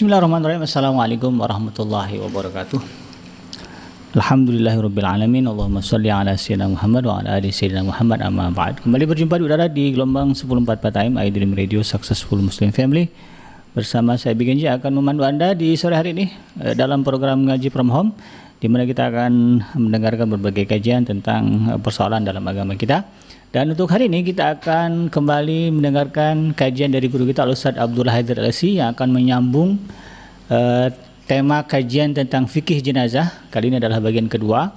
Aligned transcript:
Bismillahirrahmanirrahim. 0.00 0.64
Assalamualaikum 0.64 1.28
warahmatullahi 1.36 2.16
wabarakatuh. 2.24 2.80
Alhamdulillahirabbil 4.16 5.04
alamin. 5.04 5.44
Allahumma 5.44 5.84
shalli 5.84 6.08
ala 6.08 6.32
sayyidina 6.40 6.72
Muhammad 6.72 7.04
wa 7.04 7.20
ala 7.20 7.36
ali 7.36 7.52
sayyidina 7.52 7.84
Muhammad 7.84 8.24
amma 8.24 8.48
ba'd. 8.48 8.80
Kembali 8.80 9.04
berjumpa 9.04 9.36
di 9.36 9.44
udara 9.44 9.68
di 9.68 9.92
gelombang 9.92 10.32
1044 10.32 11.04
AM 11.04 11.20
iDream 11.20 11.52
Radio 11.52 11.84
Successful 11.84 12.40
Muslim 12.40 12.72
Family. 12.72 13.12
Bersama 13.76 14.16
saya 14.16 14.32
Bigenji 14.32 14.64
akan 14.72 15.04
memandu 15.04 15.20
Anda 15.20 15.52
di 15.52 15.76
sore 15.76 16.00
hari 16.00 16.16
ini 16.16 16.32
eh, 16.64 16.72
dalam 16.72 17.04
program 17.04 17.44
ngaji 17.44 17.68
from 17.68 17.92
home 17.92 18.16
di 18.56 18.72
mana 18.72 18.88
kita 18.88 19.12
akan 19.12 19.60
mendengarkan 19.76 20.32
berbagai 20.32 20.64
kajian 20.64 21.04
tentang 21.04 21.76
eh, 21.76 21.76
persoalan 21.76 22.24
dalam 22.24 22.40
agama 22.48 22.72
kita. 22.72 23.04
Dan 23.50 23.74
untuk 23.74 23.90
hari 23.90 24.06
ini 24.06 24.22
kita 24.22 24.62
akan 24.62 25.10
kembali 25.10 25.74
mendengarkan 25.74 26.54
kajian 26.54 26.94
dari 26.94 27.10
guru 27.10 27.26
kita 27.26 27.42
Al-Ustaz 27.42 27.74
Abdullah 27.74 28.14
Haidar 28.14 28.38
Alsi 28.38 28.78
yang 28.78 28.94
akan 28.94 29.10
menyambung 29.10 29.74
uh, 30.46 30.86
tema 31.26 31.66
kajian 31.66 32.14
tentang 32.14 32.46
fikih 32.46 32.78
jenazah. 32.78 33.26
Kali 33.50 33.74
ini 33.74 33.82
adalah 33.82 33.98
bagian 33.98 34.30
kedua. 34.30 34.70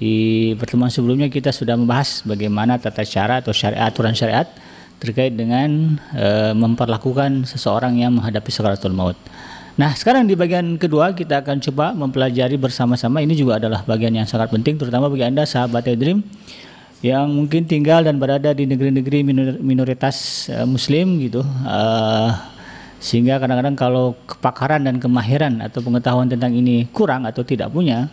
Di 0.00 0.56
pertemuan 0.56 0.88
sebelumnya 0.88 1.28
kita 1.28 1.52
sudah 1.52 1.76
membahas 1.76 2.24
bagaimana 2.24 2.80
tata 2.80 3.04
cara 3.04 3.44
atau 3.44 3.52
syariat 3.52 3.84
aturan 3.84 4.16
syariat 4.16 4.48
terkait 4.96 5.36
dengan 5.36 6.00
uh, 6.16 6.56
memperlakukan 6.56 7.44
seseorang 7.44 8.00
yang 8.00 8.16
menghadapi 8.16 8.48
sakaratul 8.48 8.96
maut. 8.96 9.20
Nah, 9.76 9.92
sekarang 9.92 10.24
di 10.24 10.32
bagian 10.32 10.80
kedua 10.80 11.12
kita 11.12 11.44
akan 11.44 11.60
coba 11.60 11.92
mempelajari 11.92 12.56
bersama-sama. 12.56 13.20
Ini 13.20 13.36
juga 13.36 13.60
adalah 13.60 13.84
bagian 13.84 14.16
yang 14.16 14.24
sangat 14.24 14.48
penting 14.48 14.80
terutama 14.80 15.12
bagi 15.12 15.28
Anda 15.28 15.44
sahabat 15.44 15.84
Dream 16.00 16.24
yang 17.06 17.30
mungkin 17.30 17.70
tinggal 17.70 18.02
dan 18.02 18.18
berada 18.18 18.50
di 18.50 18.66
negeri-negeri 18.66 19.22
minoritas 19.62 20.48
uh, 20.50 20.66
muslim 20.66 21.22
gitu 21.22 21.46
uh, 21.62 22.34
sehingga 22.98 23.38
kadang-kadang 23.38 23.78
kalau 23.78 24.18
kepakaran 24.26 24.82
dan 24.82 24.98
kemahiran 24.98 25.62
atau 25.62 25.78
pengetahuan 25.86 26.26
tentang 26.26 26.50
ini 26.50 26.90
kurang 26.90 27.22
atau 27.22 27.46
tidak 27.46 27.70
punya 27.70 28.10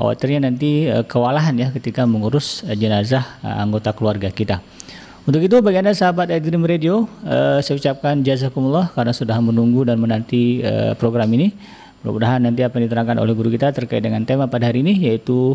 khawatirnya 0.00 0.48
nanti 0.48 0.88
uh, 0.88 1.04
kewalahan 1.04 1.52
ya 1.60 1.68
ketika 1.68 2.08
mengurus 2.08 2.64
uh, 2.64 2.72
jenazah 2.72 3.36
uh, 3.44 3.60
anggota 3.60 3.92
keluarga 3.92 4.32
kita. 4.32 4.64
Untuk 5.28 5.44
itu 5.44 5.60
bagi 5.60 5.84
Anda 5.84 5.92
sahabat 5.92 6.32
Dream 6.40 6.64
Radio, 6.64 7.04
uh, 7.28 7.60
saya 7.60 7.76
ucapkan 7.76 8.24
jazakumullah 8.24 8.88
karena 8.96 9.12
sudah 9.12 9.36
menunggu 9.44 9.84
dan 9.84 10.00
menanti 10.00 10.64
uh, 10.64 10.96
program 10.96 11.28
ini. 11.36 11.52
Mudah-mudahan 12.00 12.40
nanti 12.40 12.64
apa 12.64 12.80
yang 12.80 12.88
diterangkan 12.88 13.20
oleh 13.20 13.36
guru 13.36 13.52
kita 13.52 13.76
terkait 13.76 14.00
dengan 14.00 14.24
tema 14.24 14.48
pada 14.48 14.72
hari 14.72 14.80
ini 14.80 14.96
yaitu 15.04 15.52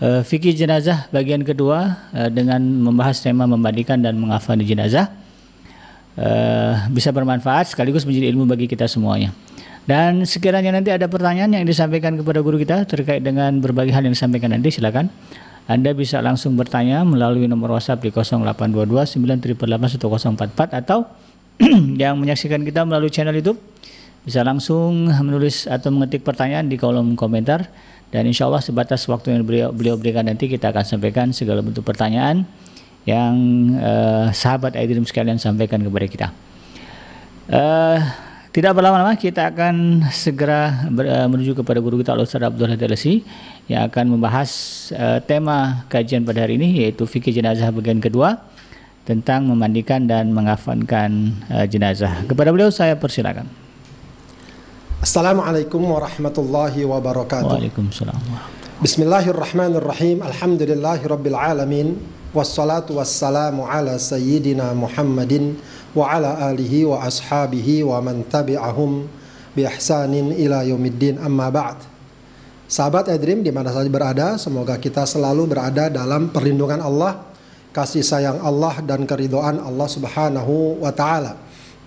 uh, 0.00 0.22
fikih 0.24 0.56
jenazah 0.56 1.06
bagian 1.14 1.44
kedua 1.44 2.10
uh, 2.14 2.30
dengan 2.32 2.58
membahas 2.62 3.20
tema 3.20 3.44
memandikan 3.44 4.00
dan 4.00 4.16
mengafani 4.16 4.64
jenazah 4.66 5.12
uh, 6.16 6.88
bisa 6.90 7.12
bermanfaat 7.12 7.74
sekaligus 7.76 8.08
menjadi 8.08 8.32
ilmu 8.32 8.48
bagi 8.48 8.66
kita 8.66 8.88
semuanya. 8.88 9.30
Dan 9.84 10.24
sekiranya 10.24 10.72
nanti 10.72 10.88
ada 10.88 11.04
pertanyaan 11.04 11.60
yang 11.60 11.68
disampaikan 11.68 12.16
kepada 12.16 12.40
guru 12.40 12.56
kita 12.56 12.88
terkait 12.88 13.20
dengan 13.20 13.60
berbagai 13.60 13.92
hal 13.92 14.00
yang 14.08 14.16
disampaikan 14.16 14.56
nanti 14.56 14.72
silakan 14.72 15.12
anda 15.64 15.96
bisa 15.96 16.20
langsung 16.20 16.60
bertanya 16.60 17.00
melalui 17.08 17.48
nomor 17.48 17.80
WhatsApp 17.80 18.04
di 18.04 18.12
0822 18.12 19.16
988 19.16 20.76
atau 20.76 21.08
yang 22.02 22.20
menyaksikan 22.20 22.60
kita 22.60 22.84
melalui 22.84 23.08
channel 23.08 23.32
YouTube 23.32 23.56
bisa 24.28 24.44
langsung 24.44 25.08
menulis 25.08 25.64
atau 25.64 25.88
mengetik 25.88 26.20
pertanyaan 26.20 26.68
di 26.68 26.76
kolom 26.76 27.16
komentar 27.16 27.68
dan 28.14 28.30
insya 28.30 28.46
Allah 28.46 28.62
sebatas 28.62 29.02
waktu 29.10 29.34
yang 29.34 29.42
beliau, 29.42 29.68
beliau 29.74 29.98
berikan 29.98 30.22
nanti 30.22 30.46
kita 30.46 30.70
akan 30.70 30.86
sampaikan 30.86 31.34
segala 31.34 31.66
bentuk 31.66 31.82
pertanyaan 31.82 32.46
yang 33.02 33.34
uh, 33.74 34.30
sahabat 34.30 34.78
Aidrim 34.78 35.02
sekalian 35.02 35.42
sampaikan 35.42 35.82
kepada 35.82 36.06
kita. 36.06 36.26
Uh, 37.50 37.98
tidak 38.54 38.70
berlama-lama 38.78 39.18
kita 39.18 39.50
akan 39.50 40.06
segera 40.14 40.86
ber, 40.94 41.10
uh, 41.10 41.26
menuju 41.26 41.58
kepada 41.58 41.82
guru 41.82 42.06
kita 42.06 42.14
Al-Ustaz 42.14 42.38
Abdul 42.38 42.70
Hadalasi 42.70 43.26
yang 43.66 43.90
akan 43.90 44.14
membahas 44.14 44.50
uh, 44.94 45.18
tema 45.18 45.82
kajian 45.90 46.22
pada 46.22 46.46
hari 46.46 46.54
ini 46.54 46.86
yaitu 46.86 47.10
fikih 47.10 47.34
jenazah 47.34 47.74
bagian 47.74 47.98
kedua 47.98 48.46
tentang 49.02 49.50
memandikan 49.50 50.06
dan 50.06 50.30
mengafankan 50.30 51.34
uh, 51.50 51.66
jenazah. 51.66 52.22
Kepada 52.30 52.54
beliau 52.54 52.70
saya 52.70 52.94
persilakan. 52.94 53.63
Assalamualaikum 55.04 55.84
warahmatullahi 55.84 56.80
wabarakatuh. 56.88 57.60
Waalaikumsalam. 57.60 58.16
Bismillahirrahmanirrahim. 58.80 60.24
Alhamdulillahi 60.24 61.04
rabbil 61.04 61.36
alamin. 61.36 62.00
Wassalatu 62.32 62.96
wassalamu 62.96 63.68
ala 63.68 64.00
sayyidina 64.00 64.72
Muhammadin 64.72 65.60
wa 65.92 66.08
ala 66.08 66.48
alihi 66.48 66.88
wa 66.88 67.04
ashabihi 67.04 67.84
wa 67.84 68.00
man 68.00 68.24
tabi'ahum 68.24 69.04
bi 69.52 69.68
ihsanin 69.68 70.32
ila 70.40 70.64
yaumiddin 70.64 71.20
amma 71.20 71.52
ba'd. 71.52 71.84
Sahabat 72.64 73.12
Edrim 73.12 73.44
di 73.44 73.52
mana 73.52 73.76
saja 73.76 73.92
berada, 73.92 74.40
semoga 74.40 74.80
kita 74.80 75.04
selalu 75.04 75.52
berada 75.52 75.92
dalam 75.92 76.32
perlindungan 76.32 76.80
Allah, 76.80 77.28
kasih 77.76 78.00
sayang 78.00 78.40
Allah 78.40 78.80
dan 78.80 79.04
keridhaan 79.04 79.60
Allah 79.60 79.84
Subhanahu 79.84 80.80
wa 80.80 80.88
taala. 80.96 81.43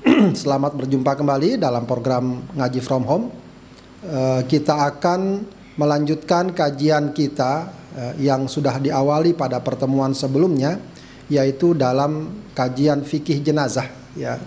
Selamat 0.41 0.71
berjumpa 0.75 1.19
kembali 1.19 1.59
dalam 1.59 1.83
program 1.83 2.39
Ngaji 2.55 2.79
From 2.79 3.03
Home. 3.07 3.25
Uh, 4.07 4.39
kita 4.47 4.87
akan 4.93 5.43
melanjutkan 5.75 6.55
kajian 6.55 7.11
kita 7.11 7.67
uh, 7.91 8.13
yang 8.15 8.47
sudah 8.47 8.79
diawali 8.79 9.35
pada 9.35 9.59
pertemuan 9.59 10.15
sebelumnya, 10.15 10.79
yaitu 11.27 11.75
dalam 11.75 12.39
kajian 12.55 13.03
fikih 13.03 13.43
jenazah. 13.43 13.89
Ya, 14.15 14.39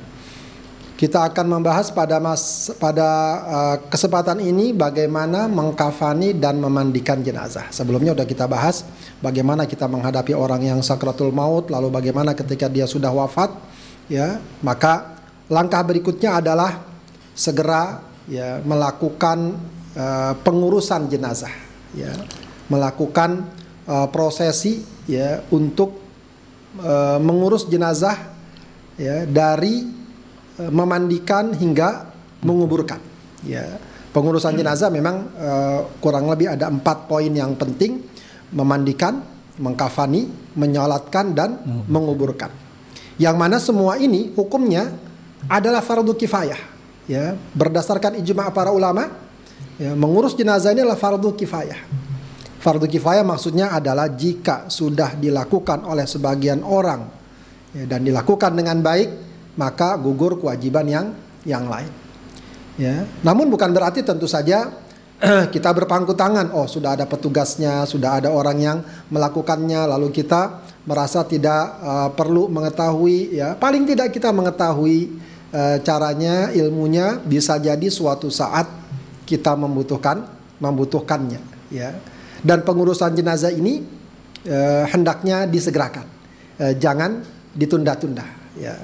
kita 0.96 1.28
akan 1.28 1.60
membahas 1.60 1.92
pada 1.92 2.16
mas 2.22 2.72
pada 2.80 3.08
uh, 3.44 3.76
kesempatan 3.92 4.40
ini 4.40 4.72
bagaimana 4.72 5.44
mengkafani 5.44 6.40
dan 6.40 6.56
memandikan 6.56 7.20
jenazah. 7.20 7.68
Sebelumnya 7.68 8.16
sudah 8.16 8.28
kita 8.28 8.48
bahas 8.48 8.86
bagaimana 9.20 9.68
kita 9.68 9.84
menghadapi 9.84 10.32
orang 10.32 10.64
yang 10.64 10.80
sakratul 10.80 11.34
maut, 11.36 11.68
lalu 11.68 11.92
bagaimana 11.92 12.32
ketika 12.32 12.64
dia 12.64 12.88
sudah 12.88 13.12
wafat, 13.12 13.52
ya 14.08 14.40
maka 14.64 15.19
langkah 15.50 15.82
berikutnya 15.82 16.38
adalah 16.38 16.80
segera 17.34 18.00
ya 18.30 18.62
melakukan 18.62 19.58
uh, 19.98 20.32
pengurusan 20.40 21.10
jenazah 21.10 21.52
ya 21.92 22.14
melakukan 22.70 23.50
uh, 23.90 24.06
prosesi 24.06 24.80
ya 25.10 25.42
untuk 25.50 25.98
uh, 26.78 27.18
mengurus 27.18 27.66
jenazah 27.66 28.14
ya 28.94 29.26
dari 29.26 29.82
uh, 30.62 30.70
memandikan 30.70 31.50
hingga 31.52 32.06
menguburkan 32.46 33.02
ya. 33.44 33.90
Pengurusan 34.10 34.58
jenazah 34.58 34.90
memang 34.90 35.30
uh, 35.38 35.86
kurang 36.02 36.26
lebih 36.26 36.50
ada 36.50 36.66
empat 36.66 37.06
poin 37.06 37.30
yang 37.30 37.54
penting. 37.54 38.02
Memandikan 38.50 39.22
mengkafani 39.62 40.26
menyolatkan 40.58 41.30
dan 41.30 41.62
menguburkan. 41.86 42.50
Yang 43.22 43.36
mana 43.38 43.62
semua 43.62 43.94
ini 44.02 44.34
hukumnya 44.34 44.90
adalah 45.48 45.80
fardu 45.80 46.12
kifayah 46.12 46.60
ya. 47.08 47.38
Berdasarkan 47.56 48.18
ijma 48.20 48.50
para 48.52 48.74
ulama 48.74 49.08
ya, 49.80 49.96
mengurus 49.96 50.36
jenazah 50.36 50.74
ini 50.74 50.84
adalah 50.84 51.00
fardu 51.00 51.32
kifayah. 51.34 51.80
Fardu 52.60 52.84
kifayah 52.84 53.24
maksudnya 53.24 53.72
adalah 53.72 54.12
jika 54.12 54.68
sudah 54.68 55.16
dilakukan 55.16 55.80
oleh 55.88 56.04
sebagian 56.04 56.60
orang 56.60 57.08
ya, 57.72 57.88
dan 57.88 58.04
dilakukan 58.04 58.52
dengan 58.52 58.84
baik 58.84 59.08
maka 59.56 59.96
gugur 59.96 60.36
kewajiban 60.36 60.86
yang 60.86 61.06
yang 61.48 61.64
lain 61.66 61.92
ya. 62.76 63.08
Namun 63.24 63.48
bukan 63.48 63.72
berarti 63.72 64.04
tentu 64.04 64.28
saja 64.28 64.68
kita 65.54 65.72
berpangku 65.72 66.16
tangan 66.16 66.52
oh 66.52 66.64
sudah 66.64 66.96
ada 66.96 67.04
petugasnya 67.04 67.84
sudah 67.84 68.20
ada 68.20 68.28
orang 68.32 68.58
yang 68.60 68.78
melakukannya 69.12 69.88
lalu 69.88 70.12
kita 70.12 70.64
merasa 70.88 71.24
tidak 71.28 71.76
uh, 71.80 72.08
perlu 72.12 72.48
mengetahui 72.48 73.36
ya. 73.36 73.56
Paling 73.56 73.84
tidak 73.88 74.12
kita 74.12 74.32
mengetahui 74.32 75.29
uh, 75.54 75.78
caranya 75.82 76.50
ilmunya 76.54 77.18
bisa 77.22 77.58
jadi 77.58 77.86
suatu 77.90 78.30
saat 78.30 78.66
kita 79.26 79.54
membutuhkan 79.54 80.26
membutuhkannya 80.58 81.40
ya. 81.70 81.94
Dan 82.40 82.64
pengurusan 82.64 83.12
jenazah 83.12 83.52
ini 83.52 83.84
uh, 84.48 84.84
hendaknya 84.88 85.44
disegerakan. 85.44 86.06
Uh, 86.56 86.74
jangan 86.76 87.22
ditunda-tunda 87.54 88.24
ya. 88.56 88.74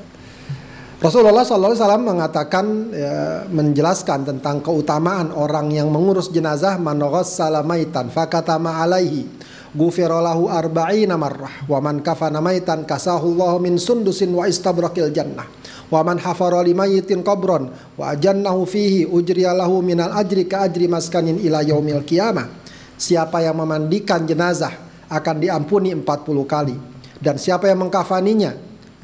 Rasulullah 0.97 1.45
SAW 1.45 1.77
mengatakan 2.01 2.89
ya, 2.89 3.45
menjelaskan 3.53 4.25
tentang 4.33 4.65
keutamaan 4.65 5.29
orang 5.29 5.69
yang 5.69 5.93
mengurus 5.93 6.33
jenazah 6.33 6.81
manogos 6.81 7.37
salamaitan 7.37 8.09
fakatama 8.09 8.81
alaihi 8.81 9.29
gufirolahu 9.77 10.49
arba'ina 10.49 11.21
marrah 11.21 11.69
wa 11.69 11.85
man 11.85 12.01
kafana 12.01 12.41
maitan 12.41 12.89
kasahullahu 12.89 13.61
min 13.61 13.77
sundusin 13.77 14.33
wa 14.33 14.49
istabrakil 14.49 15.13
jannah 15.13 15.45
wa 15.87 16.01
man 16.03 16.19
hafara 16.19 16.63
limayitin 16.67 17.23
qabron 17.23 17.71
wa 17.95 18.05
ajannahu 18.11 18.67
fihi 18.67 19.07
ujriyalahu 19.07 19.83
minal 19.83 20.13
ajri 20.15 20.47
ka 20.51 20.67
ajri 20.67 20.91
maskanin 20.91 21.39
ila 21.43 21.63
yaumil 21.63 22.03
qiyamah. 22.03 22.49
Siapa 22.97 23.45
yang 23.45 23.61
memandikan 23.61 24.25
jenazah 24.25 24.73
akan 25.13 25.37
diampuni 25.39 25.93
40 25.93 26.05
kali. 26.49 26.77
Dan 27.17 27.37
siapa 27.37 27.69
yang 27.69 27.87
mengkafaninya 27.89 28.53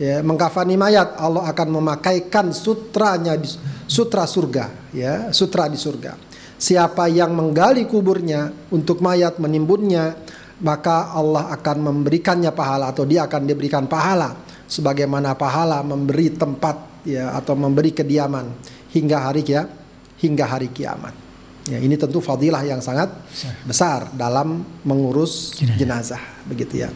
ya, 0.00 0.20
mengkafani 0.24 0.76
mayat, 0.76 1.16
Allah 1.16 1.48
akan 1.48 1.68
memakaikan 1.80 2.52
sutranya 2.52 3.36
di 3.36 3.48
sutra 3.88 4.24
surga, 4.24 4.92
ya, 4.92 5.14
sutra 5.32 5.68
di 5.68 5.76
surga. 5.76 6.16
Siapa 6.56 7.10
yang 7.10 7.34
menggali 7.34 7.84
kuburnya 7.90 8.52
untuk 8.70 9.02
mayat 9.02 9.36
menimbunnya, 9.42 10.14
maka 10.62 11.10
Allah 11.10 11.50
akan 11.58 11.76
memberikannya 11.82 12.54
pahala 12.54 12.94
atau 12.94 13.02
dia 13.02 13.26
akan 13.26 13.42
diberikan 13.50 13.90
pahala 13.90 14.51
sebagaimana 14.72 15.36
pahala 15.36 15.84
memberi 15.84 16.32
tempat 16.32 17.04
ya 17.04 17.36
atau 17.36 17.52
memberi 17.52 17.92
kediaman 17.92 18.48
hingga 18.96 19.28
hari 19.28 19.44
ya 19.44 19.68
hingga 20.16 20.48
hari 20.48 20.72
kiamat. 20.72 21.12
Ya, 21.70 21.78
ini 21.78 21.94
tentu 21.94 22.18
fadilah 22.18 22.58
yang 22.66 22.82
sangat 22.82 23.06
besar 23.62 24.10
dalam 24.18 24.66
mengurus 24.82 25.54
jenazah, 25.78 26.18
begitu 26.42 26.82
ya. 26.82 26.90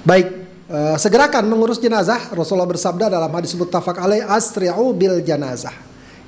Baik, 0.00 0.32
uh, 0.72 0.96
segerakan 0.96 1.44
mengurus 1.44 1.76
jenazah. 1.76 2.32
Rasulullah 2.32 2.68
bersabda 2.68 3.12
dalam 3.12 3.28
hadis 3.36 3.52
muttafaq 3.52 4.00
alaih 4.00 4.24
asri'u 4.24 4.96
bil 4.96 5.20
jenazah. 5.20 5.76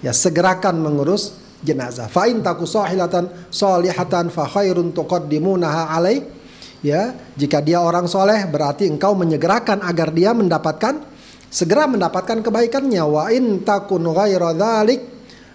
Ya, 0.05 0.13
segerakan 0.13 0.77
mengurus 0.77 1.41
jenazah. 1.65 2.05
Fa 2.13 2.29
in 2.29 2.45
taku 2.45 2.69
sahilatan 2.69 3.33
salihatan 3.49 4.29
fa 4.29 4.45
khairun 4.45 4.93
tuqaddimunaha 4.93 5.97
alaih. 5.97 6.38
Ya, 6.79 7.11
jika 7.35 7.59
dia 7.59 7.83
orang 7.83 8.07
soleh 8.07 8.47
berarti 8.47 8.87
engkau 8.87 9.19
menyegerakan 9.19 9.83
agar 9.83 10.15
dia 10.15 10.31
mendapatkan 10.31 11.03
segera 11.51 11.91
mendapatkan 11.91 12.39
kebaikannya. 12.39 13.03
Wa 13.03 13.35
in 13.35 13.67
takun 13.67 14.07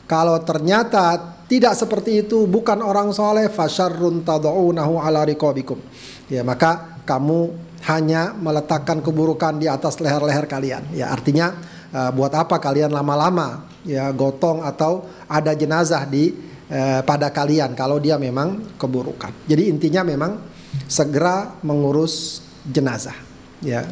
kalau 0.04 0.36
ternyata 0.44 1.34
tidak 1.48 1.80
seperti 1.80 2.28
itu, 2.28 2.44
bukan 2.44 2.84
orang 2.84 3.16
soleh, 3.16 3.48
fasyarrun 3.48 4.26
tad'unahu 4.26 5.00
ala 5.00 5.24
riqabikum. 5.24 5.80
Ya, 6.28 6.44
maka 6.44 7.00
kamu 7.08 7.56
hanya 7.88 8.36
meletakkan 8.36 9.04
keburukan 9.04 9.60
di 9.60 9.68
atas 9.68 10.00
leher-leher 10.00 10.48
kalian. 10.48 10.92
Ya, 10.96 11.12
artinya 11.12 11.56
uh, 11.92 12.12
buat 12.12 12.32
apa 12.36 12.60
kalian 12.60 12.92
lama-lama 12.92 13.68
ya 13.84 14.08
gotong 14.16 14.64
atau 14.64 15.08
ada 15.28 15.52
jenazah 15.52 16.08
di 16.08 16.32
uh, 16.72 17.04
pada 17.04 17.32
kalian 17.32 17.76
kalau 17.76 18.00
dia 18.00 18.16
memang 18.16 18.76
keburukan. 18.80 19.48
Jadi 19.48 19.68
intinya 19.68 20.04
memang 20.04 20.53
segera 20.88 21.56
mengurus 21.62 22.44
jenazah. 22.68 23.16
Ya. 23.64 23.88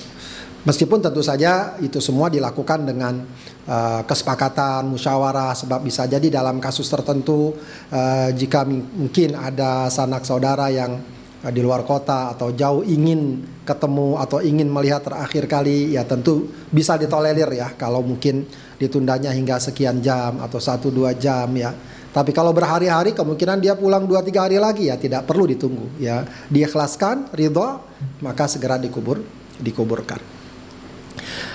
Meskipun 0.62 1.01
tentu 1.01 1.25
saja 1.25 1.74
itu 1.81 1.98
semua 1.98 2.30
dilakukan 2.30 2.86
dengan 2.86 3.25
uh, 3.66 4.06
kesepakatan, 4.06 4.86
musyawarah, 4.86 5.57
sebab 5.57 5.81
bisa 5.81 6.06
jadi 6.06 6.30
dalam 6.30 6.62
kasus 6.62 6.86
tertentu 6.86 7.57
uh, 7.89 8.30
jika 8.30 8.62
mungkin 8.69 9.33
ada 9.33 9.89
sanak 9.89 10.22
saudara 10.22 10.69
yang 10.69 11.01
uh, 11.42 11.50
di 11.50 11.66
luar 11.66 11.81
kota 11.81 12.30
atau 12.38 12.54
jauh 12.54 12.86
ingin 12.86 13.42
ketemu 13.66 14.22
atau 14.22 14.38
ingin 14.38 14.69
melihat 14.69 15.01
terakhir 15.01 15.50
kali, 15.50 15.98
ya 15.98 16.06
tentu 16.06 16.54
bisa 16.69 16.94
ditolerir 16.94 17.50
ya 17.57 17.74
kalau 17.74 18.06
mungkin 18.06 18.45
ditundanya 18.77 19.34
hingga 19.34 19.57
sekian 19.57 19.98
jam 19.98 20.45
atau 20.45 20.62
satu 20.62 20.94
dua 20.94 21.18
jam 21.18 21.50
ya. 21.57 21.74
Tapi 22.12 22.36
kalau 22.36 22.52
berhari-hari 22.52 23.16
kemungkinan 23.16 23.63
dia 23.63 23.72
pulang 23.72 24.04
dua 24.04 24.19
tiga 24.19 24.44
hari 24.44 24.60
lagi 24.60 24.92
ya 24.92 25.00
tidak 25.00 25.24
perlu 25.24 25.48
ditunggu 25.48 25.96
ya. 25.96 26.28
Diikhlaskan, 26.52 27.31
ridho, 27.31 27.80
maka 28.19 28.52
segera 28.52 28.75
dikubur, 28.75 29.24
dikuburkan. 29.56 30.19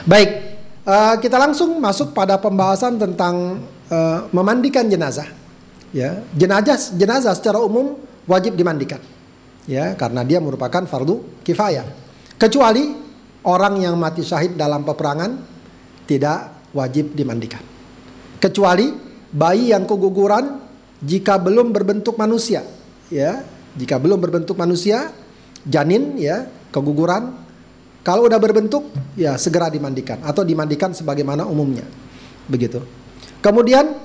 Baik, 0.09 0.31
uh, 0.89 1.21
kita 1.21 1.37
langsung 1.37 1.77
masuk 1.77 2.17
pada 2.17 2.41
pembahasan 2.41 2.97
tentang 2.97 3.61
uh, 3.93 4.25
memandikan 4.33 4.89
jenazah. 4.89 5.29
Ya, 5.93 6.25
jenazah 6.33 6.77
jenazah 6.97 7.37
secara 7.37 7.61
umum 7.61 8.01
wajib 8.25 8.57
dimandikan. 8.57 9.01
Ya, 9.69 9.93
karena 9.93 10.25
dia 10.25 10.41
merupakan 10.41 10.89
fardu 10.89 11.45
kifayah. 11.45 11.85
Kecuali 12.41 12.97
orang 13.45 13.77
yang 13.85 13.95
mati 14.01 14.25
syahid 14.25 14.57
dalam 14.57 14.89
peperangan 14.89 15.37
tidak 16.09 16.71
wajib 16.73 17.13
dimandikan. 17.13 17.61
Kecuali 18.39 19.06
bayi 19.37 19.77
yang 19.77 19.85
keguguran 19.85 20.65
jika 21.05 21.37
belum 21.37 21.77
berbentuk 21.77 22.17
manusia, 22.17 22.65
ya, 23.13 23.45
jika 23.77 24.01
belum 24.01 24.17
berbentuk 24.17 24.57
manusia, 24.57 25.13
janin 25.69 26.17
ya, 26.17 26.49
keguguran 26.73 27.37
kalau 28.01 28.31
udah 28.31 28.39
berbentuk, 28.39 28.87
ya 29.19 29.35
segera 29.35 29.67
dimandikan 29.67 30.23
atau 30.23 30.47
dimandikan 30.47 30.95
sebagaimana 30.95 31.43
umumnya. 31.43 31.83
Begitu. 32.47 32.79
Kemudian 33.43 33.99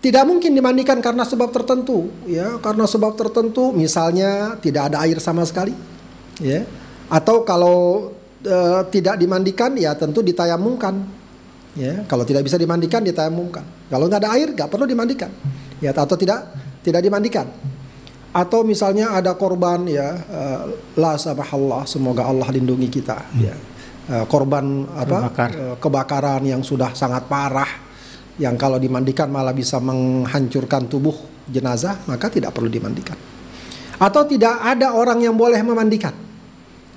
tidak 0.00 0.24
mungkin 0.24 0.56
dimandikan 0.56 1.04
karena 1.04 1.28
sebab 1.28 1.52
tertentu, 1.52 2.08
ya, 2.24 2.56
karena 2.64 2.88
sebab 2.88 3.12
tertentu 3.20 3.76
misalnya 3.76 4.56
tidak 4.64 4.88
ada 4.88 5.04
air 5.04 5.20
sama 5.20 5.44
sekali, 5.44 5.76
ya. 6.40 6.64
Atau 7.12 7.44
kalau 7.44 8.08
e, 8.40 8.56
tidak 8.88 9.20
dimandikan 9.20 9.76
ya 9.76 9.92
tentu 9.92 10.24
ditayamumkan. 10.24 11.19
Ya, 11.80 12.04
kalau 12.04 12.28
tidak 12.28 12.44
bisa 12.44 12.60
dimandikan 12.60 13.00
ditayamumkan. 13.00 13.64
Kalau 13.88 14.04
nggak 14.04 14.20
ada 14.20 14.30
air 14.36 14.52
nggak 14.52 14.68
perlu 14.68 14.84
dimandikan. 14.84 15.32
Ya, 15.80 15.96
atau 15.96 16.12
tidak 16.12 16.52
tidak 16.84 17.00
dimandikan 17.00 17.48
atau 18.30 18.62
misalnya 18.62 19.10
ada 19.10 19.34
korban 19.34 19.90
ya 19.90 20.14
uh, 20.14 20.62
la 20.94 21.18
Allah 21.18 21.82
semoga 21.82 22.30
Allah 22.30 22.46
lindungi 22.54 22.86
kita 22.86 23.18
hmm. 23.18 23.40
ya 23.42 23.54
uh, 24.14 24.24
korban 24.30 24.86
apa 24.94 25.18
Kebakar. 25.26 25.50
uh, 25.50 25.76
kebakaran 25.82 26.42
yang 26.46 26.62
sudah 26.62 26.94
sangat 26.94 27.26
parah 27.26 27.90
yang 28.38 28.54
kalau 28.54 28.78
dimandikan 28.78 29.26
malah 29.28 29.50
bisa 29.50 29.82
menghancurkan 29.82 30.86
tubuh 30.86 31.42
jenazah 31.50 32.06
maka 32.06 32.30
tidak 32.30 32.54
perlu 32.54 32.70
dimandikan 32.70 33.18
atau 33.98 34.22
tidak 34.24 34.62
ada 34.62 34.94
orang 34.94 35.26
yang 35.26 35.34
boleh 35.34 35.58
memandikan 35.66 36.14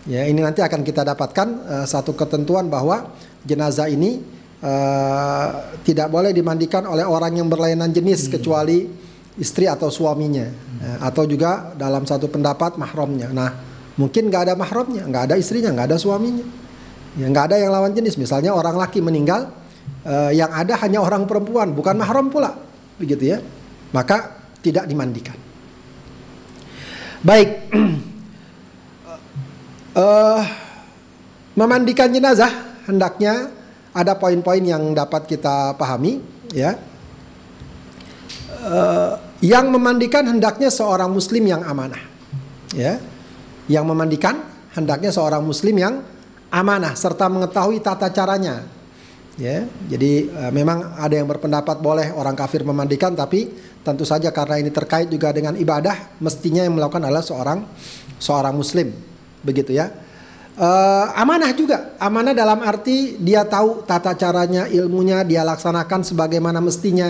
ya 0.06 0.30
ini 0.30 0.38
nanti 0.38 0.62
akan 0.62 0.86
kita 0.86 1.02
dapatkan 1.02 1.48
uh, 1.66 1.86
satu 1.90 2.14
ketentuan 2.14 2.70
bahwa 2.70 3.10
jenazah 3.42 3.90
ini 3.90 4.22
uh, 4.64 5.48
tidak 5.84 6.08
boleh 6.08 6.32
dimandikan 6.32 6.88
oleh 6.88 7.04
orang 7.04 7.36
yang 7.36 7.52
berlainan 7.52 7.92
jenis 7.92 8.28
hmm. 8.28 8.32
kecuali 8.40 8.88
istri 9.36 9.68
atau 9.68 9.92
suaminya 9.92 10.48
hmm. 10.48 11.04
atau 11.04 11.24
juga 11.28 11.76
dalam 11.76 12.08
satu 12.08 12.32
pendapat 12.32 12.80
mahramnya. 12.80 13.30
Nah 13.30 13.50
mungkin 14.00 14.32
nggak 14.32 14.50
ada 14.50 14.54
mahramnya, 14.56 15.04
nggak 15.06 15.24
ada 15.30 15.36
istrinya, 15.38 15.70
nggak 15.76 15.94
ada 15.94 15.98
suaminya, 16.00 16.46
ya 17.20 17.26
nggak 17.30 17.46
ada 17.52 17.56
yang 17.60 17.72
lawan 17.74 17.94
jenis. 17.94 18.16
Misalnya 18.18 18.56
orang 18.56 18.80
laki 18.80 19.04
meninggal, 19.04 19.52
uh, 20.08 20.32
yang 20.32 20.50
ada 20.50 20.80
hanya 20.82 21.04
orang 21.04 21.28
perempuan, 21.28 21.76
bukan 21.76 21.98
mahram 22.00 22.32
pula, 22.32 22.58
begitu 22.98 23.36
ya. 23.36 23.40
Maka 23.94 24.42
tidak 24.66 24.90
dimandikan. 24.90 25.38
Baik, 27.22 27.70
uh, 29.94 30.42
memandikan 31.60 32.10
jenazah 32.10 32.50
hendaknya 32.90 33.63
ada 33.94 34.18
poin-poin 34.18 34.62
yang 34.62 34.94
dapat 34.98 35.30
kita 35.30 35.78
pahami, 35.78 36.20
ya 36.52 36.76
uh, 38.64 39.12
yang 39.44 39.68
memandikan 39.70 40.24
hendaknya 40.24 40.72
seorang 40.72 41.12
muslim 41.12 41.44
yang 41.44 41.62
amanah. 41.68 42.00
Ya. 42.74 43.00
Yang 43.68 43.86
memandikan 43.88 44.36
hendaknya 44.76 45.12
seorang 45.12 45.44
muslim 45.44 45.76
yang 45.80 46.04
amanah 46.52 46.96
serta 46.96 47.28
mengetahui 47.28 47.84
tata 47.84 48.12
caranya. 48.12 48.64
Ya, 49.34 49.66
jadi 49.90 50.30
uh, 50.30 50.52
memang 50.54 50.94
ada 50.94 51.18
yang 51.18 51.26
berpendapat 51.26 51.82
boleh 51.82 52.14
orang 52.14 52.38
kafir 52.38 52.62
memandikan 52.62 53.18
tapi 53.18 53.50
tentu 53.82 54.06
saja 54.06 54.30
karena 54.30 54.62
ini 54.62 54.70
terkait 54.70 55.10
juga 55.10 55.34
dengan 55.34 55.58
ibadah 55.58 56.22
mestinya 56.22 56.62
yang 56.62 56.78
melakukan 56.78 57.02
adalah 57.02 57.26
seorang 57.26 57.66
seorang 58.22 58.54
muslim. 58.54 58.94
Begitu 59.42 59.74
ya. 59.74 59.90
Uh, 60.54 61.10
amanah 61.18 61.50
juga, 61.58 61.98
amanah 61.98 62.30
dalam 62.30 62.62
arti 62.62 63.18
dia 63.18 63.42
tahu 63.42 63.82
tata 63.90 64.14
caranya, 64.14 64.70
ilmunya 64.70 65.26
dia 65.26 65.42
laksanakan 65.42 66.06
sebagaimana 66.06 66.62
mestinya. 66.62 67.10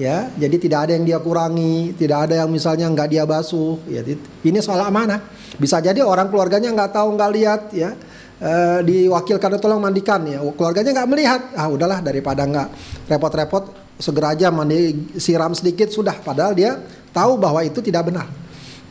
Ya 0.00 0.32
jadi 0.40 0.56
tidak 0.56 0.88
ada 0.88 0.92
yang 0.96 1.04
dia 1.04 1.18
kurangi 1.20 1.92
tidak 2.00 2.24
ada 2.24 2.40
yang 2.40 2.48
misalnya 2.48 2.88
nggak 2.88 3.12
dia 3.12 3.28
basuh. 3.28 3.76
Ya 3.84 4.00
ini 4.40 4.58
soal 4.64 4.88
amanah. 4.88 5.20
Bisa 5.60 5.84
jadi 5.84 6.00
orang 6.00 6.32
keluarganya 6.32 6.72
nggak 6.72 6.96
tahu 6.96 7.12
nggak 7.12 7.30
lihat 7.36 7.60
ya. 7.76 7.92
E, 8.40 8.52
diwakilkan 8.88 9.60
tolong 9.60 9.84
mandikan 9.84 10.24
ya. 10.24 10.40
Keluarganya 10.40 10.96
nggak 10.96 11.08
melihat. 11.12 11.40
Ah 11.52 11.68
udahlah 11.68 12.00
daripada 12.00 12.48
nggak 12.48 12.68
repot-repot 13.04 13.64
segera 14.00 14.32
aja 14.32 14.48
mandi 14.48 15.12
siram 15.20 15.52
sedikit 15.52 15.92
sudah. 15.92 16.16
Padahal 16.24 16.56
dia 16.56 16.80
tahu 17.12 17.36
bahwa 17.36 17.60
itu 17.60 17.84
tidak 17.84 18.08
benar. 18.08 18.32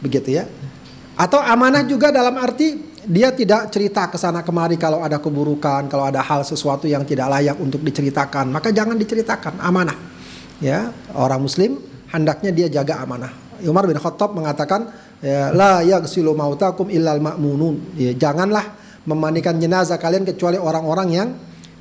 Begitu 0.05 0.37
ya. 0.37 0.45
Atau 1.17 1.41
amanah 1.41 1.81
juga 1.81 2.13
dalam 2.13 2.37
arti 2.37 2.90
dia 3.07 3.33
tidak 3.33 3.73
cerita 3.73 4.09
ke 4.09 4.17
sana 4.19 4.45
kemari 4.45 4.77
kalau 4.77 5.01
ada 5.01 5.17
keburukan 5.17 5.89
kalau 5.89 6.05
ada 6.05 6.21
hal 6.21 6.45
sesuatu 6.45 6.85
yang 6.85 7.01
tidak 7.05 7.29
layak 7.29 7.57
untuk 7.57 7.81
diceritakan 7.81 8.53
maka 8.53 8.69
jangan 8.69 8.97
diceritakan 8.97 9.57
amanah 9.61 9.97
ya 10.61 10.93
orang 11.17 11.41
muslim 11.41 11.91
hendaknya 12.11 12.51
dia 12.51 12.67
jaga 12.67 13.01
amanah. 13.01 13.31
Umar 13.63 13.87
bin 13.87 13.97
Khattab 13.97 14.35
mengatakan 14.35 14.91
ya, 15.23 15.49
la 15.55 15.81
yaghsilu 15.81 16.35
mautakum 16.35 16.91
illal 16.91 17.23
ma'munun. 17.23 17.95
Ya, 17.95 18.11
janganlah 18.13 18.75
memandikan 19.07 19.57
jenazah 19.57 19.97
kalian 19.97 20.27
kecuali 20.27 20.59
orang-orang 20.59 21.09
yang 21.09 21.29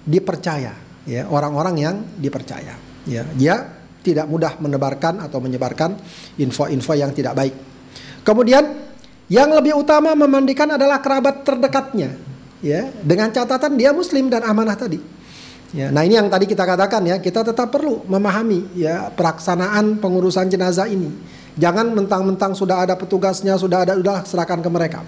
dipercaya, 0.07 0.73
ya, 1.05 1.23
orang-orang 1.29 1.75
yang 1.77 1.95
dipercaya. 2.17 2.79
Ya, 3.05 3.27
dia 3.37 3.55
tidak 4.01 4.29
mudah 4.29 4.57
menebarkan 4.57 5.21
atau 5.21 5.41
menyebarkan 5.45 5.97
info-info 6.41 6.93
yang 6.97 7.13
tidak 7.13 7.37
baik. 7.37 7.55
Kemudian 8.25 8.90
yang 9.31 9.49
lebih 9.55 9.79
utama 9.79 10.13
memandikan 10.19 10.67
adalah 10.75 10.99
kerabat 10.99 11.47
terdekatnya. 11.47 12.29
ya 12.61 12.93
dengan 13.01 13.33
catatan 13.33 13.73
dia 13.73 13.89
muslim 13.89 14.29
dan 14.29 14.45
amanah 14.45 14.77
tadi. 14.77 15.01
Ya, 15.71 15.89
nah 15.89 16.03
ini 16.03 16.19
yang 16.19 16.27
tadi 16.27 16.51
kita 16.51 16.67
katakan 16.67 17.07
ya, 17.07 17.17
kita 17.23 17.47
tetap 17.47 17.71
perlu 17.71 18.03
memahami 18.11 18.75
ya 18.75 19.09
pelaksanaan 19.15 20.03
pengurusan 20.03 20.51
jenazah 20.51 20.91
ini. 20.91 21.09
Jangan 21.55 21.95
mentang-mentang 21.95 22.59
sudah 22.59 22.83
ada 22.83 22.99
petugasnya, 22.99 23.55
sudah 23.55 23.87
ada 23.87 23.95
udah 23.95 24.27
serahkan 24.27 24.59
ke 24.61 24.71
mereka. 24.71 25.01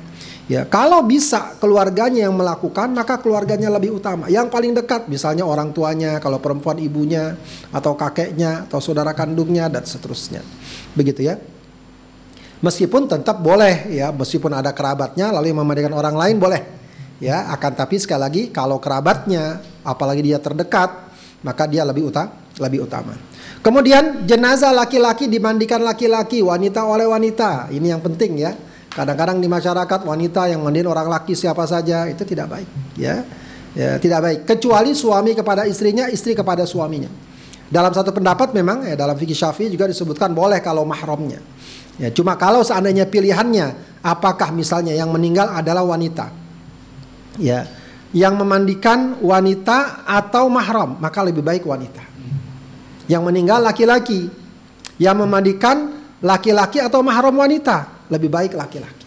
Ya, 0.47 0.67
kalau 0.67 1.03
bisa 1.07 1.55
keluarganya 1.59 2.27
yang 2.31 2.35
melakukan, 2.35 2.95
maka 2.95 3.19
keluarganya 3.19 3.71
lebih 3.75 3.99
utama. 3.99 4.27
Yang 4.31 4.51
paling 4.51 4.73
dekat 4.75 5.07
misalnya 5.07 5.47
orang 5.47 5.71
tuanya, 5.75 6.19
kalau 6.19 6.39
perempuan 6.39 6.79
ibunya 6.83 7.39
atau 7.75 7.95
kakeknya 7.95 8.67
atau 8.67 8.79
saudara 8.79 9.15
kandungnya 9.15 9.67
dan 9.67 9.83
seterusnya. 9.83 10.43
Begitu 10.95 11.27
ya. 11.27 11.39
Meskipun 12.63 13.11
tetap 13.11 13.43
boleh 13.43 13.91
ya, 13.91 14.15
meskipun 14.15 14.55
ada 14.55 14.71
kerabatnya 14.71 15.35
lalu 15.35 15.51
memandikan 15.51 15.91
orang 15.93 16.15
lain 16.15 16.37
boleh. 16.39 16.63
Ya, 17.19 17.47
akan 17.55 17.73
tapi 17.75 17.99
sekali 17.99 18.23
lagi 18.23 18.43
kalau 18.51 18.79
kerabatnya 18.83 19.63
apalagi 19.83 20.23
dia 20.27 20.39
terdekat, 20.39 20.91
maka 21.43 21.67
dia 21.67 21.83
lebih 21.83 22.11
utama, 22.11 22.35
lebih 22.59 22.87
utama. 22.87 23.15
Kemudian 23.63 24.27
jenazah 24.27 24.75
laki-laki 24.75 25.31
dimandikan 25.31 25.83
laki-laki, 25.83 26.43
wanita 26.43 26.83
oleh 26.83 27.07
wanita. 27.07 27.71
Ini 27.71 27.95
yang 27.95 28.03
penting 28.03 28.43
ya 28.43 28.55
Kadang-kadang 28.93 29.41
di 29.41 29.49
masyarakat 29.49 30.01
wanita 30.05 30.53
yang 30.53 30.61
mandiin 30.61 30.85
orang 30.85 31.09
laki 31.09 31.33
siapa 31.33 31.65
saja 31.65 32.05
itu 32.13 32.29
tidak 32.29 32.53
baik, 32.53 32.69
ya. 33.01 33.25
Ya, 33.73 33.97
tidak 33.97 34.21
baik. 34.21 34.39
Kecuali 34.45 34.93
suami 34.93 35.33
kepada 35.33 35.65
istrinya, 35.65 36.05
istri 36.13 36.37
kepada 36.37 36.69
suaminya. 36.69 37.09
Dalam 37.73 37.89
satu 37.89 38.13
pendapat 38.13 38.53
memang 38.53 38.85
ya 38.85 38.93
dalam 38.93 39.17
fikih 39.17 39.33
Syafi'i 39.33 39.73
juga 39.73 39.89
disebutkan 39.89 40.37
boleh 40.37 40.61
kalau 40.61 40.85
mahramnya. 40.85 41.41
Ya, 42.03 42.11
cuma 42.11 42.35
kalau 42.35 42.67
seandainya 42.67 43.07
pilihannya 43.07 43.79
apakah 44.03 44.51
misalnya 44.51 44.91
yang 44.91 45.15
meninggal 45.15 45.47
adalah 45.55 45.87
wanita. 45.87 46.35
Ya, 47.39 47.71
yang 48.11 48.35
memandikan 48.35 49.23
wanita 49.23 50.03
atau 50.03 50.51
mahram, 50.51 50.99
maka 50.99 51.23
lebih 51.23 51.47
baik 51.47 51.63
wanita. 51.63 52.03
Yang 53.07 53.23
meninggal 53.23 53.63
laki-laki, 53.63 54.27
yang 54.99 55.15
memandikan 55.15 55.95
laki-laki 56.19 56.83
atau 56.83 57.07
mahram 57.07 57.39
wanita, 57.39 58.11
lebih 58.11 58.35
baik 58.35 58.59
laki-laki. 58.59 59.07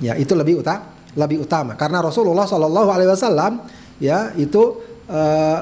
Ya, 0.00 0.16
itu 0.16 0.32
lebih 0.32 0.64
utama, 0.64 0.96
lebih 1.12 1.44
utama 1.44 1.76
karena 1.76 2.00
Rasulullah 2.00 2.48
Shallallahu 2.48 2.88
alaihi 2.88 3.10
wasallam 3.12 3.68
ya 4.00 4.32
itu 4.38 4.80
uh, 5.12 5.60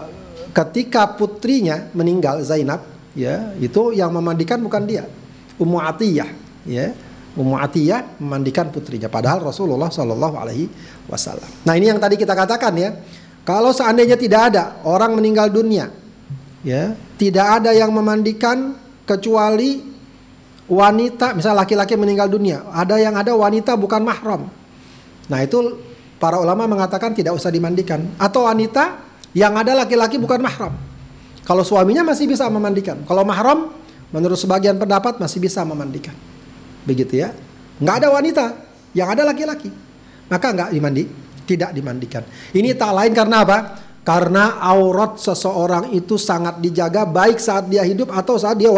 ketika 0.55 1.11
putrinya 1.11 1.91
meninggal 1.91 2.39
Zainab 2.47 2.87
ya, 3.19 3.51
itu 3.59 3.91
yang 3.91 4.15
memandikan 4.15 4.63
bukan 4.63 4.87
dia. 4.87 5.11
Ummu 5.59 5.83
Atiyah 5.83 6.42
ya. 6.67 6.95
Ummu 7.33 7.57
Atiyah 7.57 8.21
memandikan 8.21 8.69
putrinya 8.69 9.09
padahal 9.09 9.41
Rasulullah 9.41 9.89
Shallallahu 9.89 10.37
alaihi 10.37 10.69
wasallam. 11.09 11.49
Nah, 11.65 11.73
ini 11.81 11.89
yang 11.89 11.97
tadi 11.97 12.21
kita 12.21 12.37
katakan 12.37 12.77
ya. 12.77 12.93
Kalau 13.43 13.73
seandainya 13.73 14.15
tidak 14.21 14.53
ada 14.53 14.79
orang 14.87 15.17
meninggal 15.19 15.51
dunia 15.51 15.91
ya, 16.63 16.95
tidak 17.19 17.59
ada 17.59 17.75
yang 17.75 17.91
memandikan 17.91 18.79
kecuali 19.03 19.83
wanita, 20.71 21.35
misalnya 21.35 21.67
laki-laki 21.67 21.99
meninggal 21.99 22.31
dunia, 22.31 22.63
ada 22.71 23.03
yang 23.03 23.19
ada 23.19 23.35
wanita 23.35 23.75
bukan 23.75 24.05
mahram. 24.07 24.47
Nah 25.27 25.41
itu 25.43 25.59
para 26.23 26.39
ulama 26.39 26.71
mengatakan 26.71 27.11
tidak 27.19 27.35
usah 27.35 27.51
dimandikan. 27.51 28.15
Atau 28.15 28.47
wanita 28.47 29.03
yang 29.35 29.59
ada 29.59 29.75
laki-laki 29.75 30.23
bukan 30.23 30.39
mahram. 30.39 30.73
Kalau 31.43 31.67
suaminya 31.67 32.07
masih 32.07 32.31
bisa 32.31 32.47
memandikan. 32.47 33.03
Kalau 33.03 33.27
mahram, 33.27 33.75
menurut 34.15 34.39
sebagian 34.39 34.79
pendapat 34.79 35.19
masih 35.19 35.43
bisa 35.43 35.67
memandikan. 35.67 36.15
Begitu 36.83 37.23
ya. 37.23 37.35
Nggak 37.83 37.97
ada 38.03 38.09
wanita, 38.15 38.45
yang 38.95 39.09
ada 39.11 39.23
laki-laki. 39.27 39.71
Maka 40.31 40.47
nggak 40.55 40.71
dimandi, 40.71 41.03
tidak 41.45 41.71
dimandikan. 41.75 42.23
Ini 42.55 42.75
tak 42.79 42.93
lain 42.95 43.13
karena 43.13 43.37
apa? 43.43 43.59
Karena 44.03 44.59
aurat 44.59 45.19
seseorang 45.19 45.95
itu 45.95 46.19
sangat 46.19 46.59
dijaga 46.59 47.07
baik 47.07 47.39
saat 47.39 47.71
dia 47.71 47.87
hidup 47.87 48.11
atau 48.11 48.35
saat 48.35 48.59
dia 48.59 48.71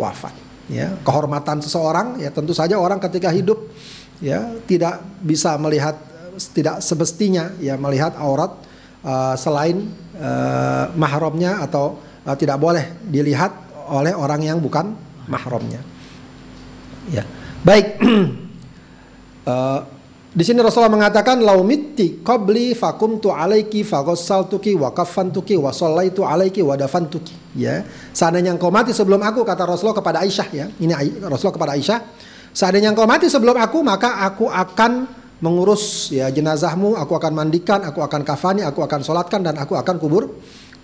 wafat 0.00 0.32
ya 0.70 0.94
kehormatan 1.02 1.58
seseorang 1.58 2.22
ya 2.22 2.30
tentu 2.30 2.54
saja 2.54 2.78
orang 2.78 3.02
ketika 3.02 3.34
hidup 3.34 3.58
ya 4.22 4.54
tidak 4.70 5.02
bisa 5.18 5.58
melihat 5.58 5.98
tidak 6.54 6.78
semestinya 6.78 7.50
ya 7.58 7.74
melihat 7.74 8.14
aurat 8.14 8.54
uh, 9.02 9.34
selain 9.34 9.90
uh, 10.14 10.94
mahramnya 10.94 11.58
atau 11.66 11.98
uh, 12.22 12.36
tidak 12.38 12.62
boleh 12.62 13.02
dilihat 13.02 13.50
oleh 13.90 14.14
orang 14.14 14.46
yang 14.46 14.62
bukan 14.62 14.94
mahramnya 15.26 15.82
ya 17.08 17.24
baik 17.64 17.86
uh, 19.48 19.80
Di 20.30 20.46
sini 20.46 20.62
Rasulullah 20.62 20.94
mengatakan 20.94 21.42
laumitti 21.42 22.22
qabli 22.22 22.78
fakumtu 22.78 23.34
alaiki 23.34 23.82
faghassaltuki 23.82 24.78
wa 24.78 24.94
kaffantuki 24.94 25.58
wa 25.58 25.74
sallaitu 25.74 26.22
alaiki 26.22 26.62
wa 26.62 26.78
dafantuki 26.78 27.34
ya. 27.58 27.82
Seandainya 28.14 28.54
engkau 28.54 28.70
mati 28.70 28.94
sebelum 28.94 29.18
aku 29.26 29.42
kata 29.42 29.66
Rasulullah 29.66 29.98
kepada 29.98 30.22
Aisyah 30.22 30.48
ya. 30.54 30.66
Ini 30.70 30.94
Rasulullah 31.26 31.56
kepada 31.58 31.72
Aisyah. 31.74 31.98
Seandainya 32.54 32.94
engkau 32.94 33.10
mati 33.10 33.26
sebelum 33.26 33.58
aku 33.58 33.82
maka 33.82 34.22
aku 34.22 34.46
akan 34.46 35.10
mengurus 35.42 36.14
ya 36.14 36.30
jenazahmu, 36.30 36.94
aku 36.94 37.18
akan 37.18 37.32
mandikan, 37.34 37.82
aku 37.82 37.98
akan 37.98 38.22
kafani, 38.22 38.62
aku 38.62 38.86
akan 38.86 39.02
solatkan 39.02 39.42
dan 39.42 39.58
aku 39.58 39.74
akan 39.74 39.98
kubur 39.98 40.30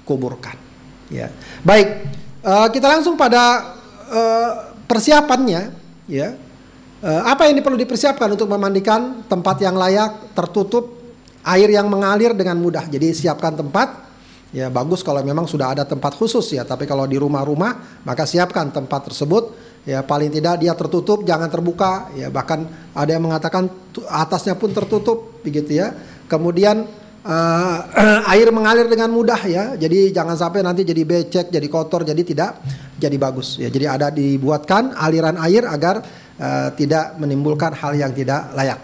kuburkan. 0.02 0.58
Ya. 1.06 1.30
Baik, 1.62 2.02
uh, 2.42 2.66
kita 2.66 2.98
langsung 2.98 3.14
pada 3.14 3.62
uh, 4.10 4.74
persiapannya 4.90 5.85
ya 6.06 6.34
Eh, 6.96 7.22
apa 7.28 7.44
yang 7.44 7.60
perlu 7.60 7.76
dipersiapkan 7.76 8.24
untuk 8.32 8.48
memandikan 8.48 9.20
tempat 9.28 9.60
yang 9.60 9.76
layak, 9.76 10.32
tertutup, 10.32 10.96
air 11.44 11.68
yang 11.68 11.92
mengalir 11.92 12.32
dengan 12.32 12.56
mudah. 12.56 12.88
Jadi 12.88 13.12
siapkan 13.12 13.52
tempat. 13.52 14.08
Ya 14.54 14.72
bagus 14.72 15.04
kalau 15.04 15.20
memang 15.20 15.44
sudah 15.44 15.76
ada 15.76 15.84
tempat 15.84 16.16
khusus 16.16 16.56
ya. 16.56 16.64
Tapi 16.64 16.88
kalau 16.88 17.04
di 17.04 17.20
rumah-rumah 17.20 18.00
maka 18.00 18.24
siapkan 18.24 18.72
tempat 18.72 19.12
tersebut. 19.12 19.68
Ya 19.86 20.02
paling 20.02 20.32
tidak 20.34 20.58
dia 20.58 20.72
tertutup, 20.72 21.20
jangan 21.22 21.52
terbuka. 21.52 22.08
Ya 22.16 22.32
bahkan 22.32 22.64
ada 22.96 23.10
yang 23.12 23.22
mengatakan 23.22 23.68
atasnya 24.08 24.56
pun 24.56 24.72
tertutup, 24.72 25.44
begitu 25.44 25.78
ya. 25.78 25.92
Kemudian 26.26 26.88
uh, 27.28 28.24
air 28.32 28.48
mengalir 28.50 28.88
dengan 28.88 29.12
mudah 29.12 29.38
ya. 29.44 29.76
Jadi 29.76 30.16
jangan 30.16 30.34
sampai 30.34 30.64
nanti 30.64 30.80
jadi 30.80 31.04
becek, 31.04 31.52
jadi 31.52 31.68
kotor, 31.68 32.08
jadi 32.08 32.22
tidak 32.24 32.56
jadi 32.96 33.16
bagus 33.20 33.60
ya. 33.60 33.68
Jadi 33.68 33.86
ada 33.86 34.08
dibuatkan 34.08 34.96
aliran 34.96 35.36
air 35.40 35.68
agar 35.68 36.00
uh, 36.40 36.68
tidak 36.72 37.16
menimbulkan 37.20 37.76
hal 37.76 37.92
yang 37.96 38.12
tidak 38.16 38.52
layak. 38.56 38.80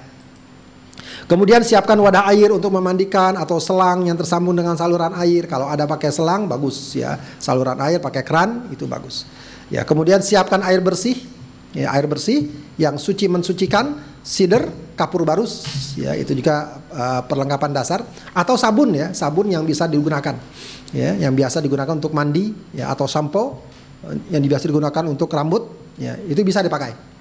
Kemudian 1.26 1.64
siapkan 1.64 1.96
wadah 1.96 2.28
air 2.28 2.52
untuk 2.52 2.74
memandikan 2.74 3.38
atau 3.40 3.56
selang 3.56 4.04
yang 4.04 4.18
tersambung 4.18 4.52
dengan 4.52 4.76
saluran 4.76 5.16
air. 5.16 5.48
Kalau 5.48 5.70
ada 5.70 5.88
pakai 5.88 6.12
selang 6.12 6.44
bagus 6.44 6.92
ya. 6.92 7.16
Saluran 7.40 7.78
air 7.80 8.02
pakai 8.02 8.20
keran 8.20 8.68
itu 8.68 8.84
bagus. 8.84 9.24
Ya, 9.72 9.86
kemudian 9.88 10.20
siapkan 10.20 10.60
air 10.60 10.84
bersih. 10.84 11.16
Ya, 11.72 11.88
air 11.96 12.04
bersih 12.04 12.52
yang 12.76 13.00
suci 13.00 13.32
mensucikan, 13.32 13.96
sider, 14.20 14.68
kapur 14.92 15.24
barus, 15.24 15.64
ya 15.96 16.12
itu 16.12 16.36
juga 16.36 16.84
uh, 16.92 17.24
perlengkapan 17.24 17.72
dasar 17.72 18.04
atau 18.36 18.60
sabun 18.60 18.92
ya, 18.92 19.16
sabun 19.16 19.48
yang 19.48 19.64
bisa 19.64 19.88
digunakan. 19.88 20.36
Ya, 20.92 21.16
yang 21.16 21.32
biasa 21.32 21.64
digunakan 21.64 21.96
untuk 21.96 22.12
mandi 22.12 22.52
ya 22.76 22.92
atau 22.92 23.08
sampo 23.08 23.71
yang 24.30 24.42
biasa 24.42 24.64
digunakan 24.66 25.04
untuk 25.06 25.30
rambut, 25.30 25.94
ya 25.98 26.18
itu 26.26 26.42
bisa 26.42 26.62
dipakai. 26.62 27.12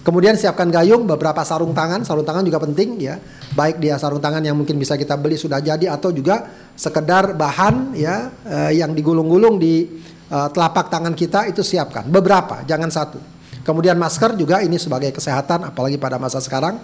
Kemudian 0.00 0.40
siapkan 0.40 0.72
gayung, 0.72 1.04
beberapa 1.04 1.44
sarung 1.44 1.76
tangan. 1.76 2.00
Sarung 2.00 2.24
tangan 2.24 2.40
juga 2.40 2.64
penting 2.64 2.96
ya. 2.96 3.20
Baik 3.52 3.76
dia 3.76 4.00
sarung 4.00 4.22
tangan 4.22 4.40
yang 4.40 4.56
mungkin 4.56 4.80
bisa 4.80 4.96
kita 4.96 5.20
beli 5.20 5.36
sudah 5.36 5.60
jadi 5.60 5.92
atau 5.92 6.08
juga 6.08 6.48
sekedar 6.72 7.36
bahan 7.36 7.92
ya 7.92 8.32
eh, 8.48 8.80
yang 8.80 8.96
digulung-gulung 8.96 9.60
di 9.60 9.84
eh, 10.32 10.48
telapak 10.54 10.88
tangan 10.88 11.12
kita 11.12 11.52
itu 11.52 11.60
siapkan. 11.60 12.08
Beberapa, 12.08 12.64
jangan 12.64 12.88
satu. 12.88 13.20
Kemudian 13.60 14.00
masker 14.00 14.32
juga 14.32 14.64
ini 14.64 14.80
sebagai 14.80 15.12
kesehatan 15.12 15.68
apalagi 15.68 16.00
pada 16.00 16.16
masa 16.16 16.40
sekarang. 16.40 16.80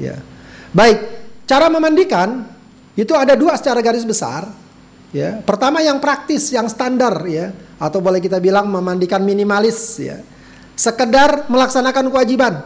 Ya. 0.00 0.16
Baik, 0.72 1.04
cara 1.44 1.68
memandikan 1.68 2.48
itu 2.96 3.12
ada 3.12 3.36
dua 3.36 3.52
secara 3.60 3.84
garis 3.84 4.08
besar. 4.08 4.48
Ya, 5.12 5.44
pertama 5.44 5.84
yang 5.84 6.00
praktis, 6.00 6.48
yang 6.48 6.72
standar 6.72 7.12
ya, 7.28 7.52
atau 7.82 7.98
boleh 7.98 8.22
kita 8.22 8.38
bilang 8.38 8.70
memandikan 8.70 9.26
minimalis 9.26 9.98
ya 9.98 10.22
sekedar 10.78 11.50
melaksanakan 11.50 12.08
kewajiban. 12.08 12.62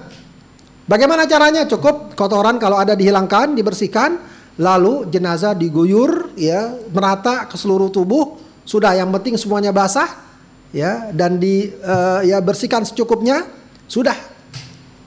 Bagaimana 0.87 1.27
caranya? 1.27 1.67
Cukup 1.67 2.15
kotoran 2.15 2.63
kalau 2.63 2.79
ada 2.79 2.95
dihilangkan, 2.95 3.59
dibersihkan, 3.59 4.23
lalu 4.63 5.11
jenazah 5.11 5.53
diguyur 5.57 6.37
ya 6.39 6.79
merata 6.95 7.51
ke 7.51 7.59
seluruh 7.59 7.91
tubuh. 7.91 8.39
Sudah 8.67 8.95
yang 8.95 9.11
penting 9.15 9.39
semuanya 9.39 9.71
basah 9.71 10.07
ya 10.71 11.11
dan 11.11 11.39
di 11.43 11.71
uh, 11.83 12.23
ya 12.23 12.39
bersihkan 12.39 12.87
secukupnya. 12.87 13.47
Sudah. 13.91 14.15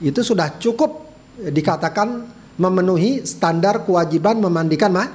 Itu 0.00 0.24
sudah 0.24 0.56
cukup 0.60 1.08
dikatakan 1.40 2.28
memenuhi 2.60 3.24
standar 3.24 3.84
kewajiban 3.88 4.36
memandikan 4.40 4.92
ma 4.92 5.08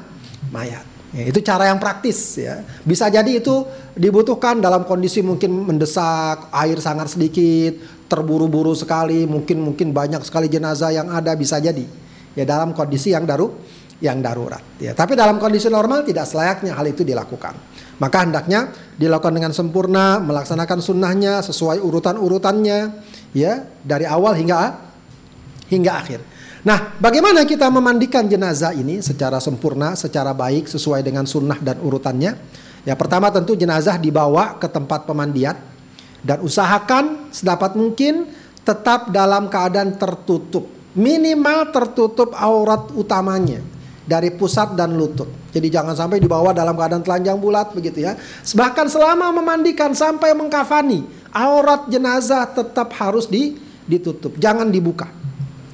mayat. 0.49 0.94
Ya, 1.15 1.31
itu 1.31 1.39
cara 1.39 1.71
yang 1.71 1.79
praktis 1.79 2.35
ya. 2.35 2.59
Bisa 2.83 3.07
jadi 3.07 3.39
itu 3.39 3.63
dibutuhkan 3.95 4.59
dalam 4.59 4.83
kondisi 4.83 5.23
mungkin 5.23 5.63
mendesak, 5.63 6.51
air 6.51 6.75
sangat 6.83 7.15
sedikit, 7.15 7.79
terburu-buru 8.11 8.75
sekali, 8.75 9.23
mungkin 9.23 9.63
mungkin 9.63 9.95
banyak 9.95 10.19
sekali 10.27 10.51
jenazah 10.51 10.91
yang 10.91 11.07
ada 11.07 11.31
bisa 11.39 11.55
jadi. 11.63 11.87
Ya 12.35 12.43
dalam 12.43 12.75
kondisi 12.75 13.15
yang 13.15 13.23
daru 13.23 13.47
yang 14.03 14.19
darurat. 14.19 14.59
Ya, 14.75 14.91
tapi 14.91 15.15
dalam 15.15 15.39
kondisi 15.39 15.71
normal 15.71 16.03
tidak 16.03 16.27
selayaknya 16.27 16.75
hal 16.75 16.83
itu 16.83 17.07
dilakukan. 17.07 17.55
Maka 17.95 18.27
hendaknya 18.27 18.75
dilakukan 18.99 19.39
dengan 19.39 19.55
sempurna, 19.55 20.19
melaksanakan 20.19 20.83
sunnahnya 20.83 21.39
sesuai 21.39 21.79
urutan-urutannya, 21.79 22.79
ya 23.31 23.63
dari 23.87 24.03
awal 24.03 24.35
hingga 24.35 24.75
hingga 25.71 25.91
akhir. 25.95 26.19
Nah, 26.65 26.97
bagaimana 26.97 27.45
kita 27.45 27.69
memandikan 27.69 28.25
jenazah 28.25 28.73
ini 28.73 28.97
secara 28.97 29.37
sempurna, 29.37 29.93
secara 29.93 30.33
baik, 30.33 30.65
sesuai 30.65 31.05
dengan 31.05 31.29
sunnah 31.29 31.61
dan 31.61 31.77
urutannya? 31.77 32.33
Ya, 32.81 32.97
pertama 32.97 33.29
tentu 33.29 33.53
jenazah 33.53 34.01
dibawa 34.01 34.57
ke 34.57 34.65
tempat 34.65 35.05
pemandian 35.05 35.53
dan 36.25 36.41
usahakan 36.41 37.29
sedapat 37.29 37.77
mungkin 37.77 38.25
tetap 38.65 39.13
dalam 39.13 39.45
keadaan 39.45 39.93
tertutup, 39.93 40.65
minimal 40.97 41.69
tertutup 41.69 42.33
aurat 42.33 42.89
utamanya 42.97 43.61
dari 44.01 44.33
pusat 44.33 44.73
dan 44.73 44.97
lutut. 44.97 45.29
Jadi 45.53 45.69
jangan 45.69 45.93
sampai 45.93 46.17
dibawa 46.17 46.49
dalam 46.49 46.73
keadaan 46.73 47.05
telanjang 47.05 47.37
bulat 47.37 47.77
begitu 47.77 48.09
ya. 48.09 48.17
Bahkan 48.41 48.89
selama 48.89 49.29
memandikan 49.29 49.93
sampai 49.93 50.33
mengkafani, 50.33 51.05
aurat 51.29 51.85
jenazah 51.93 52.49
tetap 52.49 52.89
harus 52.97 53.29
di, 53.29 53.53
ditutup, 53.85 54.33
jangan 54.41 54.73
dibuka. 54.73 55.24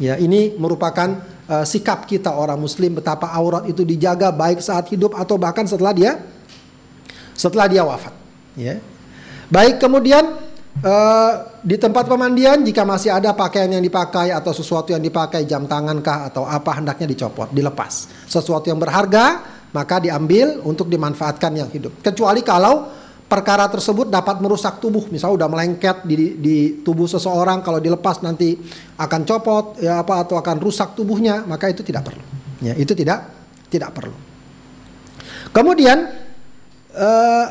Ya, 0.02 0.18
ini 0.18 0.58
merupakan 0.58 1.22
uh, 1.46 1.62
sikap 1.62 2.10
kita 2.10 2.34
orang 2.34 2.58
muslim 2.58 2.98
betapa 2.98 3.30
aurat 3.38 3.70
itu 3.70 3.86
dijaga 3.86 4.34
baik 4.34 4.58
saat 4.58 4.90
hidup 4.90 5.14
atau 5.14 5.38
bahkan 5.38 5.70
setelah 5.70 5.94
dia 5.94 6.18
setelah 7.38 7.70
dia 7.70 7.86
wafat, 7.86 8.14
ya. 8.58 8.82
Baik 9.54 9.78
kemudian 9.78 10.50
Uh, 10.72 11.52
di 11.68 11.76
tempat 11.76 12.08
pemandian 12.08 12.64
jika 12.64 12.88
masih 12.88 13.12
ada 13.12 13.36
pakaian 13.36 13.68
yang 13.68 13.84
dipakai 13.84 14.32
atau 14.32 14.56
sesuatu 14.56 14.96
yang 14.96 15.04
dipakai 15.04 15.44
jam 15.44 15.68
tangan 15.68 16.00
kah 16.00 16.32
atau 16.32 16.48
apa 16.48 16.80
hendaknya 16.80 17.12
dicopot, 17.12 17.52
dilepas. 17.52 18.08
Sesuatu 18.24 18.72
yang 18.72 18.80
berharga 18.80 19.44
maka 19.76 20.00
diambil 20.00 20.64
untuk 20.64 20.88
dimanfaatkan 20.88 21.60
yang 21.60 21.68
hidup. 21.68 22.00
Kecuali 22.00 22.40
kalau 22.40 22.88
perkara 23.32 23.64
tersebut 23.72 24.12
dapat 24.12 24.44
merusak 24.44 24.84
tubuh, 24.84 25.08
misalnya 25.08 25.40
udah 25.40 25.48
melengket 25.48 26.04
di, 26.04 26.36
di 26.36 26.56
tubuh 26.84 27.08
seseorang 27.08 27.64
kalau 27.64 27.80
dilepas 27.80 28.20
nanti 28.20 28.60
akan 29.00 29.24
copot 29.24 29.80
ya 29.80 30.04
apa 30.04 30.28
atau 30.28 30.36
akan 30.36 30.60
rusak 30.60 30.92
tubuhnya, 31.00 31.48
maka 31.48 31.72
itu 31.72 31.80
tidak 31.80 32.12
perlu. 32.12 32.24
Ya, 32.60 32.76
itu 32.76 32.92
tidak 32.92 33.32
tidak 33.72 33.96
perlu. 33.96 34.12
Kemudian 35.56 36.12
uh, 36.92 37.48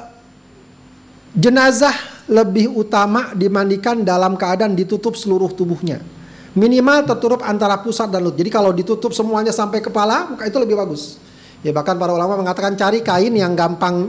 jenazah 1.32 1.96
lebih 2.28 2.76
utama 2.76 3.32
dimandikan 3.32 4.04
dalam 4.04 4.36
keadaan 4.36 4.76
ditutup 4.76 5.16
seluruh 5.16 5.48
tubuhnya. 5.56 6.04
Minimal 6.52 7.08
tertutup 7.08 7.40
antara 7.40 7.80
pusat 7.80 8.12
dan 8.12 8.20
lutut. 8.20 8.44
Jadi 8.44 8.50
kalau 8.52 8.70
ditutup 8.76 9.16
semuanya 9.16 9.54
sampai 9.54 9.80
kepala, 9.80 10.34
maka 10.34 10.44
itu 10.44 10.60
lebih 10.60 10.76
bagus. 10.76 11.16
Ya 11.64 11.72
bahkan 11.72 11.96
para 11.96 12.12
ulama 12.12 12.36
mengatakan 12.36 12.76
cari 12.76 13.00
kain 13.00 13.32
yang 13.32 13.56
gampang 13.56 14.08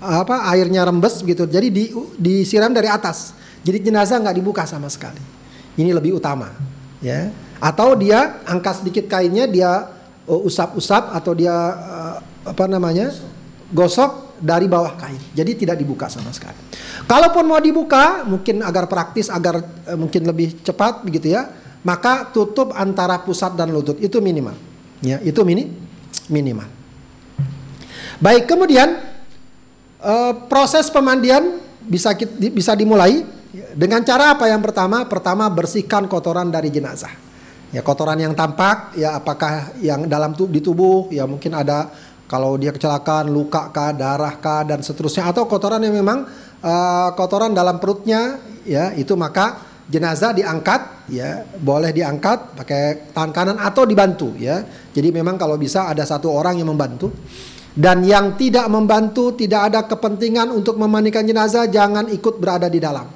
apa 0.00 0.48
airnya 0.50 0.86
rembes 0.86 1.22
gitu. 1.22 1.44
Jadi 1.46 1.68
di, 1.70 1.84
disiram 2.18 2.70
dari 2.70 2.90
atas. 2.90 3.36
Jadi 3.64 3.90
jenazah 3.90 4.20
nggak 4.20 4.36
dibuka 4.36 4.62
sama 4.68 4.92
sekali. 4.92 5.20
Ini 5.74 5.90
lebih 5.90 6.20
utama, 6.20 6.52
ya. 7.02 7.32
Atau 7.58 7.96
dia 7.96 8.44
angkat 8.44 8.84
sedikit 8.84 9.08
kainnya, 9.08 9.48
dia 9.48 9.88
uh, 10.28 10.40
usap-usap 10.46 11.10
atau 11.16 11.32
dia 11.32 11.50
uh, 11.50 12.16
apa 12.44 12.64
namanya 12.68 13.10
gosok 13.72 14.36
dari 14.38 14.68
bawah 14.68 14.94
kain. 15.00 15.18
Jadi 15.32 15.64
tidak 15.64 15.80
dibuka 15.80 16.06
sama 16.12 16.30
sekali. 16.30 16.60
Kalaupun 17.08 17.44
mau 17.48 17.58
dibuka, 17.58 18.22
mungkin 18.28 18.60
agar 18.60 18.84
praktis, 18.86 19.32
agar 19.32 19.64
uh, 19.64 19.96
mungkin 19.96 20.28
lebih 20.28 20.60
cepat 20.60 21.02
begitu 21.02 21.32
ya, 21.32 21.48
maka 21.82 22.28
tutup 22.30 22.76
antara 22.76 23.18
pusat 23.24 23.56
dan 23.56 23.72
lutut 23.72 23.96
itu 23.98 24.20
minimal. 24.20 24.54
Ya, 25.00 25.20
itu 25.24 25.40
mini 25.44 25.72
minimal. 26.28 26.68
Baik, 28.20 28.48
kemudian 28.48 29.13
uh, 30.04 30.32
proses 30.46 30.92
pemandian 30.92 31.58
bisa 31.84 32.12
bisa 32.52 32.76
dimulai 32.76 33.24
dengan 33.74 34.04
cara 34.04 34.36
apa 34.36 34.46
yang 34.46 34.60
pertama? 34.60 35.08
Pertama 35.08 35.48
bersihkan 35.48 36.06
kotoran 36.06 36.52
dari 36.52 36.68
jenazah. 36.68 37.10
Ya, 37.74 37.82
kotoran 37.82 38.22
yang 38.22 38.38
tampak 38.38 38.94
ya 38.94 39.18
apakah 39.18 39.74
yang 39.82 40.06
dalam 40.06 40.30
tu 40.30 40.46
di 40.46 40.62
tubuh 40.62 41.10
ya 41.10 41.26
mungkin 41.26 41.58
ada 41.58 41.90
kalau 42.30 42.54
dia 42.54 42.70
kecelakaan 42.70 43.26
luka 43.28 43.74
kah, 43.74 43.90
darah 43.90 44.38
kah 44.38 44.62
dan 44.62 44.78
seterusnya 44.78 45.26
atau 45.26 45.50
kotoran 45.50 45.82
yang 45.82 45.98
memang 45.98 46.22
uh, 46.62 47.10
kotoran 47.18 47.50
dalam 47.50 47.82
perutnya 47.82 48.38
ya 48.62 48.94
itu 48.94 49.18
maka 49.18 49.58
jenazah 49.90 50.32
diangkat 50.32 51.10
ya 51.12 51.44
boleh 51.60 51.92
diangkat 51.92 52.56
pakai 52.56 53.12
tangan 53.12 53.32
kanan 53.34 53.58
atau 53.60 53.84
dibantu 53.84 54.32
ya 54.38 54.64
jadi 54.94 55.12
memang 55.12 55.36
kalau 55.36 55.60
bisa 55.60 55.90
ada 55.90 56.06
satu 56.08 56.32
orang 56.32 56.56
yang 56.56 56.72
membantu 56.72 57.12
dan 57.74 58.06
yang 58.06 58.38
tidak 58.38 58.70
membantu 58.70 59.34
tidak 59.34 59.70
ada 59.70 59.80
kepentingan 59.84 60.54
untuk 60.54 60.78
memandikan 60.78 61.26
jenazah 61.26 61.66
jangan 61.66 62.06
ikut 62.10 62.38
berada 62.38 62.70
di 62.70 62.78
dalam 62.78 63.06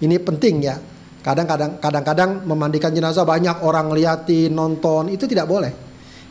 ini 0.00 0.16
penting 0.22 0.56
ya 0.62 0.78
kadang-kadang 1.20 1.82
kadang-kadang 1.82 2.30
memandikan 2.46 2.94
jenazah 2.94 3.26
banyak 3.26 3.60
orang 3.66 3.90
liatin 3.92 4.54
nonton 4.54 5.10
itu 5.10 5.26
tidak 5.26 5.50
boleh 5.50 5.90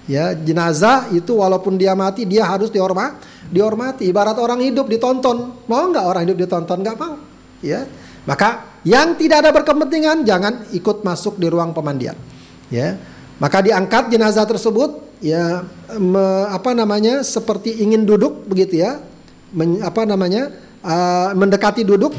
Ya, 0.10 0.34
jenazah 0.34 1.06
itu 1.14 1.38
walaupun 1.38 1.78
dia 1.78 1.94
mati 1.94 2.26
dia 2.26 2.42
harus 2.42 2.74
dihormat, 2.74 3.22
dihormati. 3.54 4.10
Ibarat 4.10 4.42
orang 4.42 4.58
hidup 4.66 4.90
ditonton. 4.90 5.54
Mau 5.70 5.86
nggak 5.86 6.02
orang 6.02 6.26
hidup 6.26 6.50
ditonton? 6.50 6.82
Nggak 6.82 6.98
mau. 6.98 7.14
Ya. 7.62 7.86
Maka 8.26 8.82
yang 8.82 9.14
tidak 9.22 9.46
ada 9.46 9.54
berkepentingan 9.54 10.26
jangan 10.26 10.66
ikut 10.74 11.06
masuk 11.06 11.38
di 11.38 11.46
ruang 11.46 11.78
pemandian. 11.78 12.18
Ya. 12.74 12.98
Maka 13.40 13.64
diangkat 13.64 14.12
jenazah 14.12 14.44
tersebut 14.44 15.00
ya 15.24 15.64
me, 15.96 16.48
apa 16.52 16.76
namanya 16.76 17.24
seperti 17.24 17.80
ingin 17.80 18.04
duduk 18.04 18.46
begitu 18.46 18.84
ya. 18.84 19.00
Men, 19.56 19.82
apa 19.82 20.06
namanya? 20.06 20.52
Uh, 20.80 21.36
mendekati 21.36 21.84
duduk 21.84 22.16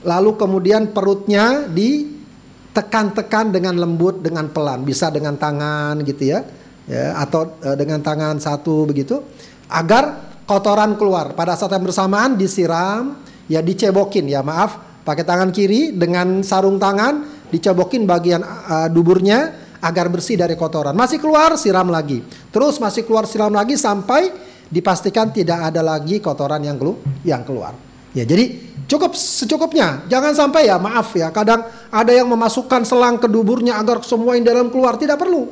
lalu 0.00 0.34
kemudian 0.40 0.90
perutnya 0.96 1.68
ditekan-tekan 1.70 3.52
dengan 3.52 3.76
lembut 3.76 4.24
dengan 4.24 4.48
pelan 4.50 4.80
bisa 4.80 5.12
dengan 5.12 5.36
tangan 5.36 6.00
gitu 6.00 6.32
ya 6.32 6.40
ya 6.88 7.20
atau 7.20 7.60
uh, 7.62 7.76
dengan 7.76 8.00
tangan 8.02 8.40
satu 8.42 8.88
begitu 8.88 9.22
agar 9.70 10.34
kotoran 10.48 10.98
keluar 10.98 11.36
pada 11.38 11.54
saat 11.54 11.76
yang 11.76 11.86
bersamaan 11.86 12.34
disiram 12.34 13.22
ya 13.46 13.62
dicebokin 13.62 14.26
ya 14.26 14.42
maaf 14.42 15.04
pakai 15.06 15.22
tangan 15.22 15.54
kiri 15.54 15.94
dengan 15.94 16.42
sarung 16.42 16.80
tangan 16.82 17.46
dicebokin 17.52 18.08
bagian 18.08 18.42
uh, 18.42 18.88
duburnya 18.90 19.61
agar 19.82 20.06
bersih 20.08 20.38
dari 20.38 20.54
kotoran 20.54 20.94
masih 20.94 21.18
keluar 21.18 21.58
siram 21.58 21.90
lagi 21.90 22.22
terus 22.54 22.78
masih 22.78 23.02
keluar 23.02 23.26
siram 23.26 23.50
lagi 23.50 23.74
sampai 23.74 24.30
dipastikan 24.70 25.34
tidak 25.34 25.74
ada 25.74 25.82
lagi 25.82 26.22
kotoran 26.22 26.62
yang 26.62 26.78
kelu 26.78 26.96
yang 27.26 27.42
keluar 27.42 27.74
ya 28.14 28.22
jadi 28.22 28.72
cukup 28.86 29.12
secukupnya 29.18 30.06
jangan 30.06 30.32
sampai 30.32 30.70
ya 30.70 30.78
maaf 30.78 31.12
ya 31.18 31.34
kadang 31.34 31.66
ada 31.90 32.12
yang 32.14 32.30
memasukkan 32.30 32.86
selang 32.86 33.18
ke 33.18 33.26
duburnya 33.26 33.76
agar 33.82 34.00
semua 34.06 34.38
yang 34.38 34.46
dalam 34.46 34.70
keluar 34.70 34.94
tidak 34.96 35.18
perlu 35.18 35.50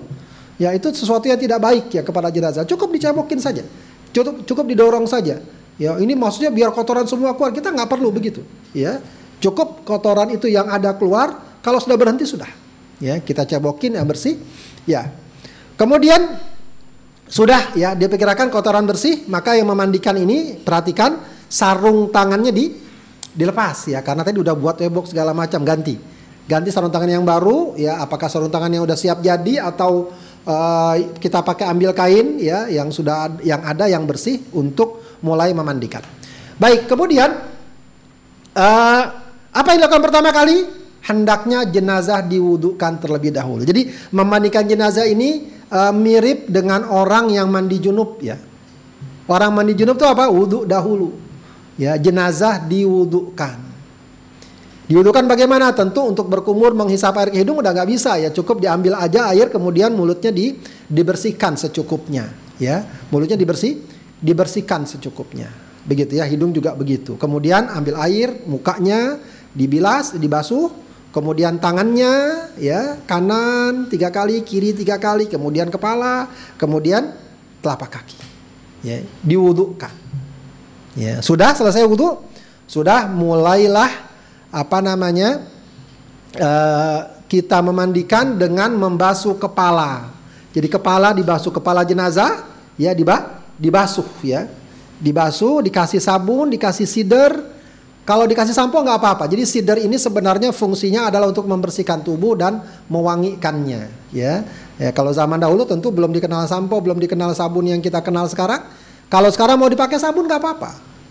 ya 0.61 0.77
itu 0.77 0.93
sesuatu 0.93 1.25
yang 1.25 1.41
tidak 1.41 1.57
baik 1.57 1.89
ya 1.89 2.05
kepada 2.05 2.29
jenazah. 2.29 2.69
Cukup 2.69 2.93
dicabokin 2.93 3.41
saja, 3.41 3.65
cukup 4.13 4.45
cukup 4.45 4.65
didorong 4.69 5.09
saja. 5.09 5.41
Ya 5.81 5.97
ini 5.97 6.13
maksudnya 6.13 6.53
biar 6.53 6.77
kotoran 6.77 7.09
semua 7.09 7.33
keluar. 7.33 7.57
Kita 7.57 7.73
nggak 7.73 7.89
perlu 7.89 8.13
begitu. 8.13 8.45
Ya 8.77 9.01
cukup 9.41 9.89
kotoran 9.89 10.29
itu 10.37 10.45
yang 10.53 10.69
ada 10.69 10.93
keluar. 10.93 11.49
Kalau 11.65 11.81
sudah 11.81 11.97
berhenti 11.97 12.29
sudah. 12.29 12.49
Ya 13.01 13.19
kita 13.19 13.49
cabokin 13.49 13.97
yang 13.97 14.07
bersih. 14.07 14.37
Ya 14.85 15.11
kemudian 15.81 16.37
sudah 17.31 17.73
ya 17.79 17.97
diperkirakan 17.97 18.53
kotoran 18.53 18.85
bersih 18.85 19.25
maka 19.31 19.57
yang 19.57 19.71
memandikan 19.71 20.19
ini 20.19 20.61
perhatikan 20.61 21.17
sarung 21.49 22.11
tangannya 22.13 22.53
di 22.53 22.75
dilepas 23.31 23.87
ya 23.87 24.03
karena 24.03 24.27
tadi 24.27 24.43
udah 24.43 24.53
buat 24.59 24.83
ebok 24.83 25.07
segala 25.07 25.31
macam 25.31 25.63
ganti 25.63 25.95
ganti 26.51 26.75
sarung 26.75 26.91
tangan 26.91 27.23
yang 27.23 27.23
baru 27.23 27.79
ya 27.79 28.03
apakah 28.03 28.27
sarung 28.27 28.51
tangan 28.51 28.75
yang 28.75 28.83
udah 28.83 28.99
siap 28.99 29.23
jadi 29.23 29.63
atau 29.63 30.11
uh, 30.45 30.95
kita 31.23 31.47
pakai 31.47 31.69
ambil 31.69 31.95
kain 31.95 32.43
ya 32.43 32.67
yang 32.71 32.89
sudah 32.91 33.39
yang 33.45 33.63
ada 33.63 33.87
yang 33.87 34.05
bersih 34.09 34.41
untuk 34.57 35.19
mulai 35.21 35.53
memandikan. 35.53 36.03
Baik, 36.61 36.89
kemudian 36.89 37.31
uh, 38.53 39.03
apa 39.51 39.69
yang 39.73 39.79
dilakukan 39.81 40.05
pertama 40.05 40.29
kali? 40.33 40.80
Hendaknya 41.01 41.65
jenazah 41.65 42.21
diwudukan 42.21 43.01
terlebih 43.01 43.33
dahulu. 43.33 43.65
Jadi 43.65 43.89
memandikan 44.13 44.69
jenazah 44.69 45.09
ini 45.09 45.49
uh, 45.73 45.93
mirip 45.97 46.51
dengan 46.53 46.85
orang 46.89 47.33
yang 47.33 47.49
mandi 47.49 47.81
junub 47.81 48.21
ya. 48.21 48.37
Orang 49.25 49.57
mandi 49.57 49.73
junub 49.73 49.97
itu 49.97 50.05
apa? 50.05 50.29
Wudhu 50.29 50.69
dahulu. 50.69 51.17
Ya, 51.81 51.97
jenazah 51.97 52.61
diwudukan. 52.61 53.71
Diwudukan 54.91 55.25
bagaimana? 55.31 55.71
Tentu 55.71 56.03
untuk 56.03 56.27
berkumur 56.27 56.75
menghisap 56.75 57.15
air 57.17 57.31
ke 57.31 57.39
hidung 57.41 57.63
udah 57.63 57.71
nggak 57.71 57.89
bisa 57.89 58.19
ya. 58.19 58.29
Cukup 58.35 58.59
diambil 58.59 58.99
aja 58.99 59.31
air 59.31 59.47
kemudian 59.47 59.95
mulutnya 59.95 60.35
di, 60.35 60.59
dibersihkan 60.91 61.55
secukupnya 61.55 62.27
ya. 62.59 62.83
Mulutnya 63.09 63.39
dibersih 63.39 63.81
dibersihkan 64.19 64.85
secukupnya. 64.91 65.49
Begitu 65.87 66.21
ya, 66.21 66.27
hidung 66.29 66.53
juga 66.53 66.77
begitu. 66.77 67.17
Kemudian 67.17 67.71
ambil 67.73 67.97
air, 68.03 68.45
mukanya 68.45 69.17
dibilas, 69.57 70.13
dibasuh, 70.19 70.69
kemudian 71.11 71.59
tangannya 71.59 72.47
ya 72.59 72.99
kanan 73.07 73.91
tiga 73.91 74.11
kali, 74.11 74.43
kiri 74.47 74.75
tiga 74.75 74.99
kali, 74.99 75.27
kemudian 75.27 75.71
kepala, 75.71 76.31
kemudian 76.59 77.15
telapak 77.63 78.01
kaki. 78.01 78.19
Ya, 78.81 79.05
diwudukan. 79.21 79.93
Ya, 80.97 81.21
sudah 81.21 81.53
selesai 81.55 81.85
wudhu, 81.85 82.25
sudah 82.65 83.07
mulailah 83.07 83.91
apa 84.51 84.79
namanya? 84.81 85.45
Uh, 86.31 87.21
kita 87.31 87.63
memandikan 87.63 88.35
dengan 88.35 88.75
membasuh 88.75 89.39
kepala. 89.39 90.11
Jadi 90.51 90.67
kepala 90.67 91.15
dibasuh 91.15 91.55
kepala 91.55 91.87
jenazah, 91.87 92.43
ya 92.75 92.91
dibasuh 92.91 94.09
ya. 94.27 94.51
Dibasuh, 95.01 95.63
dikasih 95.63 96.03
sabun, 96.03 96.51
dikasih 96.51 96.85
sider, 96.85 97.39
kalau 98.05 98.25
dikasih 98.25 98.57
sampo 98.57 98.81
nggak 98.81 98.99
apa-apa. 98.99 99.25
Jadi 99.29 99.45
sider 99.45 99.79
ini 99.79 100.01
sebenarnya 100.01 100.51
fungsinya 100.51 101.13
adalah 101.13 101.29
untuk 101.29 101.45
membersihkan 101.47 102.01
tubuh 102.01 102.35
dan 102.35 102.65
mewangikannya. 102.89 104.11
Ya, 104.11 104.43
ya 104.81 104.91
kalau 104.91 105.13
zaman 105.15 105.39
dahulu 105.39 105.69
tentu 105.69 105.93
belum 105.93 106.11
dikenal 106.11 106.49
sampo, 106.49 106.81
belum 106.81 106.99
dikenal 106.99 107.37
sabun 107.37 107.71
yang 107.71 107.79
kita 107.85 108.01
kenal 108.01 108.27
sekarang. 108.27 108.67
Kalau 109.11 109.29
sekarang 109.31 109.61
mau 109.61 109.69
dipakai 109.69 110.01
sabun 110.01 110.27
nggak 110.27 110.41
apa-apa. 110.41 110.71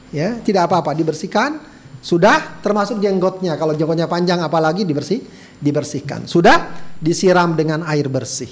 Ya, 0.10 0.40
tidak 0.42 0.72
apa-apa. 0.72 0.98
Dibersihkan. 0.98 1.62
Sudah 2.00 2.64
termasuk 2.64 3.04
jenggotnya. 3.04 3.60
Kalau 3.60 3.76
jenggotnya 3.76 4.08
panjang 4.08 4.40
apalagi 4.40 4.88
dibersih, 4.88 5.20
dibersihkan. 5.60 6.26
Sudah 6.26 6.72
disiram 6.98 7.54
dengan 7.60 7.84
air 7.84 8.08
bersih. 8.08 8.50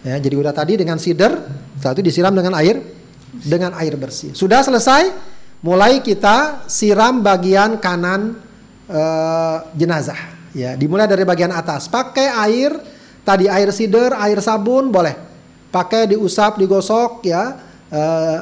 Ya, 0.00 0.16
jadi 0.18 0.34
udah 0.34 0.50
tadi 0.50 0.80
dengan 0.80 0.96
sider, 0.96 1.30
itu 1.76 2.02
disiram 2.02 2.32
dengan 2.32 2.56
air 2.56 2.80
dengan 3.30 3.76
air 3.78 3.94
bersih. 3.94 4.32
Sudah 4.34 4.64
selesai, 4.64 5.12
mulai 5.60 6.00
kita 6.00 6.64
siram 6.68 7.20
bagian 7.20 7.76
kanan 7.80 8.36
uh, 8.88 9.64
jenazah 9.76 10.18
ya. 10.56 10.74
Dimulai 10.76 11.06
dari 11.08 11.24
bagian 11.24 11.52
atas. 11.52 11.86
Pakai 11.86 12.28
air 12.28 12.72
tadi 13.24 13.46
air 13.46 13.70
sider 13.72 14.16
air 14.16 14.40
sabun 14.40 14.88
boleh. 14.88 15.14
Pakai 15.70 16.10
diusap 16.10 16.58
digosok 16.58 17.24
ya. 17.28 17.42
Uh, 17.90 18.40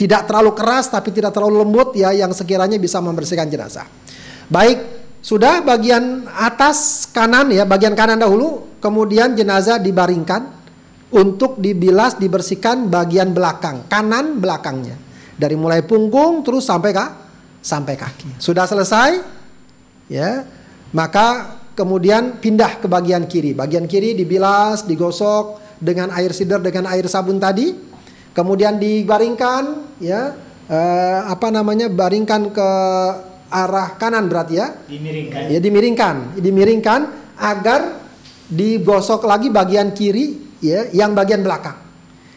tidak 0.00 0.24
terlalu 0.24 0.56
keras 0.56 0.88
tapi 0.88 1.12
tidak 1.12 1.36
terlalu 1.36 1.60
lembut 1.60 1.92
ya 1.92 2.08
yang 2.16 2.32
sekiranya 2.32 2.80
bisa 2.80 3.04
membersihkan 3.04 3.52
jenazah. 3.52 3.84
Baik 4.48 4.80
sudah 5.20 5.60
bagian 5.60 6.24
atas 6.32 7.04
kanan 7.12 7.52
ya 7.52 7.68
bagian 7.68 7.92
kanan 7.92 8.16
dahulu 8.16 8.80
kemudian 8.80 9.36
jenazah 9.36 9.76
dibaringkan 9.76 10.48
untuk 11.12 11.60
dibilas 11.60 12.16
dibersihkan 12.16 12.88
bagian 12.88 13.36
belakang 13.36 13.84
kanan 13.92 14.40
belakangnya 14.40 14.96
dari 15.40 15.56
mulai 15.56 15.80
punggung 15.80 16.44
terus 16.44 16.68
sampai 16.68 16.92
ke 16.92 17.06
sampai 17.64 17.96
kaki. 17.96 18.36
Sudah 18.36 18.68
selesai, 18.68 19.20
ya, 20.12 20.44
maka 20.92 21.56
kemudian 21.72 22.36
pindah 22.36 22.76
ke 22.80 22.86
bagian 22.88 23.24
kiri. 23.24 23.56
Bagian 23.56 23.88
kiri 23.88 24.12
dibilas, 24.12 24.84
digosok 24.84 25.80
dengan 25.80 26.12
air 26.12 26.36
sider 26.36 26.60
dengan 26.60 26.92
air 26.92 27.08
sabun 27.08 27.40
tadi, 27.40 27.72
kemudian 28.36 28.76
dibaringkan, 28.76 29.96
ya, 30.00 30.36
eh, 30.68 31.20
apa 31.24 31.48
namanya, 31.48 31.88
baringkan 31.88 32.52
ke 32.52 32.70
arah 33.48 33.96
kanan 33.96 34.28
berarti 34.28 34.54
ya. 34.60 34.68
Dimiringkan. 34.88 35.42
Ya 35.48 35.58
dimiringkan, 35.60 36.14
dimiringkan 36.36 37.00
agar 37.40 37.80
digosok 38.48 39.24
lagi 39.24 39.48
bagian 39.48 39.96
kiri, 39.96 40.56
ya, 40.60 40.88
yang 40.92 41.16
bagian 41.16 41.40
belakang 41.40 41.76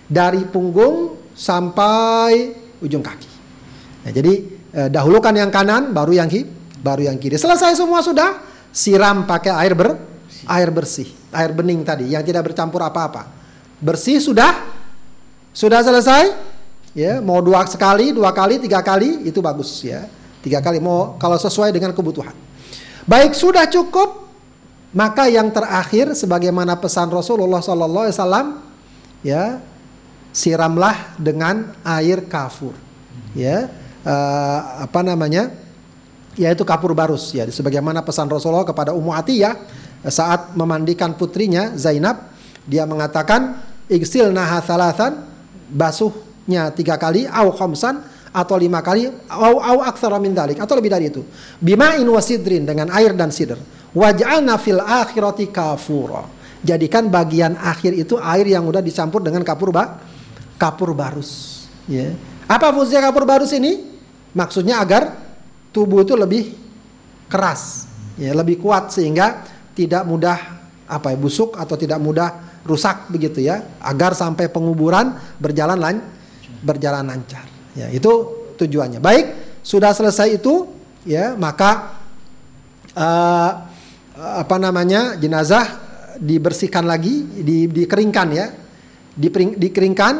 dari 0.07 0.43
punggung 0.47 1.15
sampai 1.33 2.62
ujung 2.83 2.99
kaki. 2.99 3.29
Nah, 4.03 4.11
jadi 4.11 4.33
eh, 4.75 4.89
dahulukan 4.91 5.31
yang 5.31 5.49
kanan, 5.49 5.95
baru 5.95 6.19
yang 6.19 6.27
kiri, 6.27 6.45
baru 6.83 7.07
yang 7.07 7.17
kiri. 7.17 7.39
Selesai 7.39 7.79
semua 7.79 8.03
sudah, 8.03 8.43
siram 8.75 9.23
pakai 9.23 9.55
air 9.63 9.73
ber, 9.73 9.95
air 10.45 10.69
bersih, 10.69 11.07
air 11.31 11.55
bening 11.55 11.87
tadi 11.87 12.11
yang 12.11 12.21
tidak 12.21 12.51
bercampur 12.51 12.83
apa-apa. 12.83 13.31
Bersih 13.79 14.19
sudah, 14.19 14.51
sudah 15.55 15.79
selesai. 15.79 16.51
Ya, 16.93 17.17
mau 17.25 17.41
dua 17.41 17.65
sekali, 17.65 18.13
dua 18.13 18.29
kali, 18.29 18.61
tiga 18.61 18.85
kali 18.85 19.25
itu 19.25 19.41
bagus 19.41 19.81
ya. 19.81 20.05
Tiga 20.45 20.61
kali 20.61 20.77
mau 20.77 21.17
kalau 21.17 21.39
sesuai 21.41 21.73
dengan 21.73 21.89
kebutuhan. 21.89 22.35
Baik 23.09 23.33
sudah 23.33 23.65
cukup, 23.65 24.29
maka 24.93 25.25
yang 25.25 25.49
terakhir 25.49 26.13
sebagaimana 26.13 26.77
pesan 26.77 27.09
Rasulullah 27.09 27.65
Sallallahu 27.65 28.05
Alaihi 28.05 28.15
Wasallam, 28.15 28.47
ya 29.25 29.57
siramlah 30.33 31.15
dengan 31.21 31.71
air 31.85 32.25
kafur. 32.25 32.73
Ya 33.37 33.69
uh, 34.03 34.59
apa 34.83 35.05
namanya? 35.05 35.53
Yaitu 36.33 36.65
kapur 36.65 36.97
barus 36.97 37.29
ya. 37.29 37.45
Sebagaimana 37.45 38.01
pesan 38.01 38.25
Rasulullah 38.25 38.65
kepada 38.65 38.89
Ummu 38.91 39.13
Atiyah 39.13 39.53
saat 40.09 40.57
memandikan 40.57 41.13
putrinya 41.13 41.77
Zainab 41.77 42.33
dia 42.65 42.89
mengatakan 42.89 43.61
iksil 43.85 44.33
nahathalatan 44.33 45.29
basuhnya 45.69 46.73
tiga 46.73 46.97
kali 46.97 47.29
au 47.29 47.53
khamsan 47.53 48.01
atau 48.33 48.57
lima 48.57 48.81
kali 48.81 49.13
au 49.29 49.61
au 49.61 49.77
aktsara 49.85 50.17
min 50.17 50.33
dalik 50.33 50.57
atau 50.57 50.73
lebih 50.73 50.89
dari 50.89 51.13
itu. 51.13 51.21
Bima'in 51.61 52.09
wasidrin 52.09 52.65
dengan 52.65 52.89
air 52.89 53.13
dan 53.13 53.29
sider 53.29 53.61
waj'alna 53.93 54.57
fil 54.57 54.81
akhirati 54.81 55.53
kafura. 55.53 56.25
Jadikan 56.63 57.11
bagian 57.11 57.59
akhir 57.59 57.93
itu 57.93 58.15
air 58.17 58.47
yang 58.47 58.65
udah 58.65 58.81
dicampur 58.81 59.21
dengan 59.21 59.43
kapur 59.45 59.69
ba 59.69 59.99
kapur 60.63 60.95
barus. 60.95 61.67
Ya. 61.91 62.15
Apa 62.47 62.71
fungsinya 62.71 63.11
kapur 63.11 63.27
barus 63.27 63.51
ini? 63.51 63.83
Maksudnya 64.31 64.79
agar 64.79 65.11
tubuh 65.75 66.07
itu 66.07 66.15
lebih 66.15 66.55
keras, 67.27 67.91
ya, 68.15 68.31
lebih 68.31 68.63
kuat 68.63 68.95
sehingga 68.95 69.43
tidak 69.75 70.07
mudah 70.07 70.39
apa 70.87 71.11
ya 71.11 71.17
busuk 71.19 71.59
atau 71.59 71.75
tidak 71.75 71.99
mudah 71.99 72.61
rusak 72.63 73.11
begitu 73.11 73.43
ya, 73.43 73.75
agar 73.83 74.15
sampai 74.15 74.47
penguburan 74.47 75.19
berjalan 75.35 75.75
lan 75.75 75.99
berjalan 76.63 77.03
lancar. 77.03 77.43
Ya, 77.75 77.91
itu 77.91 78.09
tujuannya. 78.55 79.03
Baik, 79.03 79.59
sudah 79.59 79.91
selesai 79.91 80.39
itu, 80.39 80.71
ya 81.03 81.35
maka 81.35 81.99
uh, 82.95 83.51
apa 84.39 84.55
namanya 84.55 85.19
jenazah 85.19 85.67
dibersihkan 86.21 86.87
lagi, 86.87 87.43
di, 87.43 87.67
dikeringkan 87.67 88.29
ya, 88.31 88.47
Dipering, 89.13 89.61
dikeringkan 89.61 90.13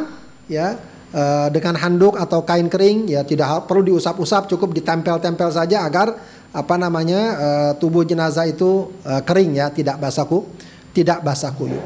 ya 0.50 0.76
uh, 1.14 1.48
dengan 1.48 1.78
handuk 1.78 2.18
atau 2.18 2.42
kain 2.42 2.66
kering 2.68 3.08
ya 3.08 3.22
tidak 3.22 3.64
perlu 3.70 3.94
diusap-usap 3.94 4.50
cukup 4.50 4.74
ditempel-tempel 4.76 5.48
saja 5.54 5.86
agar 5.86 6.16
apa 6.54 6.74
namanya 6.78 7.20
uh, 7.34 7.72
tubuh 7.78 8.06
jenazah 8.06 8.46
itu 8.46 8.94
uh, 9.02 9.22
kering 9.26 9.58
ya 9.58 9.74
tidak 9.74 9.98
basah 9.98 10.26
ku 10.26 10.46
tidak 10.94 11.26
basah 11.26 11.50
kuyup. 11.50 11.82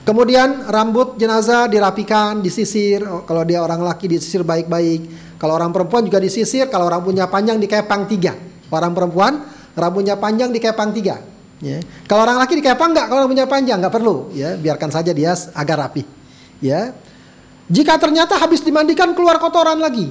Kemudian 0.00 0.68
rambut 0.68 1.16
jenazah 1.16 1.68
dirapikan, 1.68 2.40
disisir. 2.40 3.04
Oh, 3.04 3.24
kalau 3.24 3.44
dia 3.44 3.60
orang 3.60 3.84
laki 3.84 4.08
disisir 4.08 4.40
baik-baik. 4.44 5.36
Kalau 5.36 5.56
orang 5.56 5.72
perempuan 5.72 6.04
juga 6.04 6.20
disisir. 6.20 6.68
Kalau 6.68 6.88
orang 6.88 7.04
punya 7.04 7.28
panjang 7.28 7.56
dikepang 7.60 8.08
tiga. 8.08 8.36
Orang 8.72 8.96
perempuan 8.96 9.44
rambutnya 9.76 10.16
panjang 10.16 10.52
dikepang 10.52 10.92
tiga. 10.92 11.20
Ya. 11.60 11.84
Kalau 12.08 12.24
orang 12.24 12.40
laki 12.40 12.56
dikepang 12.60 12.96
nggak? 12.96 13.06
Kalau 13.12 13.28
punya 13.28 13.44
panjang 13.44 13.76
nggak 13.80 13.92
perlu. 13.92 14.32
Ya, 14.32 14.56
biarkan 14.56 14.88
saja 14.88 15.12
dia 15.12 15.36
agak 15.52 15.76
rapi. 15.76 16.02
Ya. 16.64 16.96
Jika 17.70 17.94
ternyata 18.02 18.34
habis 18.34 18.66
dimandikan 18.66 19.14
keluar 19.14 19.38
kotoran 19.38 19.78
lagi, 19.78 20.10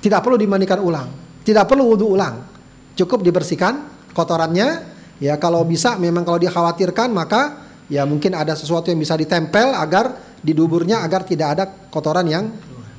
tidak 0.00 0.24
perlu 0.24 0.40
dimandikan 0.40 0.80
ulang, 0.80 1.12
tidak 1.44 1.68
perlu 1.68 1.92
wudhu 1.92 2.16
ulang, 2.16 2.40
cukup 2.96 3.20
dibersihkan 3.20 3.84
kotorannya. 4.16 4.96
Ya 5.22 5.38
kalau 5.38 5.62
bisa, 5.62 5.94
memang 6.00 6.26
kalau 6.26 6.40
dikhawatirkan 6.42 7.12
maka 7.12 7.68
ya 7.86 8.02
mungkin 8.08 8.34
ada 8.34 8.56
sesuatu 8.56 8.90
yang 8.90 8.98
bisa 8.98 9.14
ditempel 9.14 9.76
agar 9.76 10.36
di 10.40 10.56
duburnya 10.56 11.04
agar 11.04 11.22
tidak 11.22 11.48
ada 11.54 11.64
kotoran 11.92 12.26
yang 12.26 12.44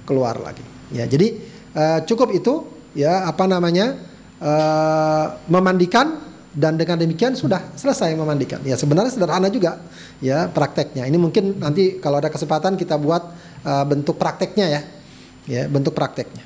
keluar 0.05 0.37
lagi. 0.39 0.63
Ya 0.93 1.09
jadi 1.09 1.35
uh, 1.73 1.99
cukup 2.05 2.31
itu 2.31 2.63
ya 2.93 3.27
apa 3.27 3.49
namanya 3.49 3.97
uh, 4.39 5.25
memandikan 5.49 6.23
dan 6.55 6.79
dengan 6.79 6.95
demikian 6.95 7.35
sudah 7.35 7.75
selesai 7.75 8.15
memandikan. 8.15 8.63
Ya 8.63 8.79
sebenarnya 8.79 9.11
sederhana 9.11 9.51
juga 9.51 9.83
ya 10.23 10.47
prakteknya. 10.47 11.03
Ini 11.03 11.17
mungkin 11.19 11.59
nanti 11.59 11.99
kalau 11.99 12.23
ada 12.23 12.31
kesempatan 12.31 12.79
kita 12.79 12.95
buat 12.95 13.21
uh, 13.65 13.83
bentuk 13.83 14.15
prakteknya 14.15 14.67
ya. 14.69 14.81
Ya, 15.45 15.63
bentuk 15.69 15.93
prakteknya. 15.93 16.41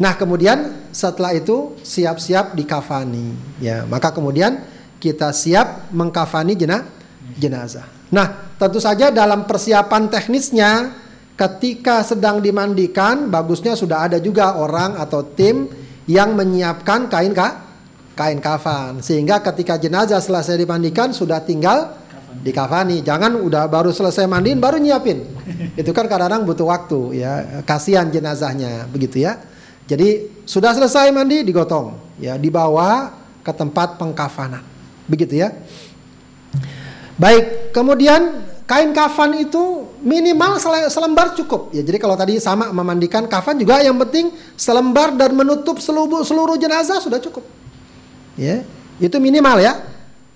Nah, 0.00 0.16
kemudian 0.16 0.88
setelah 0.92 1.36
itu 1.36 1.76
siap-siap 1.84 2.56
dikafani 2.56 3.36
ya. 3.60 3.84
Maka 3.84 4.12
kemudian 4.12 4.60
kita 4.96 5.32
siap 5.32 5.92
mengkafani 5.92 6.56
jena, 6.56 6.88
jenazah. 7.36 7.84
Nah, 8.12 8.56
tentu 8.56 8.80
saja 8.80 9.12
dalam 9.12 9.44
persiapan 9.44 10.08
teknisnya 10.08 10.92
ketika 11.36 12.04
sedang 12.04 12.44
dimandikan 12.44 13.32
bagusnya 13.32 13.72
sudah 13.72 14.08
ada 14.08 14.20
juga 14.20 14.56
orang 14.56 15.00
atau 15.00 15.24
tim 15.24 15.68
yang 16.04 16.36
menyiapkan 16.36 17.08
kain 17.08 17.32
kah? 17.32 17.70
kain 18.20 18.36
kafan 18.36 19.00
sehingga 19.00 19.40
ketika 19.40 19.80
jenazah 19.80 20.20
selesai 20.20 20.60
dimandikan 20.60 21.08
sudah 21.08 21.40
tinggal 21.40 21.96
dikafani 22.38 23.02
jangan 23.02 23.34
udah 23.42 23.66
baru 23.66 23.90
selesai 23.90 24.24
mandiin 24.30 24.62
baru 24.62 24.78
nyiapin. 24.78 25.26
Itu 25.80 25.90
kan 25.90 26.06
kadang-kadang 26.06 26.46
butuh 26.46 26.66
waktu 26.70 27.20
ya. 27.20 27.62
Kasihan 27.66 28.06
jenazahnya 28.08 28.86
begitu 28.86 29.26
ya. 29.26 29.42
Jadi 29.90 30.42
sudah 30.46 30.70
selesai 30.70 31.10
mandi 31.10 31.42
digotong 31.42 32.18
ya. 32.22 32.38
Dibawa 32.38 33.10
ke 33.42 33.52
tempat 33.52 33.98
pengkafanan 33.98 34.62
begitu 35.10 35.42
ya. 35.42 35.50
Baik 37.18 37.74
kemudian 37.74 38.46
kain 38.70 38.94
kafan 38.94 39.34
itu 39.42 39.90
minimal 39.98 40.62
selembar 40.86 41.34
cukup. 41.34 41.74
Ya, 41.74 41.82
jadi 41.82 41.98
kalau 41.98 42.14
tadi 42.14 42.38
sama 42.38 42.70
memandikan 42.70 43.26
kafan 43.26 43.58
juga 43.58 43.82
yang 43.82 43.98
penting 43.98 44.30
selembar 44.54 45.12
dan 45.18 45.34
menutup 45.34 45.82
seluruh 45.82 46.22
seluruh 46.22 46.54
jenazah 46.54 47.02
sudah 47.02 47.18
cukup. 47.18 47.42
Ya, 48.38 48.62
itu 49.02 49.16
minimal 49.18 49.58
ya. 49.58 49.74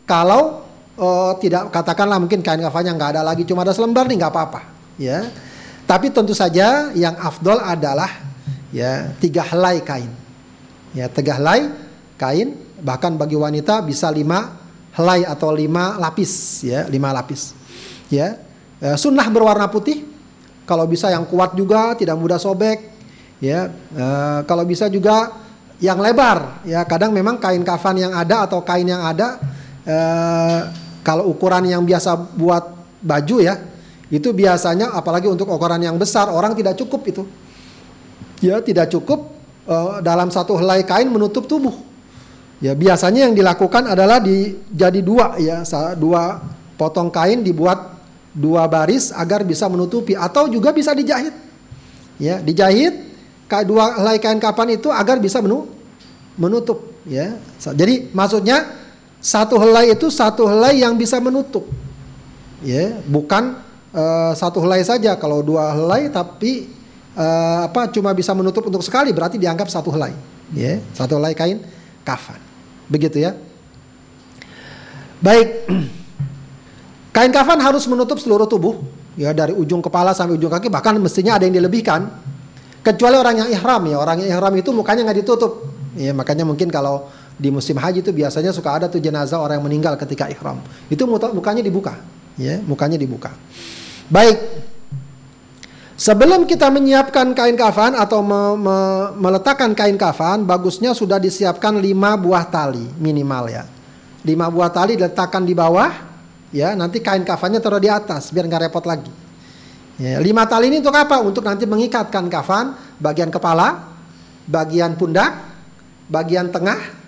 Kalau 0.05 0.64
uh, 0.99 1.33
tidak 1.39 1.71
katakanlah 1.71 2.19
mungkin 2.19 2.41
kain 2.45 2.61
kafannya 2.61 2.93
nggak 2.95 3.11
ada 3.19 3.23
lagi 3.23 3.43
cuma 3.47 3.63
ada 3.63 3.73
selembar 3.75 4.07
nih 4.07 4.21
nggak 4.21 4.33
apa-apa. 4.33 4.61
Ya, 4.95 5.27
tapi 5.91 6.15
tentu 6.15 6.33
saja 6.33 6.95
yang 6.95 7.19
afdol 7.19 7.59
adalah 7.59 8.11
ya 8.71 9.11
tiga 9.19 9.43
helai 9.43 9.83
kain. 9.83 10.11
Ya, 10.95 11.11
tiga 11.11 11.39
helai 11.39 11.71
kain 12.15 12.55
bahkan 12.85 13.17
bagi 13.17 13.35
wanita 13.35 13.81
bisa 13.81 14.13
lima 14.13 14.61
helai 14.95 15.27
atau 15.27 15.51
lima 15.51 15.99
lapis 15.99 16.63
ya 16.63 16.87
lima 16.87 17.11
lapis 17.11 17.57
ya 18.13 18.39
e, 18.79 18.95
sunnah 18.95 19.27
berwarna 19.33 19.67
putih 19.67 20.07
kalau 20.65 20.87
bisa 20.87 21.11
yang 21.11 21.27
kuat 21.27 21.57
juga 21.59 21.99
tidak 21.99 22.15
mudah 22.15 22.39
sobek 22.39 22.95
ya 23.43 23.73
e, 23.73 24.07
kalau 24.47 24.63
bisa 24.63 24.87
juga 24.87 25.35
yang 25.83 25.99
lebar 25.99 26.63
ya 26.63 26.87
kadang 26.87 27.11
memang 27.11 27.43
kain 27.43 27.67
kafan 27.67 27.99
yang 27.99 28.15
ada 28.15 28.47
atau 28.47 28.63
kain 28.63 28.87
yang 28.87 29.03
ada 29.03 29.43
e, 29.83 29.97
kalau 31.05 31.29
ukuran 31.29 31.69
yang 31.69 31.85
biasa 31.85 32.17
buat 32.35 32.75
baju 33.05 33.37
ya 33.45 33.61
itu 34.09 34.33
biasanya 34.33 34.97
apalagi 34.97 35.29
untuk 35.29 35.47
ukuran 35.47 35.81
yang 35.85 36.01
besar 36.01 36.33
orang 36.33 36.57
tidak 36.57 36.75
cukup 36.81 37.05
itu 37.05 37.23
ya 38.41 38.65
tidak 38.65 38.89
cukup 38.89 39.31
e, 39.69 39.77
dalam 40.01 40.33
satu 40.33 40.57
helai 40.57 40.83
kain 40.83 41.13
menutup 41.13 41.45
tubuh 41.45 41.77
ya 42.65 42.73
biasanya 42.73 43.29
yang 43.29 43.35
dilakukan 43.37 43.93
adalah 43.93 44.19
di 44.19 44.57
jadi 44.73 45.05
dua 45.05 45.37
ya 45.37 45.61
dua 45.95 46.41
potong 46.75 47.13
kain 47.13 47.45
dibuat 47.45 47.95
dua 48.35 48.67
baris 48.67 49.15
agar 49.15 49.47
bisa 49.47 49.71
menutupi 49.71 50.19
atau 50.19 50.51
juga 50.51 50.75
bisa 50.75 50.91
dijahit. 50.91 51.33
Ya, 52.19 52.43
dijahit 52.43 53.15
dua 53.67 53.95
helai 54.03 54.19
kain 54.19 54.43
kapan 54.43 54.75
itu 54.75 54.91
agar 54.91 55.23
bisa 55.23 55.39
menu, 55.39 55.71
menutup 56.35 56.83
ya. 57.07 57.39
Jadi 57.63 58.11
maksudnya 58.11 58.67
satu 59.25 59.57
helai 59.57 59.97
itu 59.97 60.13
satu 60.13 60.45
helai 60.45 60.85
yang 60.85 60.93
bisa 61.01 61.17
menutup. 61.17 61.65
Ya, 62.61 63.01
bukan 63.09 63.57
uh, 63.97 64.37
satu 64.37 64.61
helai 64.61 64.85
saja. 64.85 65.17
Kalau 65.17 65.41
dua 65.41 65.73
helai 65.73 66.13
tapi 66.13 66.69
uh, 67.17 67.65
apa 67.65 67.89
cuma 67.89 68.13
bisa 68.13 68.37
menutup 68.37 68.69
untuk 68.69 68.85
sekali 68.85 69.17
berarti 69.17 69.41
dianggap 69.41 69.73
satu 69.73 69.89
helai. 69.89 70.13
Ya, 70.53 70.77
satu 70.93 71.17
helai 71.17 71.33
kain 71.33 71.65
kafan. 72.05 72.37
Begitu 72.93 73.25
ya. 73.25 73.33
Baik. 75.25 75.49
Kain 77.15 77.31
kafan 77.31 77.63
harus 77.63 77.87
menutup 77.87 78.19
seluruh 78.19 78.43
tubuh, 78.43 78.83
ya 79.15 79.31
dari 79.31 79.55
ujung 79.55 79.79
kepala 79.79 80.11
sampai 80.11 80.35
ujung 80.35 80.51
kaki, 80.51 80.67
bahkan 80.67 80.99
mestinya 80.99 81.39
ada 81.39 81.47
yang 81.47 81.55
dilebihkan. 81.55 82.11
Kecuali 82.83 83.15
orang 83.15 83.39
yang 83.39 83.49
ihram 83.55 83.87
ya, 83.87 84.03
orang 84.03 84.27
yang 84.27 84.35
ihram 84.35 84.51
itu 84.59 84.75
mukanya 84.75 85.07
nggak 85.07 85.23
ditutup. 85.23 85.63
Ya, 85.95 86.11
makanya 86.11 86.43
mungkin 86.43 86.75
kalau 86.75 87.07
di 87.35 87.51
musim 87.51 87.75
haji 87.75 88.01
itu 88.01 88.15
biasanya 88.15 88.55
suka 88.55 88.71
ada 88.71 88.87
tuh 88.87 89.03
jenazah 89.03 89.43
orang 89.43 89.59
yang 89.59 89.67
meninggal 89.67 89.95
ketika 89.99 90.31
ihram. 90.31 90.63
Itu 90.87 91.07
mukanya 91.11 91.61
dibuka, 91.61 91.99
ya, 92.39 92.63
mukanya 92.63 92.95
dibuka. 92.95 93.35
Baik. 94.07 94.39
Sebelum 95.95 96.43
kita 96.43 96.75
menyiapkan 96.75 97.39
kain 97.39 97.55
kafan 97.55 97.95
atau 97.95 98.19
me 98.19 98.59
me 98.59 98.79
meletakkan 99.15 99.71
kain 99.79 99.95
kafan, 99.95 100.43
bagusnya 100.43 100.91
sudah 100.91 101.23
disiapkan 101.23 101.79
lima 101.79 102.19
buah 102.19 102.51
tali 102.51 102.83
minimal 102.99 103.47
ya. 103.47 103.63
Lima 104.27 104.51
buah 104.51 104.75
tali 104.75 104.99
diletakkan 104.99 105.47
di 105.47 105.55
bawah, 105.55 105.91
ya 106.51 106.75
nanti 106.75 106.99
kain 106.99 107.23
kafannya 107.23 107.63
taruh 107.63 107.79
di 107.79 107.87
atas 107.87 108.35
biar 108.35 108.51
nggak 108.51 108.63
repot 108.67 108.83
lagi. 108.91 109.11
Ya, 109.95 110.19
lima 110.19 110.43
tali 110.51 110.75
ini 110.75 110.83
untuk 110.83 110.99
apa? 110.99 111.23
Untuk 111.23 111.47
nanti 111.47 111.63
mengikatkan 111.63 112.27
kafan 112.27 112.75
bagian 112.99 113.31
kepala, 113.31 113.95
bagian 114.51 114.99
pundak, 114.99 115.31
bagian 116.11 116.51
tengah, 116.51 117.04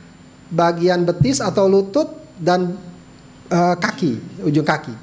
bagian 0.51 1.03
betis 1.03 1.43
atau 1.43 1.67
lutut 1.67 2.07
dan 2.39 2.79
uh, 3.51 3.75
kaki, 3.79 4.43
ujung 4.47 4.67
kaki. 4.67 4.95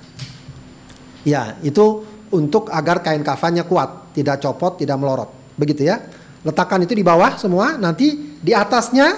Ya, 1.24 1.56
itu 1.64 2.04
untuk 2.34 2.68
agar 2.74 3.00
kain 3.00 3.24
kafannya 3.24 3.64
kuat, 3.64 4.12
tidak 4.12 4.44
copot, 4.44 4.76
tidak 4.76 5.00
melorot. 5.00 5.30
Begitu 5.56 5.88
ya. 5.88 6.04
Letakkan 6.44 6.84
itu 6.84 6.92
di 6.92 7.06
bawah 7.06 7.40
semua, 7.40 7.80
nanti 7.80 8.36
di 8.44 8.52
atasnya 8.52 9.16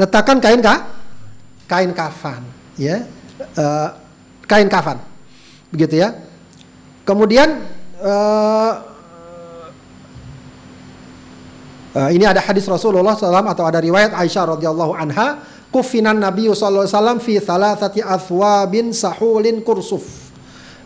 letakkan 0.00 0.40
kain 0.40 0.64
kah? 0.64 0.88
Kain 1.68 1.92
kafan, 1.92 2.40
ya. 2.80 3.04
Uh, 3.52 3.92
kain 4.48 4.72
kafan. 4.72 4.96
Begitu 5.68 6.00
ya. 6.00 6.16
Kemudian 7.04 7.60
uh, 8.00 8.87
uh, 11.94 12.10
ini 12.10 12.24
ada 12.24 12.42
hadis 12.42 12.66
Rasulullah 12.66 13.14
SAW 13.14 13.44
atau 13.48 13.64
ada 13.64 13.78
riwayat 13.78 14.16
Aisyah 14.16 14.58
radhiyallahu 14.58 14.92
anha 14.96 15.44
kufinan 15.68 16.16
Nabi 16.16 16.48
wasallam 16.48 17.20
fi 17.20 17.38
thalathati 17.38 18.04
athwabin 18.04 18.92
sahulin 18.92 19.60
kursuf. 19.60 20.32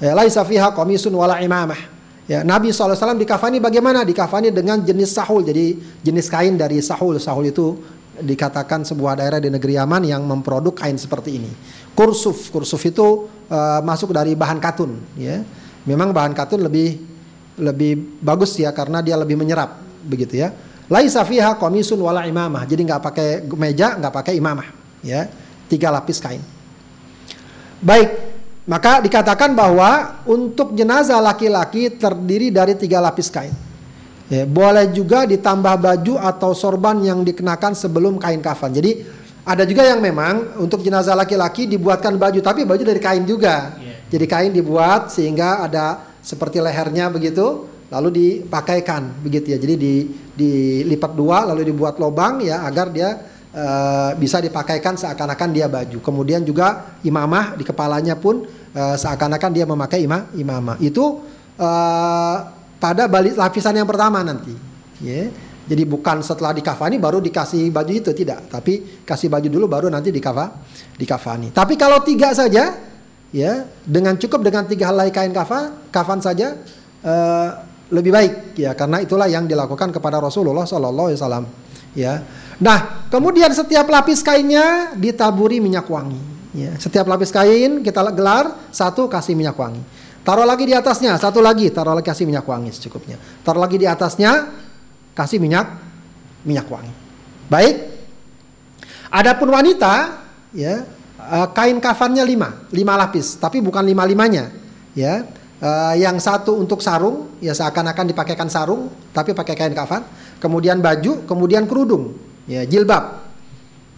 Ya, 0.03 0.19
laisa 0.19 0.43
fiha 0.43 0.75
qamisun 0.75 1.15
wala 1.15 1.38
imamah. 1.38 1.79
Ya, 2.27 2.47
Nabi 2.47 2.71
SAW 2.71 3.19
dikafani 3.19 3.59
bagaimana? 3.59 4.07
Dikafani 4.07 4.55
dengan 4.55 4.83
jenis 4.83 5.15
sahul. 5.15 5.43
Jadi 5.43 5.79
jenis 6.03 6.27
kain 6.31 6.55
dari 6.59 6.79
sahul. 6.83 7.19
Sahul 7.19 7.51
itu 7.51 7.79
dikatakan 8.19 8.87
sebuah 8.87 9.19
daerah 9.19 9.43
di 9.43 9.51
negeri 9.51 9.79
Yaman 9.79 10.07
yang 10.07 10.23
memproduk 10.23 10.79
kain 10.79 10.95
seperti 10.95 11.43
ini. 11.43 11.51
Kursuf, 11.93 12.51
kursuf 12.55 12.83
itu 12.87 13.27
uh, 13.51 13.81
masuk 13.83 14.15
dari 14.15 14.38
bahan 14.38 14.62
katun, 14.62 14.97
ya. 15.19 15.43
Memang 15.83 16.15
bahan 16.15 16.33
katun 16.33 16.62
lebih 16.62 17.03
lebih 17.59 18.23
bagus 18.23 18.55
ya 18.57 18.71
karena 18.71 19.03
dia 19.03 19.19
lebih 19.19 19.35
menyerap, 19.35 19.83
begitu 20.07 20.41
ya. 20.41 20.55
Laisa 20.93 21.25
fiha 21.25 21.57
komisun 21.57 21.97
wala 22.05 22.29
imamah. 22.29 22.69
Jadi 22.69 22.85
nggak 22.85 23.01
pakai 23.01 23.29
meja, 23.57 23.97
nggak 23.97 24.13
pakai 24.13 24.37
imamah, 24.37 24.69
ya. 25.01 25.25
Tiga 25.65 25.89
lapis 25.89 26.21
kain. 26.21 26.45
Baik, 27.81 28.13
maka 28.69 29.01
dikatakan 29.01 29.57
bahwa 29.57 30.21
untuk 30.29 30.77
jenazah 30.77 31.17
laki-laki 31.17 31.97
terdiri 31.97 32.53
dari 32.53 32.77
tiga 32.77 33.01
lapis 33.01 33.33
kain. 33.33 33.57
Ya, 34.29 34.45
boleh 34.45 34.93
juga 34.93 35.25
ditambah 35.25 35.81
baju 35.81 36.21
atau 36.21 36.53
sorban 36.53 37.01
yang 37.01 37.25
dikenakan 37.25 37.73
sebelum 37.73 38.21
kain 38.21 38.45
kafan. 38.45 38.77
Jadi 38.77 39.01
ada 39.49 39.65
juga 39.65 39.89
yang 39.89 39.99
memang 40.05 40.61
untuk 40.61 40.85
jenazah 40.85 41.17
laki-laki 41.17 41.65
dibuatkan 41.65 42.21
baju, 42.21 42.39
tapi 42.45 42.69
baju 42.69 42.85
dari 42.85 43.01
kain 43.01 43.25
juga. 43.25 43.81
Yeah. 43.81 43.97
Jadi 44.13 44.27
kain 44.29 44.53
dibuat 44.53 45.09
sehingga 45.09 45.65
ada 45.65 46.05
seperti 46.21 46.61
lehernya 46.61 47.09
begitu, 47.09 47.72
lalu 47.93 48.09
dipakaikan 48.11 49.21
begitu 49.21 49.53
ya. 49.53 49.59
Jadi 49.61 49.75
di, 49.77 49.95
dilipat 50.33 51.13
dua, 51.13 51.45
lalu 51.45 51.69
dibuat 51.69 52.01
lubang 52.01 52.41
ya 52.41 52.65
agar 52.65 52.89
dia 52.89 53.21
uh, 53.53 54.17
bisa 54.17 54.41
dipakaikan 54.41 54.97
seakan-akan 54.97 55.49
dia 55.53 55.69
baju. 55.69 56.01
Kemudian 56.01 56.41
juga 56.41 56.97
imamah 57.05 57.53
di 57.53 57.65
kepalanya 57.69 58.17
pun 58.17 58.49
uh, 58.49 58.97
seakan-akan 58.97 59.51
dia 59.53 59.69
memakai 59.69 60.01
imam 60.01 60.33
imamah. 60.33 60.81
Itu 60.81 61.21
uh, 61.61 62.37
pada 62.81 63.05
balik 63.07 63.37
lapisan 63.37 63.77
yang 63.77 63.87
pertama 63.87 64.25
nanti. 64.25 64.57
Yeah. 65.05 65.29
Jadi 65.63 65.87
bukan 65.87 66.27
setelah 66.27 66.51
dikafani 66.51 66.99
baru 66.99 67.23
dikasih 67.23 67.71
baju 67.71 67.93
itu 67.95 68.11
tidak, 68.11 68.51
tapi 68.51 69.07
kasih 69.07 69.31
baju 69.31 69.47
dulu 69.47 69.71
baru 69.71 69.87
nanti 69.87 70.11
dikafa, 70.11 70.59
dikafani. 70.99 71.55
Tapi 71.55 71.79
kalau 71.79 72.03
tiga 72.03 72.35
saja, 72.35 72.83
ya 73.31 73.53
dengan 73.87 74.19
cukup 74.19 74.43
dengan 74.43 74.67
tiga 74.67 74.91
helai 74.91 75.15
kain 75.15 75.31
kafan, 75.31 75.71
kafan 75.95 76.19
saja 76.19 76.59
lebih 77.93 78.11
baik 78.11 78.33
ya 78.57 78.73
karena 78.73 79.05
itulah 79.05 79.29
yang 79.29 79.45
dilakukan 79.45 79.93
kepada 79.93 80.17
Rasulullah 80.17 80.65
Sallallahu 80.65 81.13
Alaihi 81.13 81.21
Wasallam. 81.21 81.45
Ya. 81.93 82.25
Nah 82.57 83.07
kemudian 83.13 83.53
setiap 83.53 83.85
lapis 83.93 84.25
kainnya 84.25 84.97
ditaburi 84.97 85.61
minyak 85.61 85.85
wangi. 85.93 86.19
Ya. 86.57 86.73
Setiap 86.81 87.05
lapis 87.05 87.29
kain 87.29 87.85
kita 87.85 88.01
gelar 88.17 88.73
satu 88.73 89.13
kasih 89.13 89.37
minyak 89.37 89.55
wangi. 89.61 89.85
Taruh 90.23 90.47
lagi 90.47 90.71
di 90.71 90.75
atasnya, 90.75 91.19
satu 91.19 91.43
lagi, 91.43 91.67
taruh 91.75 91.99
lagi 91.99 92.07
kasih 92.07 92.31
minyak 92.31 92.47
wangi 92.47 92.71
secukupnya. 92.71 93.19
Taruh 93.43 93.59
lagi 93.59 93.75
di 93.75 93.91
atasnya, 93.91 94.55
kasih 95.19 95.43
minyak 95.43 95.67
minyak 96.47 96.71
wangi. 96.71 96.95
Baik. 97.51 97.77
Adapun 99.13 99.51
wanita 99.53 100.25
ya 100.57 100.87
eh, 101.19 101.49
kain 101.53 101.77
kafannya 101.83 102.23
lima, 102.25 102.65
lima 102.71 102.95
lapis, 102.97 103.37
tapi 103.37 103.61
bukan 103.61 103.83
lima 103.85 104.07
limanya, 104.07 104.49
ya. 104.97 105.27
Uh, 105.62 105.94
yang 105.94 106.18
satu 106.18 106.59
untuk 106.59 106.83
sarung, 106.83 107.38
ya 107.38 107.55
seakan-akan 107.55 108.11
dipakaikan 108.11 108.51
sarung, 108.51 108.90
tapi 109.14 109.31
pakai 109.31 109.55
kain 109.55 109.70
kafan. 109.70 110.03
Kemudian 110.42 110.83
baju, 110.83 111.22
kemudian 111.22 111.70
kerudung, 111.70 112.18
ya 112.51 112.66
jilbab. 112.66 113.22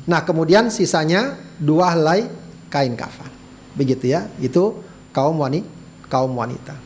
Nah 0.04 0.20
kemudian 0.28 0.68
sisanya 0.68 1.40
dua 1.56 1.96
helai 1.96 2.28
kain 2.68 2.92
kafan, 2.92 3.32
begitu 3.72 4.12
ya. 4.12 4.28
Itu 4.36 4.84
kaum 5.16 5.40
wanita, 5.40 5.64
kaum 6.12 6.36
wanita. 6.36 6.76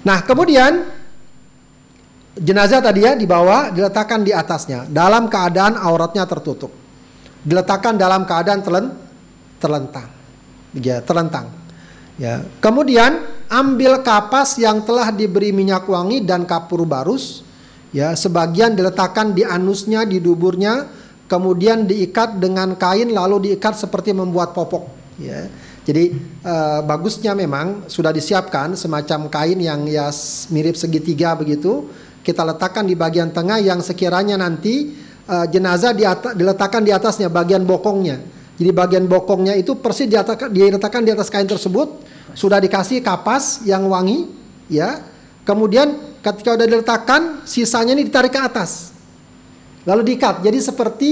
Nah 0.00 0.24
kemudian 0.24 0.80
jenazah 2.40 2.80
tadi 2.80 3.04
ya 3.04 3.12
dibawa 3.12 3.68
diletakkan 3.68 4.24
di 4.24 4.32
atasnya 4.32 4.88
dalam 4.88 5.28
keadaan 5.28 5.76
auratnya 5.76 6.24
tertutup. 6.24 6.72
Diletakkan 7.44 8.00
dalam 8.00 8.24
keadaan 8.24 8.64
terlentang. 9.60 10.08
Ya, 10.72 11.04
terlentang. 11.04 11.59
Ya. 12.20 12.44
Kemudian 12.60 13.24
ambil 13.48 14.04
kapas 14.04 14.60
yang 14.60 14.84
telah 14.84 15.08
diberi 15.08 15.56
minyak 15.56 15.88
wangi 15.88 16.20
dan 16.20 16.44
kapur 16.44 16.84
barus. 16.84 17.40
Ya, 17.90 18.14
sebagian 18.14 18.76
diletakkan 18.76 19.34
di 19.34 19.42
anusnya, 19.42 20.06
di 20.06 20.22
duburnya, 20.22 20.86
kemudian 21.26 21.88
diikat 21.88 22.38
dengan 22.38 22.76
kain 22.78 23.10
lalu 23.10 23.50
diikat 23.50 23.74
seperti 23.74 24.12
membuat 24.12 24.52
popok. 24.52 24.86
Ya. 25.16 25.48
Jadi 25.80 26.12
uh, 26.44 26.84
bagusnya 26.84 27.32
memang 27.32 27.88
sudah 27.88 28.12
disiapkan 28.12 28.76
semacam 28.76 29.32
kain 29.32 29.58
yang 29.58 29.88
ya 29.88 30.12
mirip 30.52 30.76
segitiga 30.76 31.34
begitu. 31.34 31.88
Kita 32.20 32.44
letakkan 32.44 32.84
di 32.84 32.92
bagian 32.92 33.32
tengah 33.32 33.58
yang 33.58 33.80
sekiranya 33.80 34.36
nanti 34.36 34.92
uh, 35.24 35.48
jenazah 35.48 35.96
diletakkan 36.36 36.84
di 36.84 36.92
atasnya 36.92 37.32
bagian 37.32 37.64
bokongnya. 37.64 38.39
Jadi 38.60 38.76
bagian 38.76 39.08
bokongnya 39.08 39.56
itu 39.56 39.72
persis 39.80 40.04
diletakkan 40.04 41.00
di 41.00 41.08
atas 41.08 41.32
kain 41.32 41.48
tersebut 41.48 42.04
sudah 42.36 42.60
dikasih 42.60 43.00
kapas 43.00 43.64
yang 43.64 43.88
wangi, 43.88 44.28
ya. 44.68 45.00
Kemudian 45.48 46.20
ketika 46.20 46.60
sudah 46.60 46.68
diletakkan, 46.68 47.40
sisanya 47.48 47.96
ini 47.96 48.04
ditarik 48.04 48.28
ke 48.28 48.36
atas. 48.36 48.92
Lalu 49.88 50.12
diikat. 50.12 50.44
Jadi 50.44 50.60
seperti 50.60 51.10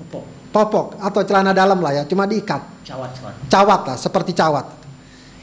popok, 0.00 0.24
popok 0.48 0.86
atau 0.96 1.20
celana 1.20 1.52
dalam 1.52 1.84
lah 1.84 2.00
ya, 2.00 2.02
cuma 2.08 2.24
diikat. 2.24 2.64
Cawat, 2.88 3.10
cawat. 3.12 3.32
Cawat 3.52 3.80
lah, 3.92 3.96
seperti 4.00 4.32
cawat. 4.32 4.66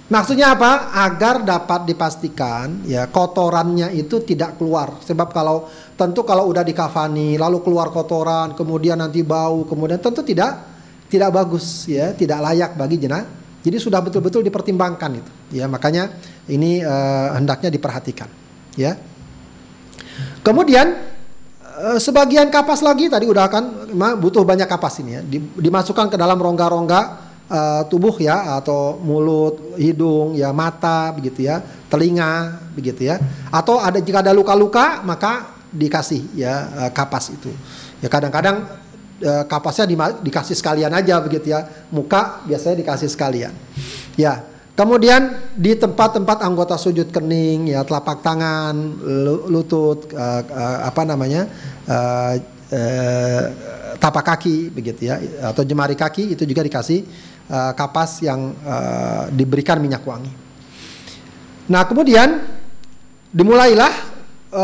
Maksudnya 0.09 0.57
apa? 0.57 0.89
Agar 1.05 1.45
dapat 1.45 1.85
dipastikan 1.85 2.81
ya 2.89 3.05
kotorannya 3.13 3.93
itu 3.93 4.25
tidak 4.25 4.57
keluar. 4.57 4.97
Sebab 5.05 5.29
kalau 5.29 5.69
tentu 5.93 6.25
kalau 6.25 6.49
udah 6.49 6.65
dikafani 6.65 7.37
lalu 7.37 7.61
keluar 7.61 7.93
kotoran, 7.93 8.57
kemudian 8.57 8.97
nanti 8.97 9.21
bau, 9.21 9.69
kemudian 9.69 10.01
tentu 10.01 10.25
tidak 10.25 10.72
tidak 11.13 11.29
bagus 11.29 11.85
ya, 11.85 12.17
tidak 12.17 12.41
layak 12.41 12.73
bagi 12.73 12.97
jenazah 12.97 13.43
jadi 13.63 13.79
sudah 13.79 14.03
betul-betul 14.03 14.43
dipertimbangkan 14.43 15.23
itu. 15.23 15.31
Ya, 15.55 15.71
makanya 15.71 16.11
ini 16.51 16.83
uh, 16.83 17.31
hendaknya 17.39 17.71
diperhatikan, 17.71 18.27
ya. 18.75 18.99
Kemudian 20.43 20.99
uh, 21.79 21.95
sebagian 21.95 22.51
kapas 22.51 22.83
lagi 22.83 23.07
tadi 23.07 23.23
udah 23.23 23.47
kan 23.47 23.63
butuh 24.19 24.43
banyak 24.43 24.67
kapas 24.67 24.99
ini 24.99 25.11
ya, 25.15 25.21
dimasukkan 25.63 26.11
ke 26.11 26.17
dalam 26.19 26.35
rongga-rongga 26.35 27.01
uh, 27.47 27.81
tubuh 27.87 28.19
ya 28.19 28.59
atau 28.59 28.99
mulut, 28.99 29.79
hidung, 29.79 30.35
ya 30.35 30.51
mata 30.51 31.15
begitu 31.15 31.47
ya, 31.47 31.63
telinga 31.87 32.59
begitu 32.75 33.07
ya. 33.07 33.15
Atau 33.47 33.79
ada 33.79 34.03
jika 34.03 34.19
ada 34.19 34.35
luka-luka 34.35 34.99
maka 35.07 35.55
dikasih 35.71 36.35
ya 36.35 36.67
uh, 36.83 36.91
kapas 36.91 37.31
itu. 37.31 37.47
Ya 38.03 38.11
kadang-kadang 38.11 38.82
e, 39.23 39.31
kapasnya 39.47 39.87
di, 39.87 39.95
dikasih 39.95 40.53
sekalian 40.59 40.91
aja 40.91 41.23
begitu 41.23 41.55
ya. 41.55 41.63
Muka 41.89 42.43
biasanya 42.43 42.83
dikasih 42.83 43.07
sekalian. 43.07 43.55
Ya. 44.19 44.43
Kemudian 44.73 45.53
di 45.53 45.77
tempat-tempat 45.77 46.41
anggota 46.41 46.81
sujud 46.81 47.13
kening 47.13 47.77
ya 47.77 47.85
telapak 47.85 48.25
tangan, 48.25 48.75
lutut 49.47 50.11
e, 50.11 50.25
e, 50.43 50.63
apa 50.83 51.01
namanya? 51.07 51.47
Tapak 53.93 54.35
kaki 54.35 54.73
begitu 54.73 55.07
ya 55.07 55.21
atau 55.45 55.63
jemari 55.63 55.93
kaki 55.95 56.35
itu 56.35 56.43
juga 56.43 56.65
dikasih 56.65 57.05
e, 57.47 57.57
kapas 57.77 58.19
yang 58.25 58.51
e, 58.51 58.75
diberikan 59.31 59.77
minyak 59.77 60.03
wangi. 60.03 60.33
Nah, 61.69 61.87
kemudian 61.87 62.43
dimulailah 63.31 63.93
e, 64.51 64.63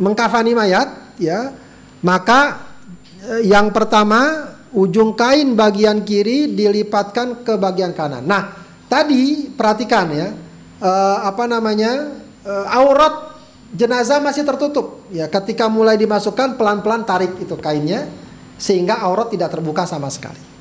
mengkafani 0.00 0.52
mayat 0.56 0.88
ya. 1.20 1.52
Maka 2.04 2.63
Eh, 2.63 2.63
yang 3.44 3.72
pertama 3.72 4.52
ujung 4.74 5.14
kain 5.14 5.54
bagian 5.54 6.02
kiri 6.02 6.50
dilipatkan 6.50 7.46
ke 7.46 7.54
bagian 7.56 7.94
kanan. 7.94 8.26
Nah, 8.26 8.52
tadi 8.90 9.48
perhatikan 9.48 10.06
ya, 10.10 10.28
uh, 10.82 11.18
apa 11.24 11.46
namanya 11.46 12.20
uh, 12.42 12.66
aurat 12.74 13.38
jenazah 13.70 14.18
masih 14.20 14.42
tertutup. 14.42 15.06
Ya, 15.14 15.30
ketika 15.30 15.70
mulai 15.70 15.94
dimasukkan 15.96 16.58
pelan-pelan 16.58 17.06
tarik 17.06 17.38
itu 17.38 17.54
kainnya 17.56 18.10
sehingga 18.58 18.98
aurat 19.02 19.30
tidak 19.30 19.54
terbuka 19.54 19.86
sama 19.86 20.10
sekali. 20.10 20.52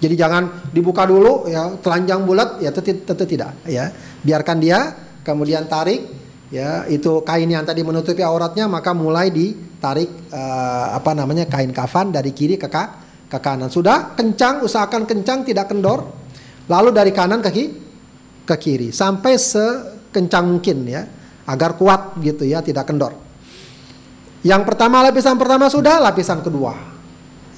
Jadi 0.00 0.14
jangan 0.16 0.72
dibuka 0.72 1.04
dulu 1.04 1.44
ya 1.44 1.76
telanjang 1.84 2.24
bulat 2.24 2.56
ya 2.64 2.72
tentu, 2.72 3.04
tentu 3.04 3.24
tidak 3.28 3.52
ya. 3.68 3.92
Biarkan 4.24 4.56
dia 4.56 4.96
kemudian 5.20 5.68
tarik 5.68 6.08
ya 6.48 6.88
itu 6.88 7.20
kain 7.20 7.46
yang 7.46 7.68
tadi 7.68 7.84
menutupi 7.84 8.24
auratnya 8.24 8.64
maka 8.64 8.96
mulai 8.96 9.28
di 9.28 9.52
tarik 9.80 10.30
uh, 10.30 10.94
apa 10.94 11.16
namanya 11.16 11.48
kain 11.48 11.72
kafan 11.72 12.12
dari 12.12 12.36
kiri 12.36 12.60
ke 12.60 12.68
ke 13.30 13.38
kanan. 13.40 13.72
Sudah 13.72 14.12
kencang, 14.14 14.62
usahakan 14.62 15.08
kencang 15.08 15.42
tidak 15.48 15.72
kendor. 15.72 16.04
Lalu 16.68 16.94
dari 16.94 17.10
kanan 17.10 17.40
ke 17.40 17.50
ke 18.46 18.56
kiri 18.60 18.88
sampai 18.94 19.34
sekencang 19.40 20.44
mungkin 20.46 20.86
ya 20.86 21.02
agar 21.48 21.74
kuat 21.74 22.20
gitu 22.22 22.46
ya 22.46 22.62
tidak 22.62 22.86
kendor. 22.86 23.16
Yang 24.40 24.62
pertama 24.72 25.04
lapisan 25.04 25.36
pertama 25.36 25.68
sudah, 25.68 26.00
lapisan 26.00 26.40
kedua. 26.40 26.72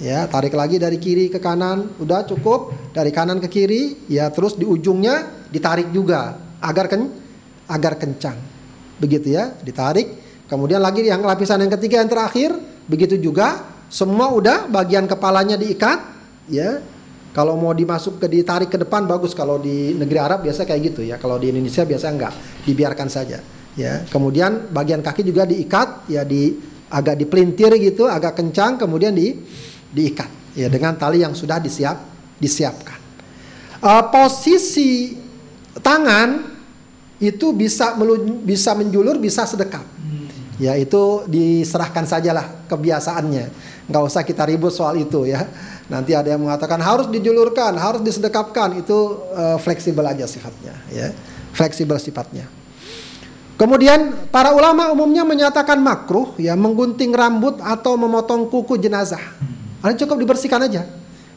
Ya, 0.03 0.27
tarik 0.27 0.51
lagi 0.59 0.83
dari 0.83 0.99
kiri 0.99 1.31
ke 1.31 1.39
kanan, 1.39 1.95
udah 2.03 2.27
cukup. 2.27 2.91
Dari 2.91 3.15
kanan 3.15 3.39
ke 3.39 3.47
kiri, 3.47 4.11
ya 4.11 4.35
terus 4.35 4.59
di 4.59 4.67
ujungnya 4.67 5.47
ditarik 5.47 5.95
juga 5.95 6.35
agar 6.59 6.91
ken 6.91 7.07
agar 7.71 7.95
kencang. 8.03 8.35
Begitu 8.99 9.31
ya, 9.31 9.55
ditarik 9.63 10.32
Kemudian 10.53 10.85
lagi 10.85 11.01
yang 11.01 11.25
lapisan 11.25 11.65
yang 11.65 11.73
ketiga 11.81 12.05
yang 12.05 12.12
terakhir, 12.12 12.53
begitu 12.85 13.17
juga 13.17 13.65
semua 13.88 14.29
udah 14.37 14.69
bagian 14.69 15.09
kepalanya 15.09 15.57
diikat, 15.57 15.97
ya. 16.53 16.85
Kalau 17.33 17.57
mau 17.57 17.73
dimasuk 17.73 18.21
ke 18.21 18.29
ditarik 18.29 18.69
ke 18.69 18.77
depan 18.77 19.09
bagus 19.09 19.33
kalau 19.33 19.57
di 19.57 19.97
negeri 19.97 20.21
Arab 20.21 20.45
biasa 20.45 20.69
kayak 20.69 20.93
gitu 20.93 21.01
ya. 21.01 21.17
Kalau 21.17 21.41
di 21.41 21.49
Indonesia 21.49 21.88
biasa 21.88 22.12
enggak, 22.12 22.37
dibiarkan 22.69 23.09
saja. 23.09 23.41
Ya. 23.73 24.05
Kemudian 24.12 24.69
bagian 24.69 25.01
kaki 25.01 25.25
juga 25.25 25.49
diikat, 25.49 26.12
ya 26.12 26.29
di 26.29 26.53
agak 26.93 27.17
dipelintir 27.17 27.73
gitu, 27.81 28.05
agak 28.05 28.37
kencang, 28.37 28.77
kemudian 28.77 29.17
di 29.17 29.33
diikat 29.88 30.29
ya 30.53 30.69
dengan 30.69 31.01
tali 31.01 31.25
yang 31.25 31.33
sudah 31.33 31.57
disiap 31.57 31.97
disiapkan. 32.37 33.01
Uh, 33.81 34.05
posisi 34.12 35.17
tangan 35.81 36.53
itu 37.17 37.57
bisa 37.57 37.97
melu, 37.97 38.45
bisa 38.45 38.77
menjulur, 38.77 39.17
bisa 39.17 39.49
sedekap 39.49 40.02
ya 40.62 40.79
itu 40.79 41.27
diserahkan 41.27 42.07
sajalah 42.07 42.70
kebiasaannya. 42.70 43.44
Nggak 43.90 44.03
usah 44.07 44.22
kita 44.22 44.46
ribut 44.46 44.70
soal 44.70 44.94
itu 45.03 45.27
ya. 45.27 45.42
Nanti 45.90 46.14
ada 46.14 46.31
yang 46.31 46.46
mengatakan 46.46 46.79
harus 46.79 47.11
dijulurkan 47.11 47.75
harus 47.75 47.98
disedekapkan. 48.07 48.79
Itu 48.79 49.27
uh, 49.35 49.59
fleksibel 49.59 50.07
aja 50.07 50.31
sifatnya 50.31 50.79
ya. 50.94 51.11
Fleksibel 51.51 51.98
sifatnya. 51.98 52.46
Kemudian 53.59 54.31
para 54.31 54.55
ulama 54.55 54.90
umumnya 54.94 55.27
menyatakan 55.27 55.83
makruh 55.83 56.35
ya 56.38 56.55
menggunting 56.55 57.11
rambut 57.11 57.59
atau 57.59 57.98
memotong 57.98 58.46
kuku 58.46 58.79
jenazah. 58.79 59.20
Ada 59.83 59.98
cukup 60.07 60.22
dibersihkan 60.22 60.62
aja. 60.62 60.87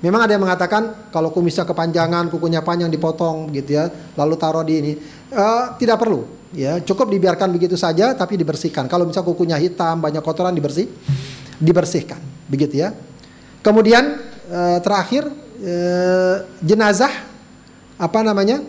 Memang 0.05 0.21
ada 0.21 0.37
yang 0.37 0.45
mengatakan 0.45 1.09
kalau 1.09 1.33
kumisnya 1.33 1.65
kepanjangan, 1.65 2.29
kukunya 2.29 2.61
panjang 2.61 2.93
dipotong 2.93 3.49
gitu 3.49 3.73
ya, 3.73 3.89
lalu 4.13 4.37
taruh 4.37 4.61
di 4.61 4.73
ini. 4.77 4.93
Uh, 5.33 5.73
tidak 5.81 5.97
perlu, 5.97 6.29
ya 6.55 6.79
cukup 6.79 7.11
dibiarkan 7.11 7.51
begitu 7.51 7.75
saja, 7.75 8.15
tapi 8.15 8.39
dibersihkan. 8.39 8.87
Kalau 8.87 9.03
misal 9.03 9.27
kukunya 9.27 9.59
hitam, 9.59 9.99
banyak 9.99 10.23
kotoran 10.23 10.55
dibersih, 10.55 10.87
dibersihkan, 11.59 12.23
begitu 12.47 12.79
ya. 12.79 12.95
Kemudian 13.59 14.23
uh, 14.47 14.79
terakhir 14.79 15.27
uh, 15.27 16.47
jenazah 16.63 17.11
apa 17.99 18.19
namanya 18.23 18.63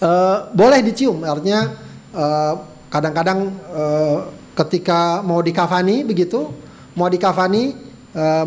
uh, 0.00 0.48
boleh 0.56 0.80
dicium, 0.80 1.20
artinya 1.22 1.88
kadang-kadang 2.90 3.54
ketika 4.58 5.22
mau 5.22 5.38
dikafani 5.38 6.02
begitu, 6.02 6.50
mau 6.98 7.06
dikafani 7.06 7.70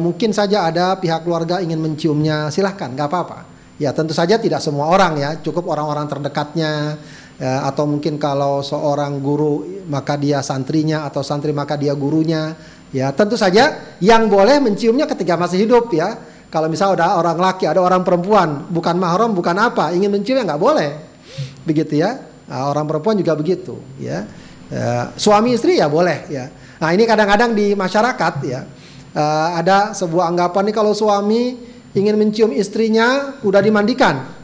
mungkin 0.03 0.35
saja 0.35 0.67
ada 0.67 0.99
pihak 0.99 1.23
keluarga 1.23 1.63
ingin 1.63 1.79
menciumnya, 1.79 2.51
silahkan, 2.51 2.91
nggak 2.91 3.07
apa-apa. 3.07 3.39
Ya 3.79 3.95
tentu 3.95 4.11
saja 4.11 4.35
tidak 4.35 4.59
semua 4.59 4.91
orang 4.91 5.15
ya, 5.15 5.39
cukup 5.39 5.71
orang-orang 5.71 6.11
terdekatnya, 6.11 6.99
ya, 7.43 7.67
atau 7.67 7.83
mungkin 7.83 8.15
kalau 8.15 8.63
seorang 8.63 9.19
guru 9.19 9.83
maka 9.91 10.15
dia 10.15 10.39
santrinya 10.39 11.03
atau 11.03 11.19
santri 11.19 11.51
maka 11.51 11.75
dia 11.75 11.91
gurunya. 11.91 12.55
Ya 12.93 13.11
tentu 13.11 13.35
saja 13.35 13.97
yang 13.99 14.31
boleh 14.31 14.63
menciumnya 14.63 15.03
ketika 15.03 15.35
masih 15.35 15.67
hidup 15.67 15.91
ya. 15.91 16.15
Kalau 16.47 16.69
misal 16.69 16.93
ada 16.93 17.17
orang 17.17 17.41
laki, 17.41 17.65
ada 17.65 17.81
orang 17.81 18.05
perempuan, 18.05 18.69
bukan 18.69 18.93
mahram, 19.01 19.33
bukan 19.33 19.57
apa, 19.57 19.89
ingin 19.89 20.13
mencium 20.13 20.37
ya 20.37 20.45
nggak 20.45 20.61
boleh, 20.61 21.01
begitu 21.65 21.97
ya. 21.97 22.21
Nah, 22.45 22.69
orang 22.69 22.85
perempuan 22.85 23.17
juga 23.17 23.33
begitu, 23.33 23.81
ya. 23.97 24.21
ya. 24.69 25.09
Suami 25.17 25.57
istri 25.57 25.81
ya 25.81 25.89
boleh, 25.89 26.29
ya. 26.29 26.53
Nah 26.83 26.91
ini 26.91 27.07
kadang-kadang 27.07 27.55
di 27.55 27.71
masyarakat 27.79 28.33
ya 28.43 28.67
uh, 29.15 29.49
ada 29.55 29.95
sebuah 29.95 30.27
anggapan 30.27 30.67
nih 30.67 30.75
kalau 30.75 30.91
suami 30.91 31.55
ingin 31.95 32.19
mencium 32.19 32.51
istrinya 32.51 33.39
udah 33.39 33.63
dimandikan 33.63 34.42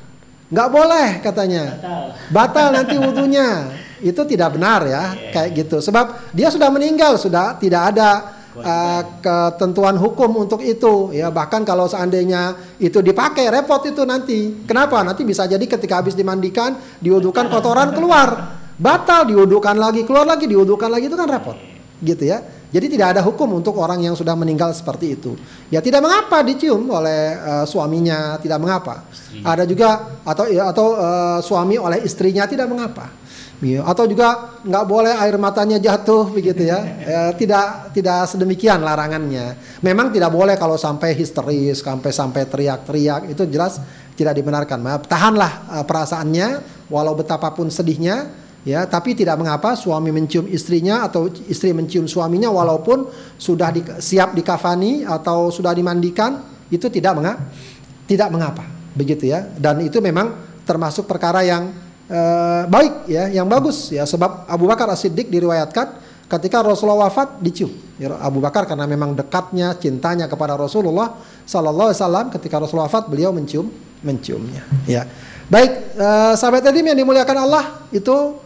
nggak 0.49 0.69
boleh 0.69 1.07
katanya. 1.21 1.63
Batal, 1.77 2.03
batal 2.33 2.67
nanti 2.73 2.95
wudhunya. 2.97 3.49
Itu 3.99 4.23
tidak 4.23 4.55
benar 4.55 4.87
ya 4.87 4.93
yeah. 4.93 5.07
kayak 5.35 5.49
gitu. 5.65 5.77
Sebab 5.83 6.31
dia 6.31 6.47
sudah 6.47 6.71
meninggal 6.71 7.19
sudah 7.19 7.59
tidak 7.59 7.91
ada 7.95 8.31
uh, 8.55 9.01
ketentuan 9.19 9.99
hukum 9.99 10.39
untuk 10.39 10.63
itu. 10.63 11.11
Ya 11.11 11.27
bahkan 11.29 11.67
kalau 11.67 11.85
seandainya 11.85 12.55
itu 12.79 13.03
dipakai 13.03 13.51
repot 13.51 13.83
itu 13.83 14.03
nanti. 14.07 14.63
Kenapa? 14.63 15.03
Nanti 15.03 15.27
bisa 15.27 15.43
jadi 15.45 15.61
ketika 15.63 15.99
habis 15.99 16.15
dimandikan 16.15 16.79
diudukan 17.03 17.51
kotoran 17.51 17.91
keluar. 17.91 18.59
Batal 18.79 19.27
diudukan 19.27 19.75
lagi 19.75 20.07
keluar 20.07 20.23
lagi 20.23 20.47
diudukan 20.47 20.87
lagi 20.87 21.11
itu 21.11 21.17
kan 21.19 21.27
repot. 21.27 21.59
Gitu 21.99 22.23
ya 22.23 22.58
jadi 22.69 22.85
tidak 22.85 23.07
ada 23.17 23.21
hukum 23.25 23.49
untuk 23.57 23.77
orang 23.81 24.01
yang 24.05 24.13
sudah 24.13 24.37
meninggal 24.37 24.73
seperti 24.73 25.17
itu 25.17 25.33
ya 25.73 25.81
tidak 25.81 26.05
mengapa 26.05 26.45
dicium 26.45 26.85
oleh 26.89 27.35
uh, 27.37 27.65
suaminya 27.65 28.37
tidak 28.37 28.61
mengapa 28.61 29.05
ada 29.41 29.63
juga 29.65 30.19
atau 30.21 30.45
ya, 30.49 30.69
atau 30.69 30.87
uh, 30.93 31.39
suami 31.41 31.75
oleh 31.81 32.05
istrinya 32.05 32.45
tidak 32.45 32.69
mengapa 32.69 33.19
Ya, 33.59 33.83
atau 33.83 34.07
juga 34.07 34.55
nggak 34.63 34.85
boleh 34.87 35.11
air 35.19 35.35
matanya 35.35 35.75
jatuh 35.83 36.31
begitu 36.31 36.63
ya. 36.63 36.79
ya 37.11 37.21
tidak 37.35 37.91
tidak 37.91 38.23
sedemikian 38.31 38.79
larangannya. 38.79 39.59
Memang 39.83 40.15
tidak 40.15 40.31
boleh 40.31 40.55
kalau 40.55 40.79
sampai 40.79 41.11
histeris, 41.11 41.83
sampai 41.83 42.11
sampai 42.15 42.47
teriak-teriak 42.47 43.27
itu 43.27 43.43
jelas 43.51 43.83
tidak 44.15 44.39
dibenarkan. 44.39 44.79
Maaf, 44.79 45.11
tahanlah 45.11 45.75
uh, 45.75 45.83
perasaannya 45.83 46.63
walau 46.87 47.19
betapapun 47.19 47.67
sedihnya 47.67 48.31
ya, 48.67 48.87
tapi 48.89 49.15
tidak 49.15 49.39
mengapa 49.39 49.75
suami 49.75 50.11
mencium 50.11 50.47
istrinya 50.49 51.07
atau 51.07 51.31
istri 51.47 51.71
mencium 51.71 52.07
suaminya 52.07 52.51
walaupun 52.51 53.07
sudah 53.39 53.69
di, 53.71 53.81
siap 53.99 54.35
dikafani 54.35 55.07
atau 55.07 55.51
sudah 55.51 55.71
dimandikan 55.75 56.43
itu 56.69 56.87
tidak 56.91 57.17
mengapa 57.17 57.43
tidak 58.09 58.29
mengapa 58.33 58.65
begitu 58.97 59.29
ya. 59.29 59.45
Dan 59.53 59.85
itu 59.85 60.01
memang 60.01 60.33
termasuk 60.65 61.05
perkara 61.05 61.45
yang 61.45 61.69
uh, 62.09 62.65
baik 62.65 63.05
ya, 63.05 63.29
yang 63.29 63.45
bagus 63.45 63.93
ya 63.93 64.09
sebab 64.09 64.49
Abu 64.49 64.65
Bakar 64.65 64.89
As-Siddiq 64.89 65.29
diriwayatkan 65.29 66.09
ketika 66.25 66.65
Rasulullah 66.65 67.05
wafat 67.09 67.37
dicium. 67.37 67.69
Ya, 68.01 68.17
Abu 68.17 68.41
Bakar 68.41 68.65
karena 68.65 68.89
memang 68.89 69.13
dekatnya 69.13 69.77
cintanya 69.77 70.25
kepada 70.25 70.57
Rasulullah 70.57 71.21
sallallahu 71.45 71.93
alaihi 71.93 72.01
wasallam 72.01 72.25
ketika 72.33 72.57
Rasulullah 72.57 72.89
wafat 72.89 73.05
beliau 73.05 73.29
mencium 73.29 73.69
menciumnya 74.01 74.65
ya. 74.89 75.05
Baik, 75.49 75.97
uh, 75.97 76.37
sahabat 76.37 76.61
tadi 76.61 76.85
yang 76.85 76.93
dimuliakan 76.93 77.37
Allah 77.49 77.81
itu 77.89 78.37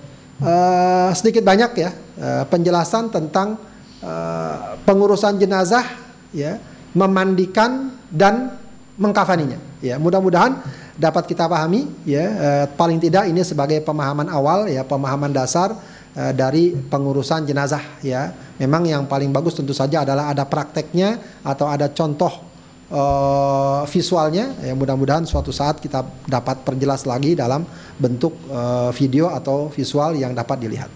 uh, 0.42 1.10
sedikit 1.14 1.46
banyak 1.46 1.72
ya 1.78 1.92
uh, 2.18 2.44
penjelasan 2.50 3.12
tentang 3.14 3.60
uh, 4.02 4.80
pengurusan 4.88 5.38
jenazah 5.38 5.86
ya, 6.34 6.58
memandikan 6.98 7.94
dan 8.10 8.58
mengkafaninya. 8.98 9.58
Ya, 9.82 9.98
mudah-mudahan 9.98 10.62
dapat 10.94 11.26
kita 11.26 11.50
pahami 11.50 11.90
ya 12.06 12.26
eh, 12.26 12.66
paling 12.78 13.02
tidak 13.02 13.26
ini 13.26 13.42
sebagai 13.42 13.82
pemahaman 13.82 14.30
awal 14.30 14.70
ya 14.70 14.86
pemahaman 14.86 15.34
dasar 15.34 15.74
eh, 16.14 16.34
dari 16.38 16.78
pengurusan 16.78 17.50
jenazah 17.50 17.82
ya 18.06 18.30
memang 18.62 18.86
yang 18.86 19.04
paling 19.10 19.34
bagus 19.34 19.58
tentu 19.58 19.74
saja 19.74 20.06
adalah 20.06 20.30
ada 20.30 20.46
prakteknya 20.46 21.42
atau 21.42 21.66
ada 21.66 21.90
contoh 21.90 22.53
eh, 22.94 23.82
visualnya 23.90 24.54
ya 24.62 24.78
mudah-mudahan 24.78 25.26
suatu 25.26 25.50
saat 25.50 25.82
kita 25.82 26.06
dapat 26.30 26.62
perjelas 26.62 27.10
lagi 27.10 27.34
dalam 27.34 27.66
bentuk 27.98 28.38
eh, 28.48 28.90
video 28.94 29.34
atau 29.34 29.74
visual 29.74 30.14
yang 30.14 30.38
dapat 30.38 30.62
dilihat. 30.62 30.94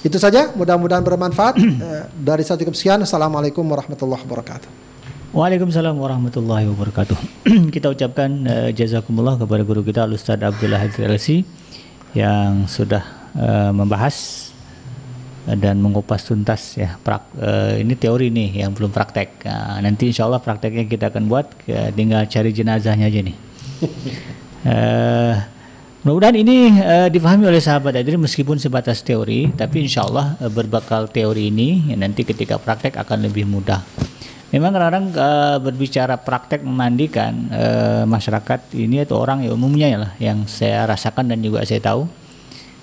Itu 0.00 0.16
saja 0.16 0.52
mudah-mudahan 0.56 1.04
bermanfaat. 1.04 1.56
Eh, 1.80 2.04
dari 2.12 2.44
satu 2.44 2.60
sekian. 2.76 3.00
Assalamualaikum 3.00 3.64
warahmatullahi 3.64 4.20
wabarakatuh. 4.28 4.68
Waalaikumsalam 5.32 5.96
warahmatullahi 5.96 6.66
wabarakatuh. 6.68 7.16
kita 7.74 7.94
ucapkan 7.94 8.30
uh, 8.44 8.68
jazakumullah 8.74 9.38
kepada 9.38 9.62
guru 9.62 9.86
kita 9.86 10.04
Ustaz 10.10 10.42
Abdullah 10.42 10.82
Hadir 10.82 11.06
LC 11.06 11.46
yang 12.12 12.66
sudah 12.66 13.30
uh, 13.38 13.70
membahas 13.70 14.49
uh, 14.49 14.49
dan 15.56 15.82
mengupas 15.82 16.22
tuntas 16.22 16.78
ya 16.78 16.94
prak, 17.00 17.32
uh, 17.38 17.74
ini 17.78 17.96
teori 17.96 18.28
nih 18.30 18.62
yang 18.66 18.70
belum 18.76 18.92
praktek. 18.92 19.42
Uh, 19.42 19.80
nanti 19.82 20.10
insya 20.10 20.28
Allah 20.28 20.38
prakteknya 20.38 20.86
kita 20.86 21.10
akan 21.10 21.26
buat 21.26 21.46
uh, 21.70 21.90
tinggal 21.94 22.26
cari 22.28 22.50
jenazahnya 22.54 23.08
aja 23.08 23.20
nih. 23.24 23.36
uh, 24.68 25.34
Mudah-mudahan 26.04 26.36
ini 26.40 26.80
uh, 26.80 27.08
difahami 27.12 27.44
oleh 27.44 27.60
sahabat 27.60 27.92
Adri 27.92 28.16
meskipun 28.16 28.56
sebatas 28.56 29.04
teori, 29.04 29.52
tapi 29.52 29.84
insya 29.84 30.08
Allah 30.08 30.32
uh, 30.40 30.48
berbakal 30.48 31.08
teori 31.12 31.52
ini 31.52 31.92
ya, 31.92 31.96
nanti 32.00 32.24
ketika 32.24 32.56
praktek 32.56 32.96
akan 32.96 33.28
lebih 33.28 33.44
mudah. 33.44 33.84
Memang 34.50 34.74
kadang-kadang 34.74 35.14
berbicara 35.62 36.18
praktek 36.18 36.66
memandikan 36.66 37.46
masyarakat 38.02 38.74
ini 38.74 39.06
atau 39.06 39.22
orang 39.22 39.46
ya 39.46 39.54
umumnya 39.54 39.86
ya 39.86 39.98
lah 40.02 40.12
yang 40.18 40.42
saya 40.50 40.90
rasakan 40.90 41.30
dan 41.30 41.38
juga 41.38 41.62
saya 41.62 41.78
tahu 41.78 42.10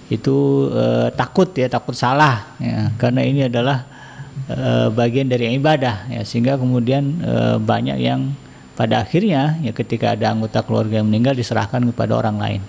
itu 0.08 0.70
uh, 0.72 1.12
takut 1.12 1.51
ya 1.51 1.68
takut 1.68 1.91
salah 1.91 2.55
ya 2.64 2.95
karena 2.95 3.22
ini 3.28 3.41
adalah 3.51 3.84
uh, 4.47 4.88
bagian 4.91 5.28
dari 5.28 5.51
ibadah 5.60 6.08
ya 6.08 6.24
sehingga 6.24 6.55
kemudian 6.55 7.20
uh, 7.24 7.55
banyak 7.60 7.99
yang 7.99 8.32
pada 8.80 9.03
akhirnya 9.03 9.60
ya 9.60 9.76
ketika 9.76 10.16
ada 10.16 10.32
anggota 10.32 10.64
keluarga 10.64 11.03
yang 11.03 11.08
meninggal 11.12 11.36
diserahkan 11.36 11.82
kepada 11.91 12.14
orang 12.16 12.38
lain. 12.39 12.62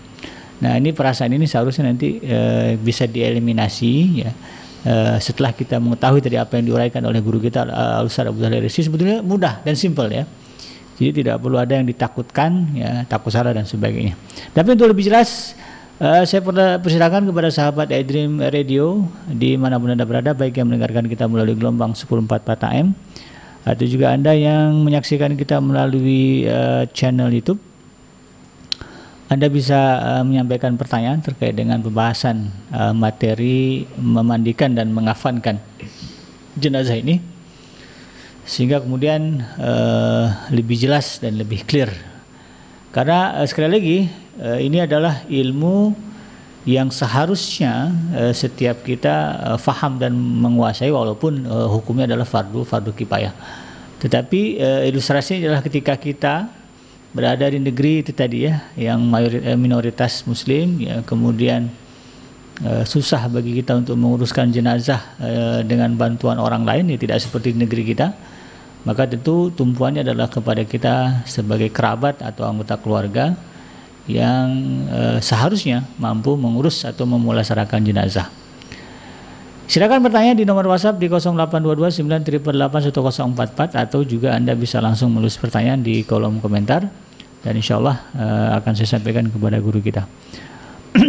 Nah 0.59 0.75
ini 0.75 0.91
perasaan 0.91 1.31
ini 1.31 1.47
seharusnya 1.47 1.95
nanti 1.95 2.19
uh, 2.27 2.75
bisa 2.79 3.07
dieliminasi 3.07 3.93
ya 4.27 4.33
Uh, 4.79 5.19
setelah 5.19 5.51
kita 5.51 5.83
mengetahui 5.83 6.23
tadi 6.23 6.39
apa 6.39 6.55
yang 6.55 6.71
diuraikan 6.71 7.03
oleh 7.03 7.19
guru 7.19 7.43
kita 7.43 7.67
uh, 7.67 7.99
Al-Ustaz 7.99 8.31
Abu 8.31 8.39
Dhalil 8.39 8.63
sebetulnya 8.71 9.27
mudah 9.27 9.59
dan 9.67 9.75
simpel 9.75 10.07
ya. 10.07 10.23
Jadi 10.95 11.23
tidak 11.23 11.43
perlu 11.43 11.59
ada 11.59 11.75
yang 11.75 11.83
ditakutkan 11.83 12.79
ya, 12.79 13.03
takut 13.11 13.35
salah 13.35 13.51
dan 13.51 13.67
sebagainya. 13.67 14.15
Tapi 14.55 14.79
untuk 14.79 14.87
lebih 14.87 15.11
jelas 15.11 15.59
uh, 16.03 16.23
saya 16.25 16.41
persilakan 16.79 17.29
kepada 17.31 17.49
sahabat 17.51 17.91
iDream 17.91 18.43
Radio 18.51 19.07
di 19.31 19.55
mana 19.59 19.79
pun 19.79 19.95
Anda 19.95 20.07
berada 20.07 20.35
baik 20.35 20.59
yang 20.59 20.71
mendengarkan 20.71 21.07
kita 21.07 21.27
melalui 21.27 21.55
gelombang 21.59 21.95
104 21.95 22.27
AM 22.75 22.95
atau 23.63 23.85
juga 23.85 24.15
Anda 24.15 24.33
yang 24.35 24.83
menyaksikan 24.83 25.35
kita 25.35 25.61
melalui 25.61 26.47
uh, 26.47 26.87
channel 26.95 27.31
YouTube 27.31 27.61
anda 29.29 29.45
bisa 29.53 29.77
uh, 30.01 30.25
menyampaikan 30.25 30.81
pertanyaan 30.81 31.21
terkait 31.21 31.53
dengan 31.53 31.85
pembahasan 31.85 32.49
uh, 32.73 32.97
materi 32.97 33.85
memandikan 34.01 34.73
dan 34.73 34.89
mengafankan 34.89 35.61
jenazah 36.57 36.97
ini 36.97 37.21
sehingga 38.49 38.81
kemudian 38.81 39.45
uh, 39.61 40.49
lebih 40.49 40.81
jelas 40.81 41.21
dan 41.21 41.37
lebih 41.37 41.61
clear. 41.69 41.93
Karena 42.89 43.37
uh, 43.37 43.45
sekali 43.45 43.69
lagi 43.69 43.99
ini 44.39 44.79
adalah 44.83 45.27
ilmu 45.27 45.95
yang 46.69 46.93
seharusnya 46.93 47.91
uh, 48.15 48.35
setiap 48.35 48.85
kita 48.85 49.15
uh, 49.55 49.59
faham 49.59 49.99
dan 49.99 50.15
menguasai 50.15 50.93
walaupun 50.93 51.47
hukumnya 51.47 52.07
adalah 52.07 52.29
fardu 52.29 52.63
fardu 52.63 52.95
kifayah. 52.95 53.35
Tetapi 53.99 54.63
ilustrasinya 54.87 55.51
adalah 55.51 55.63
ketika 55.67 55.99
kita 55.99 56.35
berada 57.09 57.49
di 57.49 57.59
negeri 57.59 58.05
itu 58.05 58.13
tadi 58.13 58.45
ya 58.45 58.69
yang 58.77 59.01
mayoritas, 59.01 59.49
eh, 59.49 59.57
minoritas 59.59 60.13
muslim 60.29 60.77
ya 60.77 61.01
kemudian 61.09 61.73
uh, 62.61 62.85
susah 62.85 63.33
bagi 63.33 63.57
kita 63.57 63.81
untuk 63.81 63.97
menguruskan 63.97 64.53
jenazah 64.53 65.17
uh, 65.17 65.61
dengan 65.65 65.97
bantuan 65.97 66.37
orang 66.37 66.69
lain 66.69 66.93
ya 66.93 67.01
tidak 67.01 67.25
seperti 67.25 67.57
di 67.57 67.65
negeri 67.65 67.83
kita 67.97 68.13
maka 68.85 69.09
tentu 69.09 69.49
tumpuannya 69.57 70.05
adalah 70.05 70.29
kepada 70.29 70.63
kita 70.69 71.25
sebagai 71.25 71.73
kerabat 71.73 72.21
atau 72.21 72.45
anggota 72.45 72.77
keluarga 72.77 73.33
yang 74.09 74.49
uh, 74.89 75.19
seharusnya 75.21 75.85
mampu 76.01 76.33
mengurus 76.35 76.83
atau 76.89 77.05
memulasarakan 77.05 77.85
jenazah. 77.85 78.33
Silakan 79.69 80.01
bertanya 80.01 80.33
di 80.33 80.49
nomor 80.49 80.65
WhatsApp 80.65 80.97
di 80.97 81.13
0822 81.13 82.09
988 82.09 83.77
atau 83.77 84.01
juga 84.01 84.33
Anda 84.33 84.57
bisa 84.57 84.81
langsung 84.81 85.13
menulis 85.13 85.37
pertanyaan 85.37 85.85
di 85.85 86.09
kolom 86.09 86.41
komentar 86.41 86.89
dan 87.45 87.53
insya 87.53 87.77
Allah 87.77 88.01
uh, 88.17 88.49
akan 88.65 88.73
saya 88.73 88.97
sampaikan 88.97 89.29
kepada 89.29 89.61
guru 89.61 89.85
kita. 89.85 90.09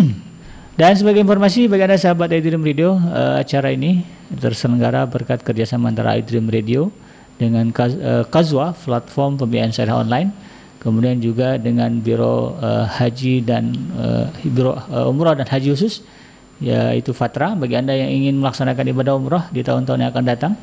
dan 0.79 0.91
sebagai 0.99 1.23
informasi 1.23 1.71
bagi 1.71 1.87
Anda 1.87 1.95
sahabat 1.95 2.35
iDream 2.35 2.59
Radio, 2.59 2.99
uh, 2.99 3.39
acara 3.39 3.71
ini 3.71 4.03
terselenggara 4.27 5.07
berkat 5.07 5.39
kerjasama 5.39 5.87
antara 5.87 6.19
iDream 6.19 6.51
Radio 6.51 6.91
dengan 7.39 7.71
Kazwa, 8.27 8.75
platform 8.75 9.39
pembiayaan 9.39 9.71
syariah 9.71 9.95
online, 9.95 10.29
kemudian 10.79 11.19
juga 11.19 11.59
dengan 11.59 11.91
Biro 11.99 12.55
uh, 12.57 12.87
Haji 12.87 13.43
dan 13.43 13.75
uh, 13.95 14.31
Biro 14.47 14.75
uh, 14.75 15.11
Umrah 15.11 15.35
dan 15.35 15.45
Haji 15.45 15.75
khusus 15.75 16.01
yaitu 16.59 17.15
Fatra 17.15 17.55
bagi 17.55 17.79
Anda 17.79 17.95
yang 17.95 18.11
ingin 18.11 18.35
melaksanakan 18.43 18.83
ibadah 18.91 19.15
umrah 19.15 19.47
di 19.47 19.63
tahun-tahun 19.63 20.03
yang 20.03 20.11
akan 20.11 20.25
datang 20.27 20.53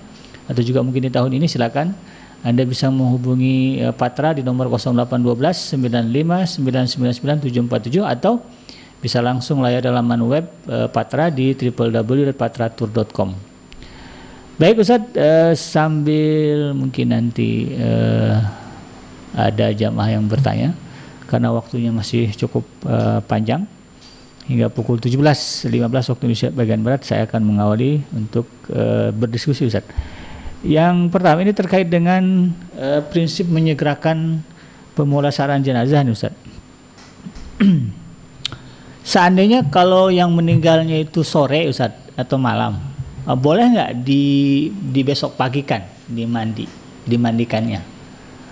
atau 0.44 0.60
juga 0.60 0.84
mungkin 0.84 1.08
di 1.08 1.12
tahun 1.12 1.32
ini 1.32 1.48
silakan 1.48 1.96
Anda 2.44 2.68
bisa 2.68 2.92
menghubungi 2.92 3.80
uh, 3.80 3.96
Patra 3.96 4.36
di 4.36 4.44
nomor 4.44 4.68
0812 4.68 5.76
95 5.80 6.60
999 6.60 7.48
747 7.48 8.04
atau 8.04 8.44
bisa 9.00 9.20
langsung 9.20 9.60
layar 9.60 9.84
laman 9.88 10.20
web 10.24 10.44
uh, 10.68 10.88
Patra 10.88 11.28
di 11.28 11.52
www.patratur.com. 11.52 13.30
Baik 14.56 14.80
Ustaz, 14.80 15.04
uh, 15.16 15.52
sambil 15.52 16.72
mungkin 16.72 17.12
nanti 17.12 17.76
uh, 17.76 18.65
ada 19.36 19.68
jamaah 19.70 20.16
yang 20.16 20.24
bertanya 20.24 20.72
karena 21.28 21.52
waktunya 21.52 21.92
masih 21.92 22.32
cukup 22.32 22.64
uh, 22.88 23.20
panjang 23.28 23.68
hingga 24.46 24.70
pukul 24.70 24.96
17.15 24.96 25.68
waktu 25.84 26.22
Indonesia 26.24 26.50
bagian 26.54 26.80
barat 26.80 27.02
saya 27.02 27.26
akan 27.26 27.42
mengawali 27.44 28.00
untuk 28.14 28.46
uh, 28.72 29.10
berdiskusi 29.12 29.66
Ustaz. 29.66 29.84
Yang 30.64 31.12
pertama 31.12 31.42
ini 31.42 31.52
terkait 31.52 31.90
dengan 31.90 32.50
uh, 32.78 33.02
prinsip 33.10 33.50
menyegerakan 33.50 34.40
pemulasaran 34.94 35.60
jenazah 35.60 36.00
nih 36.06 36.14
Ustaz. 36.14 36.34
Seandainya 39.06 39.66
kalau 39.68 40.10
yang 40.10 40.30
meninggalnya 40.30 40.96
itu 41.02 41.26
sore 41.26 41.66
Ustaz 41.66 41.92
atau 42.14 42.38
malam, 42.38 42.78
uh, 43.26 43.34
boleh 43.36 43.66
nggak 43.66 43.92
di 44.06 44.24
di 44.70 45.02
besok 45.02 45.34
pagi 45.34 45.66
kan 45.66 45.82
dimandi, 46.06 46.70
dimandikannya? 47.02 47.95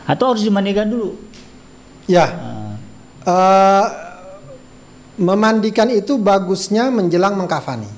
Atau 0.04 0.36
harus 0.36 0.44
dimandikan 0.44 0.88
dulu? 0.88 1.16
Ya. 2.04 2.26
Uh. 2.28 2.72
Uh, 3.24 3.86
memandikan 5.16 5.88
itu 5.88 6.18
bagusnya 6.20 6.90
menjelang 6.90 7.38
mengkafani. 7.38 7.88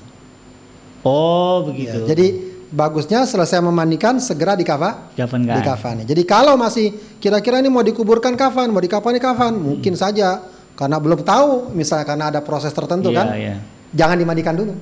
Oh, 1.03 1.65
begitu. 1.67 2.03
Ya, 2.03 2.15
jadi 2.15 2.27
bagusnya 2.67 3.23
selesai 3.23 3.63
memandikan 3.63 4.19
segera 4.19 4.53
dikafa, 4.53 5.11
Dikafani. 5.15 5.45
dikafani. 5.47 6.03
Jadi 6.03 6.21
kalau 6.27 6.59
masih 6.59 6.93
kira-kira 7.17 7.63
ini 7.63 7.71
mau 7.71 7.81
dikuburkan 7.81 8.35
kafan, 8.35 8.69
mau 8.69 8.83
dikafani 8.83 9.17
kafan, 9.17 9.55
hmm. 9.55 9.63
mungkin 9.63 9.93
saja 9.95 10.43
karena 10.77 10.97
belum 10.99 11.23
tahu, 11.23 11.73
misalnya 11.73 12.05
karena 12.05 12.25
ada 12.29 12.39
proses 12.43 12.69
tertentu 12.69 13.09
yeah, 13.09 13.17
kan, 13.17 13.27
yeah. 13.33 13.57
jangan 13.95 14.19
dimandikan 14.19 14.53
dulu, 14.53 14.77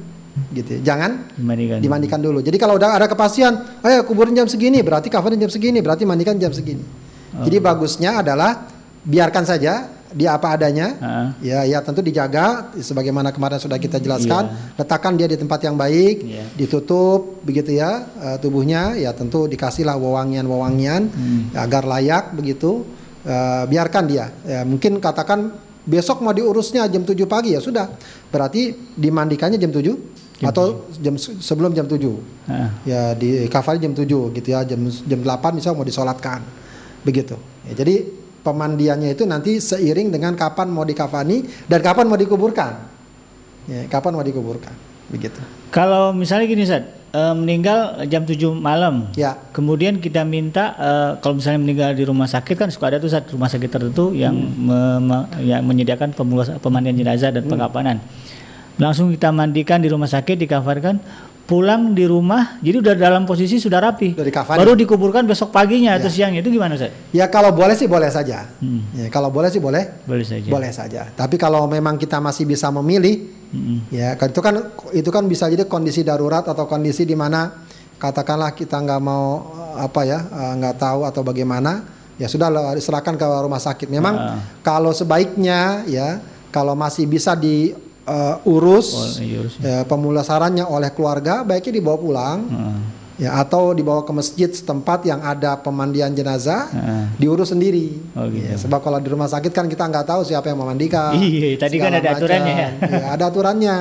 gitu. 0.52 0.82
Ya. 0.82 0.92
Jangan 0.92 1.32
dimandikan, 1.40 1.78
dimandikan 1.80 2.20
dulu. 2.20 2.44
Jadi 2.44 2.58
kalau 2.60 2.76
udah 2.76 3.00
ada 3.00 3.08
kepastian, 3.08 3.80
ayo 3.80 4.04
kuburin 4.04 4.36
jam 4.36 4.50
segini, 4.50 4.84
berarti 4.84 5.08
kafanin 5.08 5.40
jam 5.40 5.52
segini, 5.54 5.80
berarti 5.80 6.04
mandikan 6.04 6.36
jam 6.36 6.52
segini. 6.52 7.05
Jadi 7.44 7.58
bagusnya 7.60 8.24
adalah 8.24 8.70
biarkan 9.04 9.44
saja 9.44 9.96
dia 10.16 10.32
apa 10.32 10.56
adanya, 10.56 10.88
uh. 11.04 11.30
ya 11.44 11.68
ya 11.68 11.84
tentu 11.84 12.00
dijaga 12.00 12.72
sebagaimana 12.80 13.36
kemarin 13.36 13.60
sudah 13.60 13.76
kita 13.76 14.00
jelaskan, 14.00 14.48
yeah. 14.48 14.80
letakkan 14.80 15.20
dia 15.20 15.28
di 15.28 15.36
tempat 15.36 15.60
yang 15.68 15.76
baik, 15.76 16.24
yeah. 16.24 16.48
ditutup 16.56 17.44
begitu 17.44 17.76
ya 17.76 18.08
uh, 18.16 18.38
tubuhnya, 18.40 18.96
ya 18.96 19.12
tentu 19.12 19.44
dikasihlah 19.52 20.00
wewangian-wewangian 20.00 21.12
hmm. 21.12 21.42
ya, 21.52 21.68
agar 21.68 21.84
layak 21.84 22.32
begitu, 22.32 22.88
uh, 23.28 23.68
biarkan 23.68 24.04
dia, 24.08 24.32
ya, 24.48 24.64
mungkin 24.64 25.04
katakan 25.04 25.52
besok 25.84 26.24
mau 26.24 26.32
diurusnya 26.32 26.88
jam 26.88 27.04
7 27.04 27.12
pagi 27.28 27.52
ya 27.52 27.60
sudah, 27.60 27.92
berarti 28.32 28.72
dimandikannya 28.96 29.60
jam 29.60 29.76
7 29.76 29.84
jam 29.84 30.52
atau 30.52 30.88
jam 30.96 31.16
sebelum 31.20 31.76
jam 31.76 31.92
7 31.92 32.00
uh. 32.00 32.70
ya 32.88 33.12
di 33.20 33.52
kafal 33.52 33.84
jam 33.84 33.92
7 33.92 34.08
gitu 34.32 34.48
ya 34.48 34.64
jam 34.64 34.80
jam 34.88 35.20
8 35.20 35.56
misalnya 35.56 35.76
mau 35.76 35.88
disolatkan 35.88 36.40
begitu 37.06 37.38
ya, 37.70 37.78
jadi 37.78 38.26
pemandiannya 38.46 39.18
itu 39.18 39.26
nanti 39.26 39.58
seiring 39.58 40.14
dengan 40.14 40.38
kapan 40.38 40.70
mau 40.70 40.86
dikafani 40.86 41.66
dan 41.66 41.82
kapan 41.82 42.06
mau 42.06 42.14
dikuburkan. 42.14 42.74
Ya, 43.66 43.90
kapan 43.90 44.14
mau 44.14 44.22
dikuburkan. 44.22 44.70
Begitu. 45.10 45.42
Kalau 45.74 46.14
misalnya 46.14 46.46
gini 46.46 46.62
Ustaz, 46.62 46.86
e, 47.10 47.22
meninggal 47.34 48.06
jam 48.06 48.22
7 48.22 48.54
malam. 48.54 49.10
Ya. 49.18 49.34
Kemudian 49.50 49.98
kita 49.98 50.22
minta 50.22 50.78
e, 50.78 50.92
kalau 51.26 51.42
misalnya 51.42 51.66
meninggal 51.66 51.90
di 51.98 52.06
rumah 52.06 52.30
sakit 52.30 52.54
kan 52.54 52.70
suka 52.70 52.94
ada 52.94 53.02
tuh 53.02 53.10
saat 53.10 53.26
rumah 53.34 53.50
sakit 53.50 53.66
tertentu 53.66 54.14
yang 54.14 54.38
hmm. 54.38 54.62
me, 54.62 54.80
me, 55.02 55.18
ya, 55.42 55.58
menyediakan 55.66 56.14
pemandian 56.62 56.94
jenazah 56.94 57.34
dan 57.34 57.50
hmm. 57.50 57.52
pengapanan. 57.58 57.98
Langsung 58.78 59.10
kita 59.10 59.34
mandikan 59.34 59.82
di 59.82 59.90
rumah 59.90 60.06
sakit, 60.10 60.36
dikafarkan 60.46 61.02
pulang 61.46 61.94
di 61.94 62.10
rumah 62.10 62.58
jadi 62.58 62.82
udah 62.82 62.94
dalam 62.98 63.24
posisi 63.30 63.62
sudah 63.62 63.78
rapi 63.78 64.18
Dari 64.18 64.34
baru 64.34 64.74
dikuburkan 64.74 65.30
besok 65.30 65.54
paginya 65.54 65.94
ya. 65.94 66.02
atau 66.02 66.10
siangnya 66.10 66.42
itu 66.42 66.50
gimana 66.50 66.74
Ustaz? 66.74 66.90
Ya 67.14 67.30
kalau 67.30 67.54
boleh 67.54 67.78
sih 67.78 67.86
boleh 67.86 68.10
saja 68.10 68.50
hmm. 68.60 68.82
ya, 68.98 69.08
kalau 69.14 69.30
boleh 69.30 69.54
sih 69.54 69.62
boleh 69.62 70.06
boleh 70.10 70.26
saja 70.26 70.50
boleh 70.50 70.72
saja 70.74 71.02
tapi 71.14 71.38
kalau 71.38 71.70
memang 71.70 72.02
kita 72.02 72.18
masih 72.18 72.50
bisa 72.50 72.74
memilih 72.74 73.30
hmm. 73.54 73.94
ya 73.94 74.18
kan 74.18 74.34
itu 74.34 74.42
kan 74.42 74.54
itu 74.90 75.10
kan 75.14 75.24
bisa 75.30 75.46
jadi 75.46 75.70
kondisi 75.70 76.02
darurat 76.02 76.42
atau 76.42 76.66
kondisi 76.66 77.06
di 77.06 77.14
mana 77.14 77.62
katakanlah 78.02 78.58
kita 78.58 78.82
nggak 78.82 79.02
mau 79.06 79.54
apa 79.78 80.02
ya 80.02 80.20
eh, 80.26 80.54
nggak 80.58 80.76
tahu 80.82 81.06
atau 81.06 81.22
bagaimana 81.22 81.86
ya 82.18 82.26
sudah 82.26 82.74
serahkan 82.80 83.20
ke 83.20 83.26
rumah 83.28 83.62
sakit 83.62 83.92
memang 83.92 84.16
uh. 84.16 84.40
kalau 84.64 84.96
sebaiknya 84.96 85.84
ya 85.86 86.20
kalau 86.50 86.74
masih 86.74 87.06
bisa 87.06 87.36
di 87.36 87.76
uh, 88.06 88.42
urus, 88.46 89.18
iya, 89.20 89.42
ya. 89.62 89.78
pemulasarannya 89.86 90.66
oleh 90.66 90.94
keluarga, 90.94 91.42
baiknya 91.42 91.74
dibawa 91.82 91.98
pulang. 91.98 92.40
Hmm. 92.48 92.80
Ya, 93.16 93.32
atau 93.40 93.72
dibawa 93.72 94.04
ke 94.04 94.12
masjid 94.12 94.52
setempat 94.52 95.08
yang 95.08 95.24
ada 95.24 95.56
pemandian 95.56 96.12
jenazah, 96.12 96.68
hmm. 96.68 97.16
diurus 97.16 97.56
sendiri. 97.56 97.96
Oh, 98.12 98.28
gitu. 98.28 98.44
ya, 98.44 98.60
sebab 98.60 98.84
kalau 98.84 99.00
di 99.00 99.08
rumah 99.08 99.32
sakit 99.32 99.56
kan 99.56 99.72
kita 99.72 99.88
nggak 99.88 100.04
tahu 100.04 100.28
siapa 100.28 100.52
yang 100.52 100.60
memandikan. 100.60 101.16
Iya, 101.16 101.56
tadi 101.56 101.80
kan 101.80 101.96
ada 101.96 102.12
aturannya 102.12 102.56
ya. 102.60 102.70
ya. 102.76 103.06
Ada 103.16 103.24
aturannya. 103.32 103.76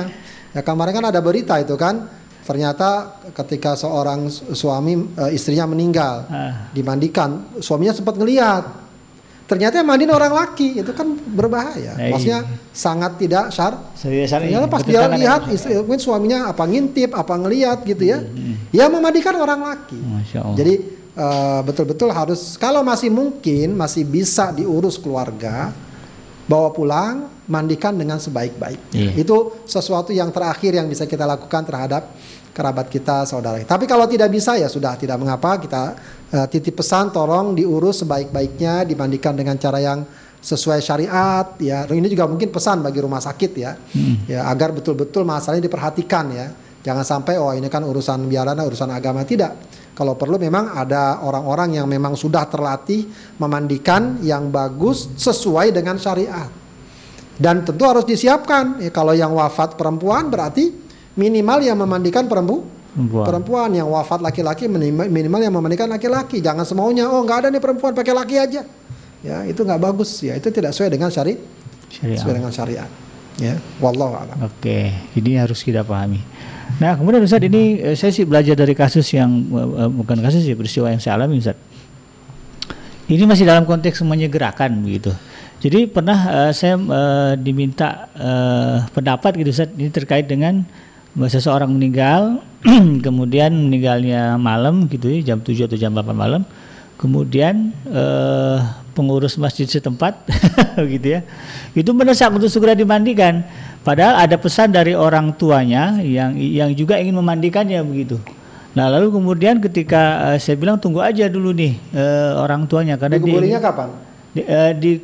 Ya 0.55 0.61
kemarin 0.63 0.93
kan 0.95 1.05
ada 1.11 1.19
berita 1.19 1.59
itu 1.59 1.75
kan, 1.75 2.07
ternyata 2.47 3.19
ketika 3.35 3.75
seorang 3.75 4.31
suami 4.31 5.03
uh, 5.19 5.27
istrinya 5.27 5.67
meninggal, 5.67 6.31
ah. 6.31 6.71
dimandikan, 6.71 7.59
suaminya 7.59 7.91
sempat 7.91 8.15
ngeliat 8.15 8.84
ternyata 9.45 9.77
yang 9.77 9.87
mandiin 9.87 10.09
orang 10.09 10.33
laki 10.33 10.81
itu 10.81 10.91
kan 10.91 11.05
berbahaya. 11.13 11.93
Nah, 11.93 12.17
Maksudnya 12.17 12.41
iya. 12.45 12.57
sangat 12.73 13.21
tidak 13.21 13.53
syar. 13.53 13.77
Ternyata 14.49 14.67
pas 14.69 14.81
dia 14.81 15.05
lihat 15.05 15.41
istri, 15.53 15.77
mungkin 15.77 16.01
suaminya 16.01 16.49
apa 16.49 16.65
ngintip, 16.65 17.13
apa 17.13 17.33
ngelihat 17.37 17.85
gitu 17.85 18.03
ya, 18.09 18.19
hmm. 18.25 18.73
ya 18.73 18.89
memandikan 18.89 19.37
orang 19.37 19.61
laki. 19.61 20.01
Jadi 20.57 20.73
uh, 21.13 21.61
betul-betul 21.61 22.09
harus 22.09 22.57
kalau 22.57 22.81
masih 22.81 23.13
mungkin 23.13 23.77
masih 23.77 24.01
bisa 24.01 24.49
diurus 24.49 24.97
keluarga, 24.97 25.69
bawa 26.49 26.69
pulang, 26.73 27.29
mandikan 27.45 27.93
dengan 27.93 28.17
sebaik-baik. 28.17 28.93
Yeah. 28.93 29.13
Itu 29.21 29.65
sesuatu 29.69 30.09
yang 30.09 30.33
terakhir 30.33 30.77
yang 30.77 30.89
bisa 30.89 31.05
kita 31.05 31.25
lakukan 31.25 31.65
terhadap 31.65 32.13
kerabat 32.55 32.87
kita, 32.87 33.27
saudara. 33.27 33.59
Tapi 33.59 33.83
kalau 33.83 34.07
tidak 34.07 34.31
bisa 34.31 34.55
ya 34.55 34.71
sudah 34.71 34.95
tidak 34.95 35.19
mengapa 35.19 35.59
kita 35.59 35.83
uh, 36.31 36.47
titip 36.47 36.79
pesan 36.79 37.11
tolong 37.11 37.51
diurus 37.51 38.07
sebaik-baiknya 38.07 38.87
dibandingkan 38.87 39.35
dengan 39.35 39.59
cara 39.59 39.83
yang 39.83 40.07
sesuai 40.39 40.79
syariat 40.79 41.57
ya. 41.59 41.83
Ini 41.83 42.07
juga 42.07 42.31
mungkin 42.31 42.55
pesan 42.55 42.79
bagi 42.79 43.03
rumah 43.03 43.19
sakit 43.19 43.51
ya. 43.59 43.75
Hmm. 43.75 44.15
Ya 44.29 44.47
agar 44.47 44.71
betul-betul 44.71 45.27
masalahnya 45.27 45.67
diperhatikan 45.67 46.25
ya. 46.31 46.47
Jangan 46.85 47.01
sampai 47.01 47.41
oh 47.41 47.49
ini 47.51 47.65
kan 47.65 47.81
urusan 47.81 48.29
biarana 48.29 48.61
urusan 48.63 48.93
agama 48.93 49.25
tidak. 49.25 49.57
Kalau 49.97 50.13
perlu 50.13 50.37
memang 50.37 50.75
ada 50.75 51.23
orang-orang 51.25 51.81
yang 51.81 51.87
memang 51.89 52.13
sudah 52.13 52.45
terlatih 52.45 53.09
memandikan 53.41 54.21
yang 54.21 54.53
bagus 54.53 55.11
sesuai 55.17 55.73
dengan 55.73 55.97
syariat. 55.97 56.51
Dan 57.35 57.67
tentu 57.67 57.83
harus 57.83 58.05
disiapkan. 58.07 58.79
Ya, 58.79 58.91
kalau 58.93 59.11
yang 59.17 59.33
wafat 59.33 59.75
perempuan 59.75 60.29
berarti 60.29 60.84
minimal 61.15 61.59
yang 61.63 61.79
memandikan 61.79 62.27
perempuan 62.27 62.75
perempuan, 62.95 63.25
perempuan. 63.27 63.69
Yang 63.75 63.87
wafat 63.91 64.19
laki-laki 64.23 64.63
minimal 64.71 65.39
yang 65.43 65.53
memandikan 65.53 65.87
laki-laki. 65.91 66.39
Jangan 66.39 66.63
semaunya 66.63 67.11
oh 67.11 67.21
nggak 67.23 67.37
ada 67.45 67.47
nih 67.51 67.61
perempuan 67.61 67.91
pakai 67.91 68.13
laki 68.15 68.35
aja. 68.39 68.61
Ya 69.19 69.37
itu 69.43 69.61
nggak 69.61 69.81
bagus. 69.81 70.23
Ya 70.23 70.39
itu 70.39 70.47
tidak 70.49 70.71
sesuai 70.71 70.95
dengan 70.95 71.11
syari 71.11 71.35
syariat 71.91 72.19
sesuai 72.19 72.35
dengan 72.39 72.51
syariat. 72.55 72.89
Ya 73.35 73.59
wallahu 73.83 74.15
a'lam. 74.15 74.37
Oke 74.47 74.95
ini 75.19 75.35
harus 75.35 75.59
kita 75.59 75.83
pahami. 75.83 76.23
Nah 76.79 76.95
kemudian 76.95 77.21
Ustaz 77.21 77.43
ini 77.43 77.83
eh, 77.83 77.95
saya 77.99 78.15
sih 78.15 78.23
belajar 78.23 78.55
dari 78.55 78.71
kasus 78.71 79.05
yang 79.11 79.29
uh, 79.51 79.91
bukan 79.91 80.23
kasus 80.23 80.47
sih 80.47 80.55
peristiwa 80.55 80.87
yang 80.87 81.03
saya 81.03 81.19
alami 81.19 81.43
Ustaz. 81.43 81.59
Ini 83.05 83.21
masih 83.29 83.45
dalam 83.45 83.69
konteks 83.69 84.01
menyegerakan 84.01 84.81
begitu. 84.81 85.13
Jadi 85.61 85.85
pernah 85.89 86.19
uh, 86.25 86.51
saya 86.51 86.77
uh, 86.77 87.33
diminta 87.37 88.09
uh, 88.17 88.77
pendapat 88.91 89.35
gitu 89.39 89.49
Ustaz 89.51 89.69
ini 89.77 89.91
terkait 89.93 90.25
dengan 90.25 90.65
seseorang 91.23 91.71
meninggal 91.71 92.43
kemudian 93.05 93.55
meninggalnya 93.55 94.35
malam 94.35 94.89
gitu 94.91 95.07
ya 95.07 95.33
jam 95.33 95.39
7 95.39 95.71
atau 95.71 95.77
jam 95.79 95.91
8 95.95 96.11
malam. 96.11 96.43
Kemudian 96.95 97.75
eh, 97.91 98.57
pengurus 98.95 99.35
masjid 99.35 99.67
setempat 99.67 100.27
gitu 100.93 101.19
ya. 101.19 101.27
Itu 101.75 101.91
mendesak 101.91 102.31
untuk 102.31 102.47
segera 102.47 102.75
dimandikan. 102.75 103.43
Padahal 103.83 104.25
ada 104.25 104.35
pesan 104.39 104.73
dari 104.73 104.97
orang 104.97 105.35
tuanya 105.35 105.99
yang 106.01 106.33
yang 106.39 106.71
juga 106.73 106.97
ingin 106.97 107.15
memandikannya 107.15 107.83
begitu. 107.85 108.17
Nah 108.75 108.91
lalu 108.91 109.07
kemudian 109.11 109.63
ketika 109.63 110.35
eh, 110.35 110.39
saya 110.39 110.59
bilang 110.59 110.75
tunggu 110.75 110.99
aja 110.99 111.31
dulu 111.31 111.55
nih 111.55 111.79
eh, 111.95 112.31
orang 112.35 112.67
tuanya 112.67 112.99
karena 112.99 113.19
dia 113.21 113.61
kapan 113.63 113.87
di, 114.35 114.43
uh, 114.43 114.71
di, 114.75 114.99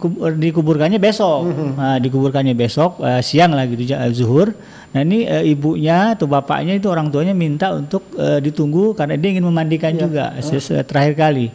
dikuburkannya 0.51 0.99
besok. 0.99 1.47
Mm 1.47 1.53
-hmm. 1.55 1.69
nah, 1.79 1.97
dikuburkannya 2.03 2.51
besok 2.51 2.99
uh, 2.99 3.23
siang 3.23 3.55
lagi 3.55 3.79
gitu 3.79 3.95
uh, 3.95 4.11
zuhur. 4.11 4.51
Nah 4.91 5.01
ini 5.07 5.23
uh, 5.23 5.39
ibunya 5.39 6.19
atau 6.19 6.27
bapaknya 6.27 6.75
itu 6.75 6.91
orang 6.91 7.07
tuanya 7.07 7.31
minta 7.31 7.71
untuk 7.71 8.11
uh, 8.19 8.43
ditunggu 8.43 8.91
karena 8.91 9.15
dia 9.15 9.29
ingin 9.31 9.47
memandikan 9.47 9.95
yeah. 9.95 10.03
juga 10.03 10.23
uh. 10.35 10.83
terakhir 10.83 11.15
kali. 11.15 11.47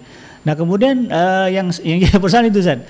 Nah 0.48 0.56
kemudian 0.56 1.12
uh, 1.12 1.52
yang 1.52 1.68
yang 1.84 2.00
pesan 2.24 2.48
itu 2.48 2.64
Zat, 2.64 2.80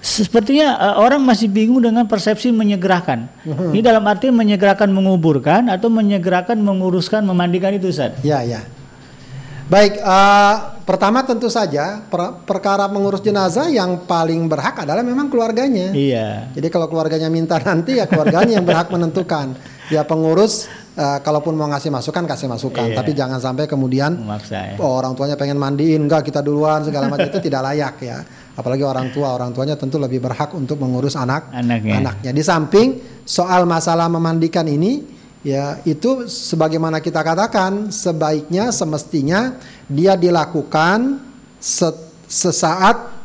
sepertinya 0.00 0.80
uh, 0.80 0.96
orang 1.04 1.20
masih 1.20 1.52
bingung 1.52 1.84
dengan 1.84 2.08
persepsi 2.08 2.48
menyegerakan. 2.48 3.28
Mm-hmm. 3.44 3.70
Ini 3.76 3.80
dalam 3.84 4.04
arti 4.08 4.32
menyegerakan 4.32 4.88
menguburkan 4.88 5.68
atau 5.68 5.92
menyegerakan 5.92 6.56
menguruskan 6.64 7.20
memandikan 7.28 7.76
itu 7.76 7.92
Zat. 7.92 8.16
Ya 8.24 8.40
ya. 8.40 8.64
Baik, 9.70 10.02
uh, 10.02 10.82
pertama 10.82 11.22
tentu 11.22 11.46
saja 11.46 12.02
per 12.10 12.42
perkara 12.42 12.90
mengurus 12.90 13.22
jenazah 13.22 13.70
yang 13.70 14.02
paling 14.02 14.50
berhak 14.50 14.82
adalah 14.82 15.06
memang 15.06 15.30
keluarganya. 15.30 15.94
Iya. 15.94 16.50
Jadi 16.50 16.66
kalau 16.74 16.90
keluarganya 16.90 17.30
minta 17.30 17.54
nanti 17.62 18.02
ya 18.02 18.10
keluarganya 18.10 18.58
yang 18.58 18.66
berhak 18.66 18.90
menentukan. 18.90 19.54
Ya 19.86 20.02
pengurus 20.02 20.66
uh, 20.98 21.22
kalaupun 21.22 21.54
mau 21.54 21.70
ngasih 21.70 21.94
masukan 21.94 22.26
kasih 22.26 22.50
masukan, 22.50 22.90
Iya. 22.90 22.98
tapi 22.98 23.14
jangan 23.14 23.38
sampai 23.38 23.70
kemudian 23.70 24.18
Memaksa 24.18 24.74
ya. 24.74 24.82
oh, 24.82 24.90
orang 24.98 25.14
tuanya 25.14 25.38
pengen 25.38 25.58
mandiin 25.58 26.02
enggak 26.02 26.26
kita 26.26 26.42
duluan 26.42 26.82
segala 26.82 27.06
macam 27.06 27.30
itu 27.30 27.38
tidak 27.38 27.62
layak 27.70 27.94
ya. 28.02 28.18
Apalagi 28.58 28.82
orang 28.82 29.14
tua, 29.14 29.30
orang 29.38 29.54
tuanya 29.54 29.78
tentu 29.78 30.02
lebih 30.02 30.18
berhak 30.18 30.50
untuk 30.58 30.82
mengurus 30.82 31.14
anak 31.14 31.46
Anaknya. 31.54 32.02
anaknya. 32.02 32.30
Di 32.34 32.42
samping 32.42 32.98
soal 33.22 33.70
masalah 33.70 34.10
memandikan 34.10 34.66
ini 34.66 35.19
ya 35.40 35.80
itu 35.84 36.28
sebagaimana 36.28 37.00
kita 37.00 37.20
katakan 37.20 37.88
sebaiknya 37.88 38.68
semestinya 38.70 39.56
dia 39.88 40.12
dilakukan 40.14 41.16
se- 41.56 41.96
sesaat 42.28 43.18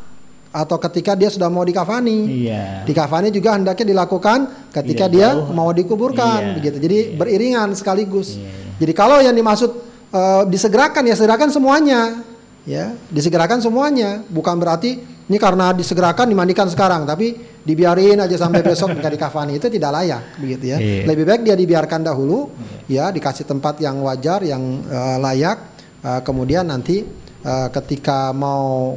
atau 0.50 0.80
ketika 0.80 1.12
dia 1.12 1.28
sudah 1.28 1.52
mau 1.52 1.60
dikafani. 1.62 2.48
Iya. 2.48 2.88
Dikafani 2.88 3.28
juga 3.28 3.60
hendaknya 3.60 3.92
dilakukan 3.92 4.72
ketika 4.72 5.04
Iya, 5.04 5.12
dia 5.12 5.28
jauh. 5.36 5.52
mau 5.52 5.68
dikuburkan 5.68 6.40
Iya, 6.40 6.52
begitu. 6.56 6.76
Jadi 6.80 6.98
beriringan 7.12 7.76
sekaligus. 7.76 8.40
Iya. 8.40 8.80
Jadi 8.80 8.92
kalau 8.96 9.20
yang 9.20 9.36
dimaksud 9.36 9.68
eh, 10.16 10.42
disegerakan 10.48 11.04
ya 11.04 11.12
segerakan 11.12 11.52
semuanya. 11.52 12.24
Ya, 12.64 12.96
disegerakan 13.12 13.60
semuanya. 13.60 14.24
Bukan 14.26 14.56
berarti 14.56 14.98
ini 15.26 15.36
karena 15.42 15.74
disegerakan 15.74 16.30
dimandikan 16.30 16.70
sekarang, 16.70 17.02
tapi 17.02 17.34
dibiarin 17.66 18.22
aja 18.22 18.36
sampai 18.38 18.62
besok 18.70 18.94
nggak 18.94 19.12
dikafani 19.18 19.58
itu 19.58 19.66
tidak 19.66 19.90
layak 19.90 20.22
begitu 20.38 20.64
ya. 20.74 20.78
Iya. 20.78 21.02
Lebih 21.10 21.24
baik 21.26 21.42
dia 21.42 21.56
dibiarkan 21.58 22.00
dahulu 22.06 22.50
ya 22.86 23.10
dikasih 23.10 23.44
tempat 23.46 23.82
yang 23.82 23.98
wajar 24.06 24.46
yang 24.46 24.62
eh, 24.86 25.18
layak 25.18 25.76
Eh, 26.06 26.20
kemudian 26.22 26.70
nanti 26.70 27.02
eh, 27.42 27.68
ketika 27.74 28.30
mau 28.30 28.94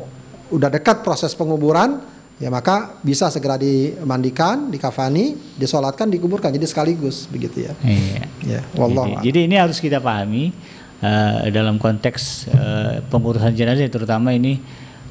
udah 0.54 0.70
dekat 0.70 1.02
proses 1.02 1.34
penguburan 1.34 2.02
ya 2.38 2.54
maka 2.54 3.02
bisa 3.02 3.34
segera 3.34 3.58
dimandikan, 3.58 4.70
dikafani, 4.70 5.58
disolatkan, 5.58 6.06
dikuburkan 6.08 6.54
jadi 6.54 6.70
sekaligus 6.70 7.26
begitu 7.26 7.66
ya. 7.66 7.74
Iya. 7.82 8.24
Ya, 8.46 8.62
wallahu 8.78 9.20
Jadi, 9.20 9.26
jadi 9.26 9.40
ini 9.50 9.56
harus 9.58 9.82
kita 9.82 9.98
pahami 9.98 10.54
eh, 11.02 11.50
dalam 11.50 11.82
konteks 11.82 12.22
eh, 12.54 12.96
pengurusan 13.10 13.58
jenazah 13.58 13.90
terutama 13.90 14.38
ini 14.38 14.62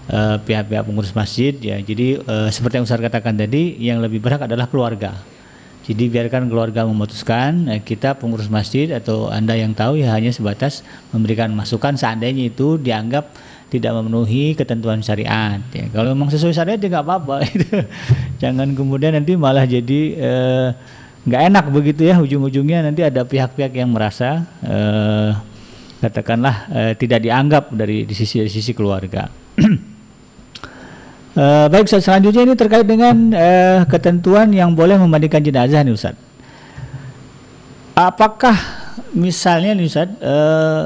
eh, 0.08 0.36
pihak-pihak 0.42 0.84
pengurus 0.88 1.12
masjid 1.14 1.54
ya. 1.56 1.76
Jadi 1.78 2.18
eh, 2.18 2.48
seperti 2.50 2.80
yang 2.80 2.86
Ustaz 2.88 3.00
katakan 3.00 3.36
tadi 3.36 3.76
yang 3.78 4.02
lebih 4.02 4.18
berhak 4.18 4.44
adalah 4.48 4.66
keluarga. 4.66 5.14
Jadi 5.88 6.04
biarkan 6.12 6.52
keluarga 6.52 6.84
memutuskan, 6.84 7.68
eh, 7.72 7.80
kita 7.80 8.16
pengurus 8.18 8.52
masjid 8.52 8.92
atau 8.92 9.32
Anda 9.32 9.56
yang 9.56 9.72
tahu 9.72 10.00
ya 10.00 10.12
hanya 10.12 10.34
sebatas 10.34 10.84
memberikan 11.14 11.48
masukan 11.54 11.96
seandainya 11.96 12.52
itu 12.52 12.76
dianggap 12.76 13.32
tidak 13.68 13.92
memenuhi 14.00 14.56
ketentuan 14.56 15.04
syariat. 15.04 15.60
Ya. 15.76 15.86
Kalau 15.92 16.16
memang 16.16 16.32
sesuai 16.32 16.56
syariat 16.56 16.80
ya 16.80 17.04
apa-apa. 17.04 17.44
gitu. 17.52 17.84
Jangan 18.40 18.72
kemudian 18.72 19.12
nanti 19.12 19.36
malah 19.36 19.68
jadi 19.68 20.00
nggak 21.28 21.42
enak 21.52 21.64
begitu 21.68 22.08
ya 22.08 22.16
ujung-ujungnya 22.24 22.88
nanti 22.88 23.04
ada 23.04 23.20
pihak-pihak 23.20 23.76
yang 23.76 23.92
merasa 23.92 24.48
eh, 24.64 25.36
katakanlah 26.00 26.56
eh, 26.72 26.92
tidak 26.96 27.20
dianggap 27.20 27.68
dari 27.74 28.08
di 28.08 28.14
sisi 28.16 28.40
dari 28.40 28.48
sisi 28.48 28.72
keluarga. 28.72 29.28
Eh, 31.36 31.66
baik 31.68 31.86
Ustaz, 31.86 32.08
selanjutnya 32.08 32.42
ini 32.48 32.54
terkait 32.56 32.88
dengan 32.88 33.14
eh, 33.36 33.84
ketentuan 33.86 34.48
yang 34.50 34.72
boleh 34.72 34.96
memandikan 34.96 35.44
jenazah 35.44 35.84
nih 35.84 35.94
Ustaz. 35.94 36.16
Apakah 37.92 38.56
misalnya 39.12 39.76
nih 39.76 39.86
Ustaz, 39.86 40.08
eh, 40.18 40.84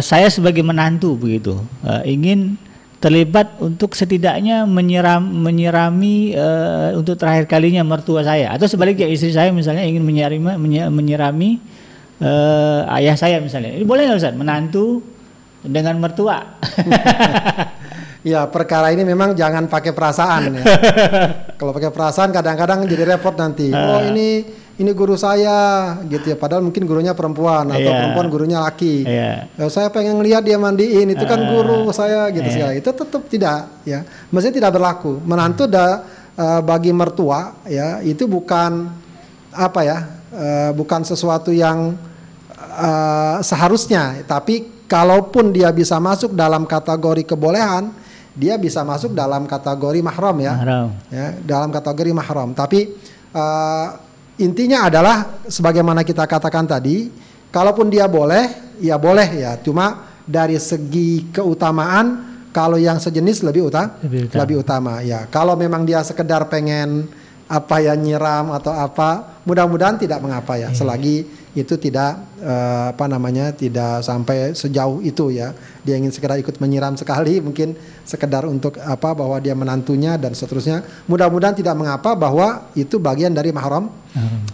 saya 0.00 0.26
sebagai 0.32 0.64
menantu 0.64 1.14
begitu 1.14 1.60
eh, 1.84 2.16
ingin 2.16 2.56
terlibat 3.00 3.56
untuk 3.62 3.96
setidaknya 3.96 4.64
menyiram 4.64 5.22
menyirami 5.22 6.34
eh, 6.34 6.96
untuk 6.96 7.14
terakhir 7.20 7.46
kalinya 7.46 7.84
mertua 7.84 8.24
saya? 8.26 8.50
Atau 8.50 8.66
sebaliknya 8.66 9.06
istri 9.06 9.30
saya 9.30 9.52
misalnya 9.52 9.84
ingin 9.86 10.02
menyirami 10.02 10.56
menyi- 10.56 10.90
menyirami 10.90 11.60
eh, 12.18 12.80
ayah 12.96 13.14
saya 13.14 13.38
misalnya. 13.44 13.76
Ini 13.76 13.84
boleh 13.84 14.08
nggak 14.08 14.18
Ustaz? 14.18 14.34
Menantu 14.34 15.04
dengan 15.60 16.00
mertua 16.00 16.40
Ya 18.20 18.44
perkara 18.44 18.92
ini 18.92 19.00
memang 19.00 19.32
jangan 19.32 19.64
pakai 19.64 19.96
perasaan 19.96 20.60
ya. 20.60 20.64
Kalau 21.58 21.72
pakai 21.72 21.88
perasaan 21.88 22.28
kadang-kadang 22.30 22.84
jadi 22.84 23.16
repot 23.16 23.32
nanti. 23.32 23.72
Ah. 23.72 23.96
Oh 23.96 24.00
ini 24.12 24.44
ini 24.76 24.90
guru 24.92 25.16
saya 25.16 25.96
gitu 26.04 26.28
ya. 26.28 26.36
Padahal 26.36 26.60
mungkin 26.60 26.84
gurunya 26.84 27.16
perempuan 27.16 27.72
atau 27.72 27.80
Iya. 27.80 27.96
perempuan 27.96 28.28
gurunya 28.28 28.58
laki. 28.60 29.08
Iya. 29.08 29.48
Ya, 29.56 29.64
saya 29.72 29.88
pengen 29.88 30.20
ngelihat 30.20 30.44
dia 30.44 30.60
mandiin 30.60 31.08
itu 31.08 31.24
kan 31.24 31.40
Ah. 31.40 31.48
guru 31.48 31.88
saya 31.96 32.28
gitu 32.28 32.44
Iya. 32.44 32.52
segala. 32.52 32.72
Itu 32.76 32.90
tetap 32.92 33.22
tidak 33.32 33.58
ya. 33.88 34.04
Mestinya 34.28 34.54
tidak 34.60 34.72
berlaku. 34.76 35.16
Menantu 35.24 35.64
da, 35.64 36.04
eh, 36.36 36.60
bagi 36.60 36.92
mertua 36.92 37.56
ya 37.64 38.04
itu 38.04 38.28
bukan 38.28 38.88
apa 39.50 39.80
ya? 39.80 39.98
eh, 40.30 40.70
bukan 40.76 41.02
sesuatu 41.02 41.50
yang 41.50 41.96
eh, 42.76 43.36
seharusnya. 43.42 44.22
Tapi 44.24 44.86
kalaupun 44.86 45.50
dia 45.50 45.72
bisa 45.72 45.98
masuk 45.98 46.32
dalam 46.34 46.66
kategori 46.66 47.26
kebolehan, 47.26 47.90
dia 48.34 48.54
bisa 48.56 48.86
masuk 48.86 49.12
dalam 49.12 49.44
kategori 49.44 50.00
mahram 50.00 50.36
ya. 50.38 50.54
Mahram. 50.54 50.88
Ya, 51.10 51.26
dalam 51.42 51.68
kategori 51.74 52.10
mahram. 52.14 52.54
Tapi 52.54 52.94
eh, 53.34 53.86
intinya 54.40 54.86
adalah 54.86 55.42
sebagaimana 55.46 56.06
kita 56.06 56.24
katakan 56.24 56.64
tadi, 56.66 57.10
kalaupun 57.50 57.90
dia 57.90 58.06
boleh, 58.06 58.78
ya 58.80 58.96
boleh 58.96 59.28
ya. 59.38 59.58
Cuma 59.60 60.08
dari 60.24 60.56
segi 60.62 61.28
keutamaan 61.34 62.30
kalau 62.50 62.78
yang 62.78 62.98
sejenis 62.98 63.46
lebih 63.46 63.70
utama, 63.70 63.94
Lebih 64.02 64.20
utama. 64.26 64.38
lebih 64.42 64.56
utama 64.58 64.92
ya. 65.02 65.20
Kalau 65.30 65.54
memang 65.54 65.86
dia 65.86 66.02
sekedar 66.02 66.46
pengen 66.50 67.06
apa 67.50 67.82
ya 67.82 67.94
nyiram 67.98 68.54
atau 68.54 68.70
apa, 68.70 69.42
mudah-mudahan 69.42 69.98
tidak 69.98 70.22
mengapa 70.22 70.54
ya, 70.54 70.70
selagi 70.70 71.26
itu 71.50 71.74
tidak 71.74 72.22
eh, 72.38 72.94
apa 72.94 73.10
namanya 73.10 73.50
tidak 73.50 74.06
sampai 74.06 74.54
sejauh 74.54 75.02
itu 75.02 75.34
ya. 75.34 75.50
Dia 75.82 75.98
ingin 75.98 76.14
sekedar 76.14 76.38
ikut 76.38 76.60
menyiram 76.62 76.94
sekali, 76.94 77.42
mungkin 77.42 77.74
sekedar 78.06 78.46
untuk 78.46 78.78
apa 78.78 79.10
bahwa 79.16 79.40
dia 79.42 79.56
menantunya 79.58 80.14
dan 80.14 80.30
seterusnya. 80.36 80.86
Mudah-mudahan 81.10 81.56
tidak 81.56 81.74
mengapa 81.74 82.14
bahwa 82.14 82.70
itu 82.78 83.02
bagian 83.02 83.34
dari 83.34 83.50
mahram 83.50 83.90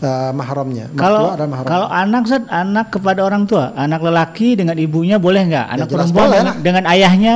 eh, 0.00 0.32
mahramnya. 0.32 0.88
Kalau 0.96 1.36
mahram. 1.36 1.66
kalau 1.68 1.88
anak 1.92 2.22
Ustaz, 2.24 2.44
anak 2.48 2.86
kepada 2.92 3.20
orang 3.24 3.44
tua, 3.44 3.76
anak 3.76 4.00
lelaki 4.00 4.56
dengan 4.56 4.80
ibunya 4.80 5.20
boleh 5.20 5.44
nggak? 5.52 5.66
Anak 5.76 5.86
jelas 5.92 6.08
perempuan 6.08 6.24
boleh 6.24 6.38
dengan, 6.40 6.56
dengan 6.64 6.84
ayahnya 6.88 7.34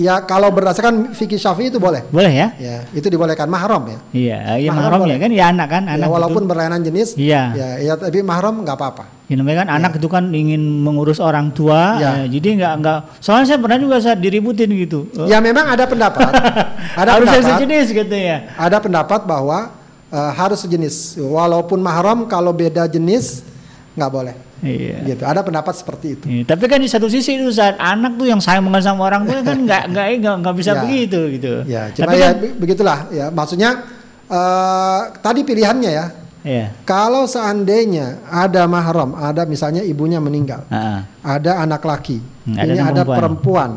ya 0.00 0.24
kalau 0.24 0.48
berdasarkan 0.48 1.12
fikih 1.12 1.36
syafi'i 1.36 1.68
itu 1.68 1.76
boleh. 1.76 2.00
boleh 2.08 2.32
ya? 2.32 2.48
Ya, 2.56 2.76
itu 2.90 3.04
dibolehkan 3.06 3.44
mahram 3.46 3.84
ya. 3.84 3.98
Iya, 4.10 4.38
iya 4.58 4.70
Mahram 4.72 5.04
boleh. 5.04 5.20
kan 5.20 5.30
ya 5.30 5.44
anak 5.46 5.68
kan, 5.68 5.82
Ya, 5.84 5.94
anak 5.94 6.08
walaupun 6.08 6.42
itu, 6.42 6.48
berlainan 6.48 6.80
jenis, 6.80 7.08
Iya. 7.14 7.42
ya, 7.52 7.68
ya 7.78 7.92
tapi 7.94 8.24
mahram 8.24 8.64
nggak 8.64 8.72
apa-apa. 8.74 9.04
ya, 9.28 9.36
namanya 9.36 9.62
kan 9.62 9.68
anak 9.70 9.92
itu 9.94 10.08
kan 10.08 10.24
ingin 10.32 10.58
mengurus 10.80 11.20
orang 11.20 11.52
tua, 11.52 12.00
Ya. 12.00 12.10
eh, 12.18 12.32
jadi 12.32 12.48
nggak 12.56 12.72
nggak. 12.80 12.98
Soalnya 13.20 13.46
saya 13.46 13.58
pernah 13.60 13.76
juga 13.76 14.00
saat 14.00 14.18
diributin 14.18 14.72
gitu. 14.74 15.06
Oh, 15.14 15.28
Ya 15.28 15.38
memang 15.38 15.68
ada 15.68 15.84
pendapat, 15.84 16.32
ada 17.00 17.10
harus 17.12 17.28
pendapat, 17.28 17.48
sejenis 17.54 17.86
gitu 17.92 18.16
ya. 18.16 18.36
ada 18.56 18.76
pendapat 18.80 19.20
bahwa 19.22 19.70
eh, 20.08 20.30
harus 20.34 20.58
sejenis, 20.58 21.20
walaupun 21.20 21.78
mahram 21.78 22.24
kalau 22.24 22.50
beda 22.50 22.88
jenis 22.88 23.44
nggak 23.94 24.10
boleh. 24.10 24.34
Iya. 24.60 24.96
Gitu. 25.06 25.22
Ada 25.22 25.40
pendapat 25.40 25.72
seperti 25.72 26.06
itu. 26.12 26.24
Iya, 26.26 26.42
Tapi 26.44 26.64
kan 26.64 26.76
di 26.76 26.86
satu 26.86 27.06
sisi 27.06 27.34
itu 27.34 27.48
saat 27.48 27.76
anak 27.76 28.14
tuh 28.14 28.24
yang 28.24 28.38
sayang 28.38 28.62
banget 28.62 28.84
sama 28.84 29.04
orang 29.04 29.24
tua 29.24 29.40
kan 29.40 29.56
nggak 29.66 29.82
nggak 29.88 30.06
nggak 30.18 30.34
nggak 30.38 30.54
bisa 30.54 30.70
Ya. 30.70 30.80
begitu 30.80 31.20
gitu. 31.30 31.52
Ya, 31.64 31.82
cuma 31.90 32.04
Tapi 32.06 32.16
ya 32.16 32.26
kan, 32.26 32.34
be- 32.38 32.56
begitulah. 32.58 32.98
Ya, 33.08 33.26
maksudnya 33.28 33.70
eh, 34.26 35.00
tadi 35.18 35.40
pilihannya 35.42 35.90
ya. 35.90 36.06
iya. 36.42 36.66
Kalau 36.82 37.24
seandainya 37.24 38.20
ada 38.24 38.64
mahram, 38.66 39.12
ada 39.14 39.42
misalnya 39.44 39.80
ibunya 39.82 40.18
meninggal, 40.18 40.64
Ah, 40.66 41.08
ada 41.20 41.60
anak 41.60 41.80
laki, 41.82 42.20
Hmm, 42.42 42.56
ada 42.56 42.64
ini 42.66 42.78
anak 42.78 42.90
ada 42.90 43.02
perempuan. 43.06 43.18
perempuan 43.18 43.70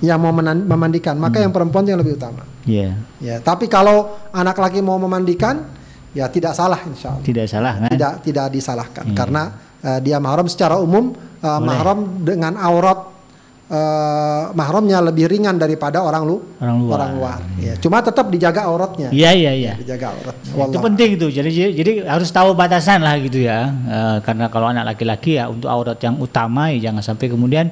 yang 0.00 0.18
mau 0.18 0.32
menan- 0.32 0.62
memandikan, 0.62 1.14
maka 1.14 1.38
yang 1.38 1.50
perempuan 1.50 1.82
yang 1.82 1.96
lebih 1.96 2.14
utama. 2.14 2.44
Iya. 2.64 2.92
Ya, 3.18 3.36
tapi 3.38 3.66
kalau 3.66 4.04
anak 4.30 4.54
laki 4.54 4.80
mau 4.80 4.96
memandikan, 4.96 5.64
ya 6.12 6.28
tidak 6.28 6.52
salah 6.52 6.80
insya 6.82 7.12
Allah. 7.12 7.24
Tidak 7.24 7.44
salah 7.46 7.72
kan? 7.78 7.88
Tidak 7.90 8.12
tidak 8.22 8.46
disalahkan 8.50 9.04
karena 9.12 9.42
eh, 9.84 10.00
dia 10.00 10.16
mahram 10.16 10.48
secara 10.48 10.80
umum 10.80 11.12
eh, 11.38 11.60
mahram 11.60 12.24
dengan 12.24 12.56
aurat 12.56 13.12
eh, 13.68 14.44
mahramnya 14.52 14.98
lebih 15.04 15.28
ringan 15.28 15.56
daripada 15.60 16.00
orang 16.04 16.22
lu 16.24 16.36
Orang 16.60 17.12
luar. 17.20 17.38
Ya, 17.60 17.74
cuma 17.80 18.00
tetap 18.00 18.28
dijaga 18.32 18.64
auratnya. 18.68 19.08
Iya 19.12 19.30
iya 19.36 19.52
iya. 19.52 19.72
Dijaga 19.76 20.12
auratnya. 20.12 20.50
Itu 20.52 20.58
Wallah. 20.58 20.82
penting 20.88 21.08
itu. 21.16 21.26
Jadi 21.32 21.50
jadi 21.76 21.92
harus 22.08 22.28
tahu 22.32 22.52
batasan 22.56 23.00
lah 23.04 23.16
gitu 23.20 23.44
ya. 23.44 23.72
Eh, 23.72 24.16
karena 24.24 24.48
kalau 24.52 24.68
anak 24.72 24.96
laki-laki 24.96 25.36
ya 25.40 25.48
untuk 25.48 25.68
aurat 25.68 25.96
yang 26.00 26.16
utama 26.20 26.72
ya 26.72 26.90
jangan 26.90 27.02
sampai 27.04 27.26
kemudian 27.32 27.66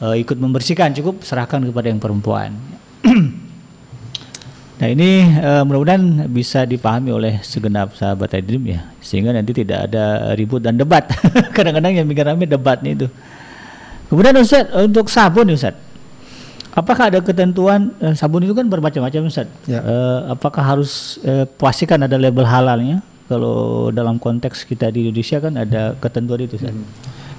eh, 0.00 0.16
ikut 0.20 0.36
membersihkan 0.36 0.92
cukup 0.96 1.24
serahkan 1.24 1.64
kepada 1.64 1.88
yang 1.88 2.00
perempuan. 2.00 2.52
nah 4.82 4.88
ini 4.90 5.30
eh, 5.38 5.62
mudah-mudahan 5.62 6.26
bisa 6.26 6.66
dipahami 6.66 7.14
oleh 7.14 7.38
segenap 7.46 7.94
sahabat 7.94 8.34
Adrim 8.34 8.66
ya 8.66 8.90
sehingga 8.98 9.30
nanti 9.30 9.54
tidak 9.54 9.86
ada 9.86 10.34
ribut 10.34 10.58
dan 10.58 10.74
debat. 10.74 11.06
Kadang-kadang 11.56 12.02
yang 12.02 12.06
bikin 12.10 12.26
rame 12.26 12.50
debatnya 12.50 12.90
itu. 12.90 13.06
Kemudian 14.10 14.34
Ustaz 14.42 14.66
untuk 14.74 15.06
sabun 15.06 15.46
nih, 15.46 15.54
Ustaz. 15.54 15.78
Apakah 16.74 17.14
ada 17.14 17.22
ketentuan 17.22 17.94
eh, 18.02 18.18
sabun 18.18 18.42
itu 18.42 18.58
kan 18.58 18.66
bermacam-macam 18.66 19.30
Ustaz? 19.30 19.46
Ya. 19.70 19.78
Eh, 19.78 20.20
apakah 20.34 20.66
harus 20.66 21.22
eh, 21.22 21.46
pastikan 21.46 22.02
ada 22.02 22.18
label 22.18 22.42
halalnya? 22.42 23.06
kalau 23.32 23.88
dalam 23.88 24.20
konteks 24.20 24.68
kita 24.68 24.92
di 24.92 25.08
Indonesia 25.08 25.40
kan 25.40 25.56
ada 25.56 25.96
ketentuan 25.96 26.44
itu 26.44 26.60
Ustaz. 26.60 26.76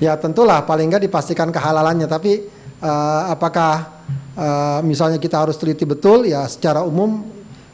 Ya 0.02 0.18
tentulah 0.18 0.66
paling 0.66 0.90
nggak 0.90 1.06
dipastikan 1.06 1.54
kehalalannya 1.54 2.10
tapi 2.10 2.50
eh, 2.82 3.22
apakah 3.30 3.93
eh, 4.34 4.80
misalnya 4.84 5.18
kita 5.18 5.44
harus 5.44 5.56
teliti 5.56 5.84
betul 5.84 6.26
ya 6.26 6.46
secara 6.46 6.82
umum 6.82 7.24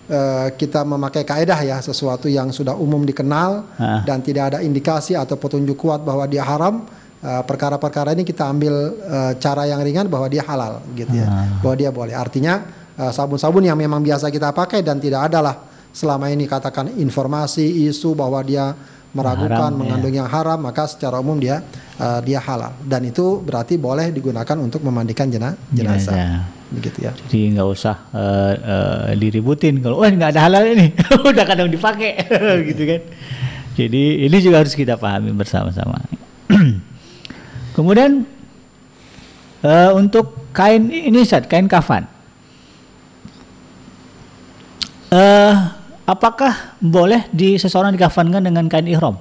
eh, 0.08 0.48
kita 0.56 0.82
memakai 0.84 1.24
kaedah 1.24 1.60
ya 1.62 1.78
sesuatu 1.80 2.26
yang 2.26 2.50
sudah 2.50 2.74
umum 2.76 3.02
dikenal 3.04 3.64
Ah. 3.78 4.02
dan 4.04 4.20
tidak 4.20 4.56
ada 4.56 4.60
indikasi 4.60 5.14
atau 5.14 5.38
petunjuk 5.38 5.78
kuat 5.78 6.02
bahwa 6.02 6.26
dia 6.26 6.42
haram 6.44 6.84
eh, 7.20 7.42
perkara-perkara 7.44 8.14
ini 8.14 8.24
kita 8.24 8.48
ambil 8.48 8.74
eh, 8.98 9.32
cara 9.38 9.68
yang 9.68 9.80
ringan 9.82 10.08
bahwa 10.08 10.28
dia 10.28 10.44
halal 10.44 10.82
gitu 10.96 11.14
ya 11.14 11.28
Ah. 11.28 11.60
bahwa 11.62 11.76
dia 11.76 11.92
boleh 11.92 12.16
artinya 12.16 12.78
sabun-sabun 13.00 13.64
yang 13.64 13.80
memang 13.80 14.04
biasa 14.04 14.28
kita 14.28 14.52
pakai 14.52 14.84
dan 14.84 15.00
tidak 15.00 15.32
adalah 15.32 15.56
selama 15.96 16.28
ini 16.28 16.44
katakan 16.44 16.92
informasi 17.00 17.88
isu 17.88 18.12
bahwa 18.12 18.44
dia 18.44 18.76
meragukan 19.10 19.58
Haram, 19.58 19.74
ya. 19.74 19.80
mengandung 19.82 20.14
yang 20.14 20.30
haram 20.30 20.60
maka 20.62 20.86
secara 20.86 21.18
umum 21.18 21.42
dia 21.42 21.66
uh, 21.98 22.22
dia 22.22 22.38
halal 22.38 22.78
dan 22.86 23.02
itu 23.06 23.42
berarti 23.42 23.82
boleh 23.82 24.14
digunakan 24.14 24.54
untuk 24.62 24.86
memandikan 24.86 25.26
jena, 25.34 25.58
jenazah 25.74 26.14
Jenazah. 26.14 26.42
begitu 26.70 26.98
ya 27.10 27.12
Jadi 27.26 27.58
nggak 27.58 27.68
usah 27.74 27.96
eh, 28.14 28.54
eh, 28.54 29.18
diributin 29.18 29.82
kalau 29.82 30.06
wah 30.06 30.10
nggak 30.14 30.38
ada 30.38 30.42
halal 30.46 30.62
ini 30.62 30.94
udah 31.34 31.46
kadang 31.46 31.74
dipakai 31.74 32.22
gitu 32.70 32.84
kan. 32.86 33.02
Jadi 33.74 34.28
ini 34.28 34.38
juga 34.44 34.60
harus 34.60 34.76
kita 34.76 35.00
pahami 35.00 35.32
bersama-sama. 35.32 36.04
Kemudian 37.76 38.28
eh, 39.64 39.92
untuk 39.96 40.52
kain 40.54 40.92
ini 40.92 41.24
Ustaz, 41.24 41.48
kain 41.48 41.66
kafan. 41.66 42.04
Eh, 45.10 45.54
apakah 46.10 46.54
boleh 46.80 47.30
di 47.30 47.54
seseorang 47.56 47.94
dikafankan 47.94 48.42
dengan 48.42 48.66
kain 48.66 48.88
ihram? 48.88 49.14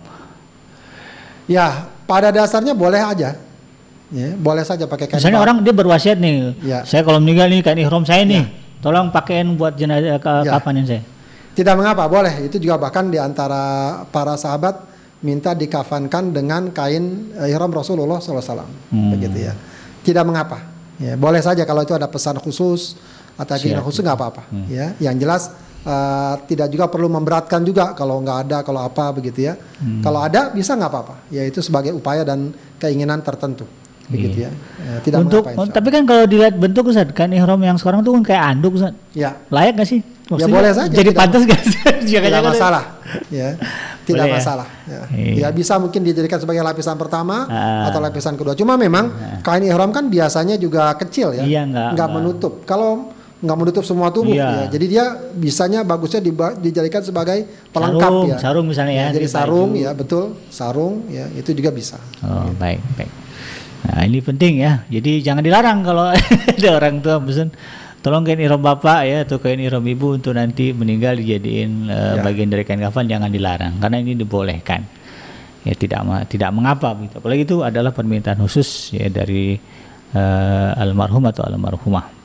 ya 1.44 1.88
pada 2.04 2.28
dasarnya 2.30 2.72
boleh 2.72 2.96
aja 2.98 3.36
ya 4.08 4.28
boleh 4.34 4.60
saja 4.62 4.84
pakai 4.84 5.04
kain 5.06 5.20
Misalnya 5.20 5.36
bak- 5.38 5.44
orang 5.44 5.56
dia 5.60 5.74
berwasiat 5.74 6.16
nih, 6.16 6.36
Ya. 6.62 6.80
saya 6.82 7.00
kalau 7.02 7.20
meninggal 7.20 7.48
nih 7.48 7.60
kain 7.62 7.76
ihram 7.78 8.04
saya 8.04 8.24
nih, 8.24 8.48
tolong 8.78 9.08
pakaiin 9.08 9.52
buat 9.54 9.72
jenazah 9.74 10.16
ka- 10.18 10.42
Ya. 10.42 10.52
kafanin 10.54 10.84
saya. 10.84 11.02
tidak 11.52 11.74
mengapa 11.74 12.06
boleh 12.06 12.46
itu 12.46 12.56
juga 12.56 12.78
bahkan 12.78 13.04
di 13.04 13.18
antara 13.18 13.58
para 14.06 14.38
sahabat 14.38 14.78
minta 15.18 15.50
dikafankan 15.52 16.30
dengan 16.30 16.70
kain 16.70 17.34
ihram 17.42 17.66
Rasulullah 17.68 18.22
SAW 18.22 18.62
Hmm. 18.88 19.10
begitu 19.10 19.42
ya 19.42 19.52
tidak 20.00 20.22
mengapa 20.22 20.62
ya 20.96 21.18
boleh 21.18 21.42
saja 21.42 21.64
kalau 21.64 21.82
itu 21.82 21.90
ada 21.90 22.06
pesan 22.06 22.38
khusus 22.38 22.94
atau 23.34 23.54
keinginan 23.54 23.82
khusus 23.82 24.00
nggak 24.00 24.14
apa-apa 24.14 24.46
ya 24.68 24.94
yang 25.00 25.18
jelas 25.18 25.50
eh, 25.80 26.34
tidak 26.46 26.68
juga 26.68 26.86
perlu 26.86 27.08
memberatkan 27.08 27.62
juga 27.62 27.92
kalau 27.92 28.18
nggak 28.18 28.38
ada 28.44 28.58
kalau 28.60 28.80
apa 28.80 29.10
begitu 29.10 29.44
ya 29.44 29.54
kalau 30.00 30.20
ada 30.20 30.50
bisa 30.50 30.72
nggak 30.72 30.88
apa-apa 30.88 31.14
ya 31.28 31.42
itu 31.42 31.58
sebagai 31.58 31.90
upaya 31.90 32.22
dan 32.22 32.50
keinginan 32.76 33.20
tertentu 33.20 33.64
begitu 34.06 34.40
ya 34.40 34.50
Eh, 34.80 34.98
tidak 35.02 35.20
Untuk 35.20 35.44
mengapa 35.44 35.62
insya 35.62 35.74
tapi 35.74 35.88
kan 35.90 36.02
kalau 36.02 36.24
dilihat 36.24 36.54
bentuk 36.54 36.88
Ustaz, 36.88 37.12
kain 37.12 37.28
ihram 37.30 37.60
yang 37.60 37.76
sekarang 37.76 38.00
tuh 38.00 38.14
kan 38.14 38.22
kayak 38.24 38.42
anduk 38.48 38.72
Ustaz. 38.74 38.96
Ya 39.12 39.36
Layak 39.48 39.76
gak 39.76 39.84
sih? 39.86 40.00
boleh 40.28 40.72
saja, 40.72 40.88
Jadi 40.88 41.08
tidak- 41.08 41.18
pantas 41.18 41.42
gak 41.44 41.60
sih? 41.62 41.76
tidak 42.08 42.40
masalah 42.42 42.84
ya 43.28 43.52
tidak 44.06 44.24
Boleh 44.24 44.24
ya? 44.24 44.34
masalah 44.34 44.68
ya. 44.86 45.00
Iya. 45.10 45.32
Ya, 45.34 45.48
bisa 45.50 45.76
mungkin 45.76 46.00
dijadikan 46.00 46.36
sebagai 46.36 46.62
lapisan 46.62 46.96
pertama 46.96 47.44
Ah. 47.44 47.84
atau 47.84 48.00
lapisan 48.00 48.32
kedua 48.32 48.52
cuma 48.54 48.76
memang 48.76 49.12
kain 49.40 49.60
ihram 49.62 49.90
kan 49.90 50.08
biasanya 50.08 50.56
juga 50.56 50.88
kecil 50.94 51.32
ya 51.34 51.44
Iya, 51.44 51.62
nggak- 51.66 51.90
nggak. 51.92 52.08
menutup 52.10 52.64
kalau 52.64 53.12
nggak 53.38 53.54
menutup 53.56 53.84
semua 53.86 54.10
tubuh 54.10 54.34
Iya. 54.34 54.66
ya. 54.66 54.74
jadi 54.74 54.86
dia 54.90 55.04
bisanya 55.32 55.80
bagusnya 55.82 56.18
dijadikan 56.58 57.00
sebagai 57.00 57.46
pelengkap 57.70 58.10
Sarung, 58.10 58.26
ya 58.26 58.36
sarung 58.36 58.66
misalnya 58.66 58.94
ya, 58.94 59.06
jadi 59.14 59.22
di 59.22 59.30
sarung 59.30 59.70
baju. 59.72 59.84
ya 59.86 59.90
betul 59.94 60.24
sarung 60.50 60.94
ya 61.06 61.24
itu 61.32 61.54
juga 61.54 61.70
bisa 61.70 62.02
Oh, 62.20 62.50
baik, 62.54 62.82
baik. 62.98 63.12
Nah, 63.78 64.02
ini 64.04 64.18
penting 64.18 64.58
ya. 64.58 64.82
Jadi 64.84 65.22
jangan 65.22 65.38
dilarang 65.38 65.86
kalau 65.86 66.10
ada 66.58 66.68
orang 66.74 66.98
tua 66.98 67.22
pesan 67.22 67.54
tolong 68.02 68.26
kain 68.26 68.36
ihram 68.36 68.58
bapak 68.58 69.00
ya 69.06 69.22
atau 69.22 69.38
kain 69.38 69.58
ihram 69.58 69.86
ibu 69.86 70.18
untuk 70.18 70.34
nanti 70.34 70.74
meninggal 70.74 71.14
dijadiin 71.14 71.86
eh, 71.86 72.18
Ya. 72.18 72.22
bagian 72.26 72.50
dari 72.50 72.66
kain 72.66 72.82
kafan 72.82 73.06
jangan 73.06 73.30
dilarang 73.30 73.78
karena 73.78 74.02
ini 74.02 74.18
dibolehkan. 74.18 74.82
Ya 75.62 75.78
tidak 75.78 76.02
tidak 76.26 76.50
mengapa 76.50 76.90
gitu. 76.98 77.22
Apalagi 77.22 77.46
itu 77.46 77.62
adalah 77.62 77.94
permintaan 77.94 78.42
khusus 78.42 78.90
ya 78.90 79.06
dari 79.06 79.54
eh, 80.10 80.70
almarhum 80.74 81.22
atau 81.22 81.46
almarhumah. 81.46 82.17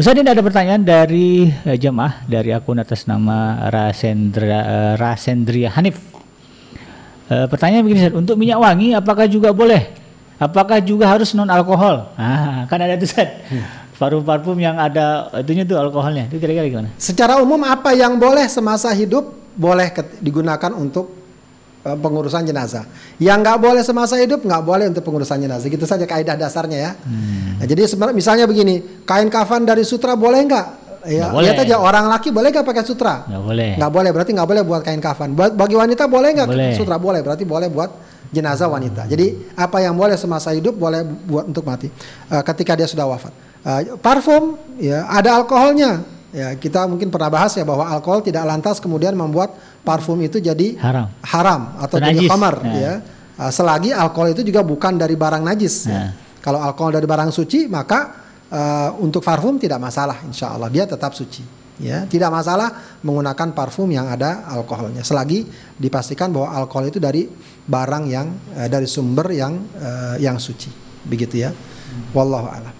Ini 0.00 0.32
ada 0.32 0.40
pertanyaan 0.40 0.80
dari 0.80 1.44
eh, 1.44 1.76
jemaah 1.76 2.24
dari 2.24 2.56
akun 2.56 2.80
atas 2.80 3.04
nama 3.04 3.68
Rasendra 3.68 4.48
eh, 4.48 4.94
Rasendria 4.96 5.76
Hanif. 5.76 6.00
Eh, 7.28 7.44
pertanyaan 7.44 7.84
begini 7.84 8.08
Ustaz, 8.08 8.16
untuk 8.16 8.40
minyak 8.40 8.64
wangi 8.64 8.96
apakah 8.96 9.28
juga 9.28 9.52
boleh? 9.52 9.92
Apakah 10.40 10.80
juga 10.80 11.04
harus 11.04 11.36
non 11.36 11.52
alkohol? 11.52 12.16
Ah, 12.16 12.64
kan 12.64 12.80
ada 12.80 12.96
tuh 12.96 13.12
Ustaz. 13.12 13.44
Parfum-parfum 14.00 14.56
yang 14.56 14.80
ada 14.80 15.28
itunya 15.36 15.68
tuh 15.68 15.76
alkoholnya. 15.76 16.32
Itu 16.32 16.40
kira-kira 16.40 16.64
gimana? 16.64 16.88
secara 16.96 17.36
umum 17.36 17.60
apa 17.68 17.92
yang 17.92 18.16
boleh 18.16 18.48
semasa 18.48 18.88
hidup 18.96 19.36
boleh 19.52 19.92
digunakan 20.24 20.72
untuk 20.80 21.19
pengurusan 21.80 22.44
jenazah. 22.44 22.84
Yang 23.16 23.38
nggak 23.40 23.58
boleh 23.58 23.82
semasa 23.82 24.14
hidup 24.20 24.44
nggak 24.44 24.62
boleh 24.62 24.92
untuk 24.92 25.00
pengurusan 25.04 25.40
jenazah. 25.40 25.66
Gitu 25.66 25.84
saja 25.88 26.04
kaidah 26.04 26.36
dasarnya 26.36 26.78
ya. 26.78 26.92
Hmm. 27.00 27.60
Nah, 27.60 27.66
jadi 27.66 27.88
misalnya 28.12 28.44
begini, 28.44 29.04
kain 29.04 29.28
kafan 29.32 29.64
dari 29.64 29.84
sutra 29.84 30.12
boleh 30.16 30.40
nggak? 30.44 30.66
Ya, 31.08 31.24
Nggak 31.24 31.32
boleh. 31.32 31.44
lihat 31.48 31.64
aja 31.64 31.76
orang 31.80 32.04
laki 32.12 32.28
boleh 32.28 32.48
nggak 32.52 32.66
pakai 32.68 32.84
sutra? 32.84 33.24
Nggak 33.24 33.42
boleh. 33.42 33.70
Nggak 33.80 33.92
boleh, 33.92 34.10
berarti 34.12 34.30
nggak 34.36 34.48
boleh 34.52 34.62
buat 34.68 34.80
kain 34.84 35.00
kafan. 35.00 35.32
Buat 35.32 35.56
bagi 35.56 35.72
wanita 35.72 36.04
boleh 36.04 36.28
nggak 36.36 36.48
Boleh. 36.52 36.76
sutra? 36.76 36.96
Boleh, 37.00 37.20
berarti 37.24 37.44
boleh 37.48 37.72
buat 37.72 37.90
jenazah 38.28 38.68
wanita. 38.68 39.08
Jadi 39.08 39.56
apa 39.56 39.80
yang 39.80 39.96
boleh 39.96 40.20
semasa 40.20 40.52
hidup 40.52 40.76
boleh 40.76 41.00
buat 41.02 41.48
untuk 41.48 41.64
mati 41.64 41.88
Eh, 42.28 42.42
ketika 42.44 42.76
dia 42.76 42.84
sudah 42.84 43.08
wafat. 43.08 43.32
Eh, 43.64 43.96
parfum 43.96 44.60
ya 44.76 45.08
ada 45.08 45.40
alkoholnya. 45.40 46.19
Ya 46.30 46.54
kita 46.54 46.86
mungkin 46.86 47.10
pernah 47.10 47.26
bahas 47.26 47.58
ya 47.58 47.66
bahwa 47.66 47.90
alkohol 47.90 48.22
tidak 48.22 48.46
lantas 48.46 48.78
kemudian 48.78 49.18
membuat 49.18 49.50
parfum 49.82 50.14
itu 50.22 50.38
jadi 50.38 50.78
Haram. 50.78 51.10
haram 51.26 51.60
atau 51.82 51.98
Atau 51.98 52.06
jadi 52.06 52.26
khamar 52.30 52.54
Nah. 52.62 52.74
ya. 52.78 52.92
Eh, 53.40 53.50
selagi 53.50 53.90
alkohol 53.90 54.30
itu 54.30 54.46
juga 54.46 54.62
bukan 54.62 54.94
dari 54.94 55.18
barang 55.18 55.42
najis. 55.42 55.90
ya. 55.90 55.92
Nah. 56.06 56.10
Kalau 56.38 56.62
alkohol 56.62 56.94
dari 56.94 57.04
barang 57.10 57.34
suci 57.34 57.66
maka 57.66 58.14
eh, 58.46 58.90
untuk 59.02 59.26
parfum 59.26 59.58
tidak 59.58 59.82
masalah 59.82 60.22
insya 60.22 60.54
Allah 60.54 60.70
dia 60.70 60.86
tetap 60.86 61.12
suci. 61.18 61.58
Ya, 61.80 62.04
tidak 62.04 62.28
masalah 62.28 63.00
menggunakan 63.00 63.56
parfum 63.56 63.88
yang 63.88 64.04
ada 64.04 64.44
alkoholnya 64.52 65.00
selagi 65.00 65.48
dipastikan 65.80 66.28
bahwa 66.28 66.52
alkohol 66.52 66.92
itu 66.92 67.00
dari 67.00 67.24
barang 67.64 68.04
yang 68.04 68.28
eh, 68.52 68.68
dari 68.68 68.84
sumber 68.84 69.32
yang 69.32 69.56
eh, 69.80 70.20
yang 70.20 70.36
suci. 70.36 70.68
Begitu 71.08 71.40
ya. 71.40 71.50
Wallahu 72.12 72.46
a'lam. 72.52 72.74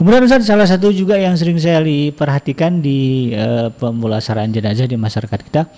Kemudian 0.00 0.24
Ustaz 0.24 0.48
salah 0.48 0.64
satu 0.64 0.88
juga 0.96 1.20
yang 1.20 1.36
sering 1.36 1.60
saya 1.60 1.84
perhatikan 2.16 2.80
di 2.80 3.28
eh, 3.36 3.68
pemulasaraan 3.68 4.48
jenazah 4.48 4.88
di 4.88 4.96
masyarakat 4.96 5.40
kita 5.44 5.68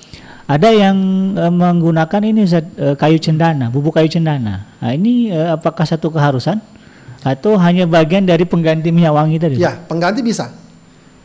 ada 0.46 0.68
yang 0.70 0.94
eh, 1.34 1.50
menggunakan 1.50 2.22
ini 2.22 2.46
Ustaz, 2.46 2.62
eh, 2.78 2.94
kayu 2.94 3.18
cendana, 3.18 3.66
bubuk 3.66 3.98
kayu 3.98 4.06
cendana. 4.06 4.66
Nah, 4.78 4.90
ini 4.94 5.30
eh, 5.30 5.48
apakah 5.50 5.82
satu 5.82 6.10
keharusan 6.14 6.62
atau 7.22 7.54
hanya 7.58 7.82
bagian 7.86 8.22
dari 8.22 8.46
pengganti 8.46 8.94
minyak 8.94 9.10
wangi 9.10 9.42
tadi? 9.42 9.54
Ya, 9.58 9.74
pengganti 9.74 10.22
bisa. 10.22 10.54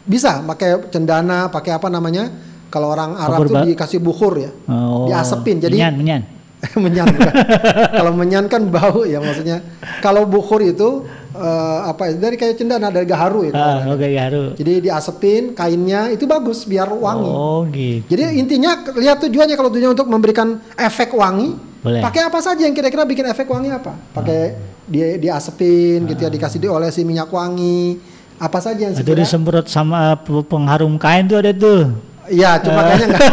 Bisa 0.02 0.41
pakai 0.41 0.89
cendana, 0.89 1.54
pakai 1.54 1.78
apa 1.78 1.93
namanya? 1.93 2.34
Kalau 2.74 2.98
orang 2.98 3.14
Arab 3.14 3.45
Bukhur 3.45 3.48
tuh 3.62 3.68
dikasih 3.78 4.00
bukhur 4.02 4.34
ya. 4.41 4.52
Oh, 4.68 5.06
Diasepin. 5.06 5.62
Jadi 5.62 5.78
menyan, 5.78 5.93
menyan. 5.95 6.22
menyan. 6.84 7.06
Kalau 8.02 8.12
menyan 8.18 8.45
kan 8.52 8.66
bau 8.68 9.06
ya 9.08 9.24
maksudnya. 9.24 9.64
Kalau 10.04 10.28
bukhur 10.28 10.60
itu 10.66 11.08
eh, 11.38 11.80
apa 11.88 12.02
ya, 12.10 12.14
dari 12.18 12.36
kayu 12.36 12.58
cendana 12.58 12.90
dari 12.90 13.06
gaharu 13.06 13.46
itu. 13.46 13.56
Ah, 13.56 13.86
oke 13.88 14.04
ya 14.04 14.26
haru. 14.26 14.58
Jadi 14.58 14.74
diasepin 14.84 15.54
kainnya 15.54 16.10
itu 16.10 16.26
bagus 16.26 16.66
biar 16.66 16.90
wangi. 16.90 17.30
Oh, 17.30 17.62
gitu. 17.70 18.04
Jadi 18.10 18.24
intinya 18.36 18.76
lihat 18.98 19.22
tujuannya 19.22 19.56
kalau 19.56 19.70
tujuannya 19.70 19.94
untuk 19.94 20.10
memberikan 20.10 20.58
efek 20.74 21.14
wangi, 21.14 21.54
Boleh. 21.80 22.02
pakai 22.02 22.26
apa 22.26 22.40
saja 22.42 22.66
yang 22.66 22.74
kira-kira 22.74 23.06
bikin 23.06 23.30
efek 23.30 23.46
wangi 23.46 23.70
apa? 23.70 23.94
Pakai 24.12 24.58
dia 24.88 25.16
diasepin 25.16 26.08
gitu 26.08 26.26
ya, 26.26 26.30
dikasih 26.32 26.60
diolesi 26.60 27.06
minyak 27.06 27.30
wangi, 27.30 28.00
apa 28.38 28.58
saja 28.58 28.88
yang 28.88 28.94
Itu 28.94 29.02
sekiranya 29.04 29.26
disemprot 29.26 29.66
sama 29.68 30.16
pe- 30.16 30.46
pengharum 30.46 30.98
kain 30.98 31.26
tuh 31.26 31.38
ada 31.38 31.52
tuh. 31.54 31.94
Iya, 32.28 32.59
cuma 32.59 32.80
kayaknya 32.84 33.07
nggak 33.15 33.30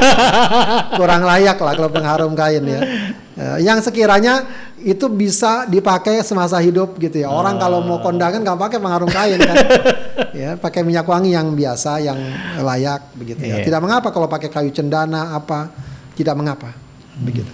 kurang 1.01 1.23
layak 1.27 1.59
lah 1.59 1.73
kalau 1.75 1.91
pengharum 1.91 2.33
kain 2.39 2.63
ya. 2.63 2.81
Eh, 3.35 3.67
yang 3.67 3.83
sekiranya 3.83 4.47
itu 4.79 5.11
bisa 5.11 5.67
dipakai 5.67 6.23
semasa 6.23 6.61
hidup 6.63 6.95
gitu 7.03 7.19
ya. 7.25 7.29
Orang 7.33 7.59
kalau 7.59 7.83
mau 7.83 7.99
kondangan 7.99 8.39
nggak 8.39 8.59
pakai 8.59 8.79
pengharum 8.79 9.11
kain 9.11 9.41
kan. 9.43 9.57
ya, 10.41 10.51
pakai 10.55 10.87
minyak 10.87 11.03
wangi 11.03 11.35
yang 11.35 11.51
biasa, 11.51 11.99
yang 11.99 12.19
layak 12.63 13.11
begitu 13.19 13.43
ya. 13.43 13.59
Iya. 13.59 13.65
Tidak 13.67 13.81
mengapa 13.83 14.15
kalau 14.15 14.31
pakai 14.31 14.53
kayu 14.53 14.71
cendana 14.71 15.35
apa, 15.35 15.75
tidak 16.15 16.39
mengapa. 16.39 16.71
Begitu. 17.19 17.51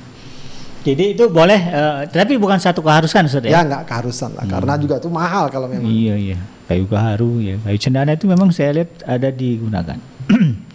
Jadi 0.80 1.12
itu 1.12 1.28
boleh, 1.28 1.60
eh, 1.60 1.98
tapi 2.08 2.40
bukan 2.40 2.56
satu 2.56 2.80
keharusan 2.80 3.28
Ustaz 3.28 3.44
Ya 3.44 3.60
ya? 3.60 3.68
nggak 3.68 3.84
keharusan 3.84 4.32
lah, 4.32 4.48
karena 4.48 4.80
juga 4.80 4.96
itu 4.96 5.12
mahal 5.12 5.52
kalau 5.52 5.68
memang. 5.68 5.92
Iya 5.92 6.16
iya, 6.16 6.38
kayu 6.64 6.88
gaharu 6.88 7.36
ya, 7.36 7.56
kayu 7.60 7.76
cendana 7.76 8.16
itu 8.16 8.24
memang 8.24 8.48
saya 8.48 8.80
lihat 8.80 9.04
ada 9.04 9.28
digunakan. 9.28 10.00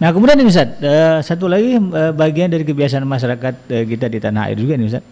Nah 0.00 0.16
kemudian 0.16 0.40
ini 0.40 0.48
Ustaz, 0.48 0.80
uh, 0.80 1.20
satu 1.20 1.44
lagi 1.44 1.76
uh, 1.76 2.12
bagian 2.16 2.48
dari 2.48 2.64
kebiasaan 2.64 3.04
masyarakat 3.04 3.54
uh, 3.68 3.84
kita 3.84 4.08
di 4.08 4.16
tanah 4.16 4.48
air 4.48 4.56
juga 4.56 4.80
nih 4.80 4.88
Ustaz. 4.88 5.04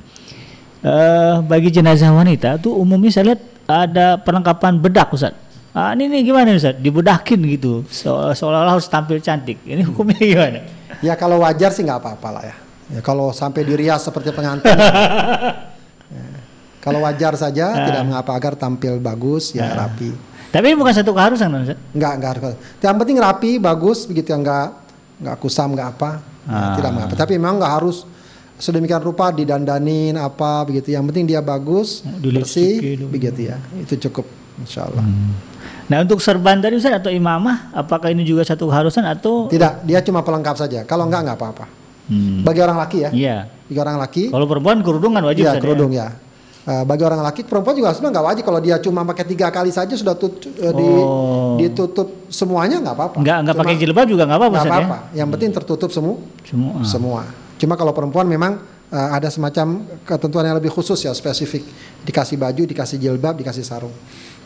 Uh, 0.81 1.45
bagi 1.45 1.69
jenazah 1.69 2.09
wanita 2.09 2.57
tuh 2.57 2.73
umumnya 2.73 3.13
saya 3.13 3.35
lihat 3.35 3.43
ada 3.69 4.17
perlengkapan 4.17 4.81
bedak 4.81 5.13
Ustaz. 5.13 5.37
Ah, 5.77 5.93
ini 5.93 6.09
nih 6.09 6.33
gimana 6.33 6.57
Ustaz? 6.57 6.81
Dibedakin 6.81 7.39
gitu, 7.53 7.85
so, 7.93 8.33
seolah-olah 8.33 8.81
harus 8.81 8.89
tampil 8.89 9.21
cantik. 9.21 9.61
Ini 9.69 9.85
hukumnya 9.85 10.17
gimana? 10.33 10.65
Ya 11.05 11.13
kalau 11.21 11.45
wajar 11.45 11.69
sih 11.69 11.85
nggak 11.85 12.01
apa-apa 12.01 12.29
lah 12.33 12.43
ya. 12.49 12.57
ya. 12.97 13.01
Kalau 13.05 13.29
sampai 13.37 13.69
dirias 13.69 14.01
seperti 14.01 14.33
pengantin. 14.33 14.73
ya. 16.17 16.25
Kalau 16.81 17.05
wajar 17.05 17.37
saja, 17.37 17.77
uh. 17.77 17.85
tidak 17.85 18.03
mengapa 18.09 18.33
agar 18.33 18.57
tampil 18.57 18.97
bagus, 18.97 19.53
ya 19.53 19.69
uh. 19.69 19.85
rapi. 19.85 20.17
Tapi 20.49 20.65
ini 20.73 20.81
bukan 20.81 20.97
satu 20.97 21.13
keharusan 21.13 21.53
kan 21.53 21.61
Ustaz? 21.61 21.79
Enggak, 21.93 22.13
enggak 22.17 22.31
harus. 22.41 22.57
Yang 22.81 22.97
penting 23.05 23.17
rapi, 23.21 23.51
bagus, 23.61 23.99
begitu 24.09 24.33
enggak 24.33 24.73
enggak 25.21 25.37
kusam, 25.43 25.75
enggak 25.75 25.99
apa. 25.99 26.11
Ah. 26.49 26.75
Tidak 26.79 26.91
mengapa. 26.91 27.15
Tapi 27.15 27.37
memang 27.37 27.61
enggak 27.61 27.73
harus 27.83 28.09
sedemikian 28.59 29.03
rupa 29.05 29.31
didandanin 29.31 30.19
apa 30.19 30.67
begitu. 30.67 30.95
Yang 30.95 31.05
penting 31.13 31.25
dia 31.29 31.41
bagus, 31.45 32.03
bersih, 32.23 32.99
begitu 33.07 33.53
ya. 33.53 33.57
Itu 33.79 33.99
cukup 34.09 34.27
insya 34.63 34.89
Allah. 34.89 35.05
Hmm. 35.05 35.35
Nah 35.89 36.05
untuk 36.05 36.21
serban 36.21 36.61
tadi 36.61 36.77
Ustaz 36.77 37.01
atau 37.01 37.09
imamah, 37.09 37.73
apakah 37.73 38.13
ini 38.13 38.25
juga 38.27 38.45
satu 38.45 38.69
keharusan 38.69 39.05
atau? 39.09 39.49
Tidak, 39.49 39.89
dia 39.89 40.05
cuma 40.05 40.21
pelengkap 40.21 40.57
saja. 40.57 40.85
Kalau 40.85 41.09
enggak 41.09 41.25
enggak 41.25 41.39
apa-apa. 41.39 41.67
Hmm. 42.09 42.41
Bagi 42.41 42.61
orang 42.65 42.79
laki 42.81 42.99
ya. 43.05 43.11
Iya. 43.13 43.37
Bagi 43.69 43.79
orang 43.81 43.97
laki. 44.01 44.23
Kalau 44.33 44.47
perempuan 44.49 44.81
kerudung 44.81 45.13
kan 45.17 45.25
wajib. 45.29 45.45
Iya 45.45 45.61
kerudung 45.61 45.93
ya. 45.93 46.09
ya 46.09 46.28
Uh, 46.69 46.85
bagi 46.85 47.01
orang 47.01 47.25
laki 47.25 47.49
perempuan 47.49 47.73
juga 47.73 47.97
sebenarnya 47.97 48.21
nggak 48.21 48.27
wajib 48.29 48.43
kalau 48.45 48.61
dia 48.61 48.77
cuma 48.77 49.01
pakai 49.01 49.25
tiga 49.25 49.49
kali 49.49 49.73
saja 49.73 49.97
sudah 49.97 50.13
tut, 50.13 50.53
uh, 50.61 50.69
di, 50.77 50.85
oh. 50.85 51.57
ditutup 51.57 52.29
semuanya 52.29 52.77
nggak 52.85 52.93
apa-apa. 52.93 53.17
Nggak 53.25 53.39
nggak 53.41 53.57
pakai 53.57 53.75
jilbab 53.81 54.05
juga 54.05 54.29
nggak 54.29 54.37
apa-apa. 54.37 54.53
Nggak 54.53 54.69
ya? 54.69 54.73
apa-apa. 54.77 54.99
Ya? 55.01 55.25
Yang 55.25 55.29
penting 55.33 55.51
tertutup 55.57 55.91
semua. 55.97 56.21
Semua. 56.45 56.73
Semua. 56.85 57.21
Cuma 57.57 57.73
kalau 57.73 57.97
perempuan 57.97 58.29
memang 58.29 58.61
uh, 58.93 59.09
ada 59.17 59.33
semacam 59.33 59.81
ketentuan 60.05 60.45
yang 60.45 60.61
lebih 60.61 60.69
khusus 60.69 61.01
ya 61.09 61.17
spesifik 61.17 61.65
dikasih 62.05 62.37
baju, 62.37 62.63
dikasih 62.69 63.01
jilbab, 63.01 63.41
dikasih 63.41 63.65
sarung. 63.65 63.97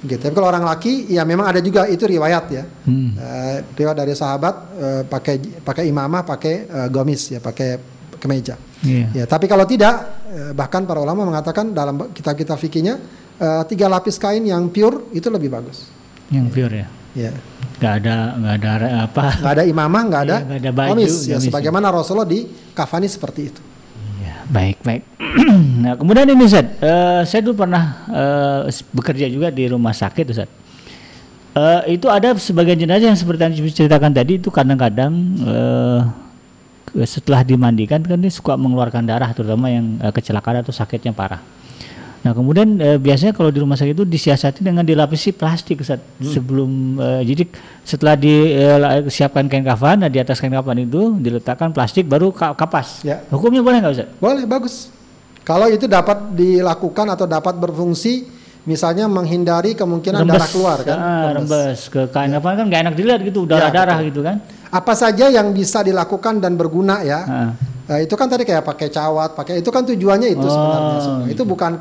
Gitu. 0.03 0.23
Tapi 0.23 0.31
kalau 0.31 0.47
orang 0.47 0.63
laki 0.63 1.11
ya 1.11 1.27
memang 1.27 1.51
ada 1.51 1.59
juga 1.59 1.91
itu 1.91 2.07
riwayat 2.07 2.45
ya. 2.55 2.65
Hmm. 2.87 3.19
Uh, 3.19 3.57
riwayat 3.75 3.99
dari 3.99 4.15
sahabat 4.15 4.55
uh, 4.79 5.03
pakai 5.11 5.63
pakai 5.63 5.91
imamah, 5.91 6.23
pakai 6.23 6.71
uh, 6.71 6.87
gomis 6.87 7.35
ya, 7.35 7.43
pakai 7.43 7.83
kemeja. 8.23 8.55
Yeah. 8.87 9.11
Ya, 9.11 9.25
tapi 9.27 9.51
kalau 9.51 9.67
tidak, 9.67 10.23
eh, 10.31 10.55
bahkan 10.55 10.87
para 10.87 11.03
ulama 11.03 11.27
mengatakan 11.27 11.75
dalam 11.75 12.15
kitab-kitab 12.15 12.55
fikihnya 12.55 13.03
uh, 13.43 13.63
tiga 13.67 13.91
lapis 13.91 14.15
kain 14.15 14.47
yang 14.47 14.71
pure 14.71 15.11
itu 15.11 15.27
lebih 15.27 15.51
bagus. 15.51 15.91
Yang 16.31 16.47
pure 16.55 16.75
ya. 16.87 16.89
Ya. 17.13 17.33
Gak 17.83 18.07
ada 18.07 18.39
nggak 18.39 18.75
ada 18.79 18.89
apa. 19.11 19.25
Gak 19.43 19.53
ada 19.59 19.65
imamah, 19.67 20.03
gak 20.07 20.23
ada, 20.31 20.37
ya, 20.47 20.59
ada 20.63 20.71
baju, 20.71 20.91
komis. 20.95 21.15
Ya, 21.27 21.43
sebagaimana 21.43 21.91
Rasulullah 21.91 22.31
di 22.31 22.47
kafani 22.73 23.11
seperti 23.11 23.41
itu. 23.51 23.61
Ya, 24.23 24.47
baik 24.47 24.79
baik. 24.87 25.03
nah 25.83 25.99
kemudian 25.99 26.31
ini 26.31 26.47
Ustaz, 26.47 26.67
uh, 26.79 27.27
saya 27.27 27.43
dulu 27.43 27.67
pernah 27.67 28.07
uh, 28.07 28.61
bekerja 28.95 29.27
juga 29.27 29.51
di 29.51 29.67
rumah 29.67 29.91
sakit 29.91 30.25
Ustaz. 30.31 30.49
Uh, 31.53 31.85
itu 31.85 32.09
ada 32.09 32.33
sebagian 32.39 32.81
jenazah 32.81 33.13
yang 33.13 33.19
seperti 33.19 33.45
yang 33.45 33.53
diceritakan 33.53 34.09
tadi 34.15 34.41
itu 34.41 34.49
kadang-kadang 34.49 35.13
uh, 35.45 36.01
setelah 37.09 37.41
dimandikan 37.41 38.05
kan 38.05 38.21
dia 38.21 38.29
suka 38.29 38.53
mengeluarkan 38.61 39.09
darah 39.09 39.33
terutama 39.33 39.73
yang 39.73 39.97
uh, 40.05 40.13
kecelakaan 40.13 40.61
atau 40.61 40.73
sakitnya 40.73 41.17
parah. 41.17 41.41
Nah 42.23 42.37
kemudian 42.37 42.79
uh, 42.79 42.99
biasanya 43.01 43.33
kalau 43.33 43.49
di 43.49 43.59
rumah 43.59 43.75
sakit 43.75 43.97
itu 43.97 44.05
disiasati 44.07 44.61
dengan 44.61 44.85
dilapisi 44.85 45.33
plastik 45.33 45.81
Ustaz. 45.81 45.99
Hmm. 45.99 46.29
sebelum 46.29 46.71
uh, 47.01 47.21
jadi 47.25 47.49
setelah 47.83 48.15
disiapkan 48.15 49.49
kain 49.49 49.65
kafan, 49.65 50.05
nah 50.05 50.11
di 50.13 50.21
atas 50.21 50.39
kain 50.39 50.53
kafan 50.53 50.85
itu 50.85 51.17
diletakkan 51.19 51.73
plastik 51.73 52.05
baru 52.05 52.31
kapas. 52.31 53.03
Ya. 53.03 53.25
Hukumnya 53.33 53.65
boleh 53.65 53.81
nggak 53.81 53.93
Ustaz? 53.97 54.09
Boleh 54.21 54.45
bagus. 54.45 54.93
Kalau 55.43 55.67
itu 55.67 55.91
dapat 55.91 56.39
dilakukan 56.39 57.07
atau 57.11 57.27
dapat 57.27 57.59
berfungsi 57.59 58.42
misalnya 58.63 59.11
menghindari 59.11 59.75
kemungkinan 59.75 60.23
rembes, 60.23 60.35
darah 60.39 60.51
keluar 60.51 60.79
kan 60.87 60.99
ah, 60.99 61.23
rembes. 61.35 61.51
rembes 61.51 61.81
ke 61.91 62.01
kain 62.15 62.31
ya. 62.31 62.39
kan 62.39 62.65
nggak 62.71 62.81
enak 62.87 62.95
dilihat 62.95 63.21
gitu 63.27 63.43
darah 63.43 63.71
darah 63.75 63.99
ya, 63.99 64.07
gitu 64.07 64.23
kan 64.23 64.39
apa 64.73 64.93
saja 64.97 65.29
yang 65.29 65.53
bisa 65.53 65.85
dilakukan 65.85 66.41
dan 66.41 66.57
berguna 66.57 67.05
ya. 67.05 67.53
Uh, 67.85 68.01
itu 68.01 68.15
kan 68.17 68.25
tadi 68.25 68.49
kayak 68.49 68.65
pakai 68.65 68.89
cawat, 68.89 69.37
pakai 69.37 69.61
itu 69.61 69.69
kan 69.69 69.85
tujuannya 69.85 70.33
itu 70.33 70.47
oh, 70.49 70.49
sebenarnya 70.49 70.99
semua. 71.05 71.27
Itu 71.29 71.43
bukan 71.45 71.73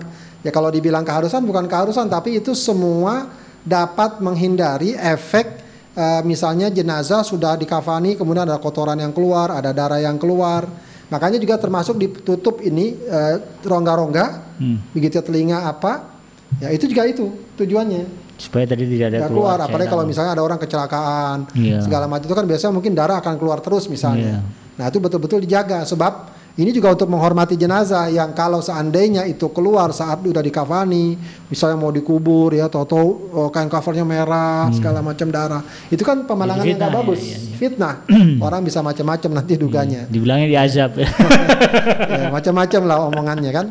ya 0.44 0.52
kalau 0.52 0.68
dibilang 0.68 1.08
keharusan 1.08 1.48
bukan 1.48 1.72
keharusan 1.72 2.12
tapi 2.12 2.44
itu 2.44 2.52
semua 2.52 3.32
dapat 3.64 4.20
menghindari 4.20 4.98
efek 4.98 5.62
uh, 5.96 6.20
misalnya 6.28 6.68
jenazah 6.68 7.24
sudah 7.24 7.56
dikafani 7.56 8.20
kemudian 8.20 8.44
ada 8.44 8.60
kotoran 8.60 9.00
yang 9.00 9.16
keluar, 9.16 9.56
ada 9.56 9.72
darah 9.72 10.04
yang 10.04 10.20
keluar. 10.20 10.68
Makanya 11.08 11.40
juga 11.40 11.60
termasuk 11.60 11.96
ditutup 11.96 12.60
ini 12.60 12.96
uh, 13.08 13.40
rongga-rongga, 13.64 14.58
hmm. 14.60 14.96
begitu 14.96 15.20
telinga 15.24 15.68
apa, 15.68 16.21
ya 16.60 16.68
itu 16.74 16.86
juga 16.92 17.08
itu 17.08 17.26
tujuannya 17.56 18.04
supaya 18.42 18.66
tadi 18.66 18.90
tidak 18.90 19.14
ada 19.14 19.30
keluar, 19.30 19.62
keluar. 19.62 19.70
apalagi 19.70 19.90
kalau 19.94 20.06
misalnya 20.10 20.32
ada 20.34 20.44
orang 20.44 20.58
kecelakaan 20.58 21.38
yeah. 21.54 21.78
segala 21.86 22.10
macam 22.10 22.26
itu 22.26 22.36
kan 22.36 22.46
biasanya 22.50 22.74
mungkin 22.74 22.92
darah 22.98 23.22
akan 23.22 23.38
keluar 23.38 23.62
terus 23.62 23.86
misalnya 23.86 24.42
yeah. 24.42 24.78
nah 24.82 24.86
itu 24.90 24.98
betul-betul 24.98 25.46
dijaga 25.46 25.86
sebab 25.86 26.41
ini 26.60 26.76
juga 26.76 26.92
untuk 26.92 27.08
menghormati 27.08 27.56
jenazah 27.56 28.12
yang 28.12 28.36
kalau 28.36 28.60
seandainya 28.60 29.24
itu 29.24 29.48
keluar 29.56 29.96
saat 29.96 30.20
udah 30.20 30.44
dikafani, 30.44 31.16
misalnya 31.48 31.80
mau 31.80 31.96
dikubur 31.96 32.52
ya, 32.52 32.68
atau 32.68 32.84
oh, 33.32 33.48
kain 33.48 33.72
covernya 33.72 34.04
merah, 34.04 34.68
hmm. 34.68 34.76
segala 34.76 35.00
macam 35.00 35.32
darah, 35.32 35.64
itu 35.88 36.04
kan 36.04 36.28
pemandangan 36.28 36.68
yang 36.68 36.76
tidak 36.76 36.92
bagus, 36.92 37.24
ya, 37.24 37.36
ya, 37.36 37.38
ya. 37.40 37.56
fitnah. 37.56 37.96
Orang 38.46 38.68
bisa 38.68 38.84
macam-macam 38.84 39.32
nanti 39.32 39.56
duganya. 39.56 40.04
Hmm. 40.04 40.12
Dibilangnya 40.12 40.48
diazab. 40.52 40.92
ya, 42.20 42.28
macam-macam 42.36 42.82
lah 42.84 42.98
omongannya 43.08 43.52
kan. 43.56 43.66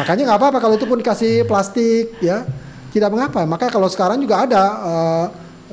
Makanya 0.00 0.22
nggak 0.32 0.38
apa-apa 0.40 0.58
kalau 0.64 0.74
itu 0.80 0.88
pun 0.88 1.04
dikasih 1.04 1.44
plastik 1.44 2.16
ya 2.24 2.48
tidak 2.96 3.12
mengapa. 3.12 3.44
Maka 3.44 3.68
kalau 3.68 3.92
sekarang 3.92 4.16
juga 4.16 4.48
ada 4.48 4.62
uh, 4.80 5.26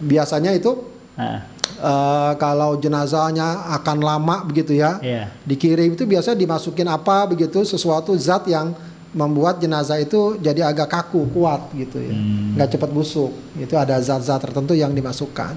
biasanya 0.04 0.52
itu 0.52 0.76
uh. 1.16 1.59
Uh, 1.80 2.36
kalau 2.36 2.76
jenazahnya 2.76 3.72
akan 3.80 3.98
lama 4.04 4.44
begitu 4.44 4.76
ya, 4.76 5.00
yeah. 5.00 5.32
dikirim 5.48 5.96
itu 5.96 6.04
biasa 6.04 6.36
dimasukin 6.36 6.92
apa 6.92 7.24
begitu 7.24 7.64
sesuatu 7.64 8.12
zat 8.20 8.44
yang 8.52 8.76
membuat 9.16 9.58
jenazah 9.64 9.98
itu 9.98 10.38
jadi 10.38 10.68
agak 10.68 10.92
kaku 10.92 11.32
kuat 11.32 11.72
gitu 11.74 12.04
ya, 12.04 12.12
hmm. 12.12 12.60
nggak 12.60 12.76
cepat 12.76 12.90
busuk. 12.92 13.32
Itu 13.56 13.80
ada 13.80 13.96
zat-zat 14.04 14.44
tertentu 14.44 14.76
yang 14.76 14.92
dimasukkan. 14.92 15.56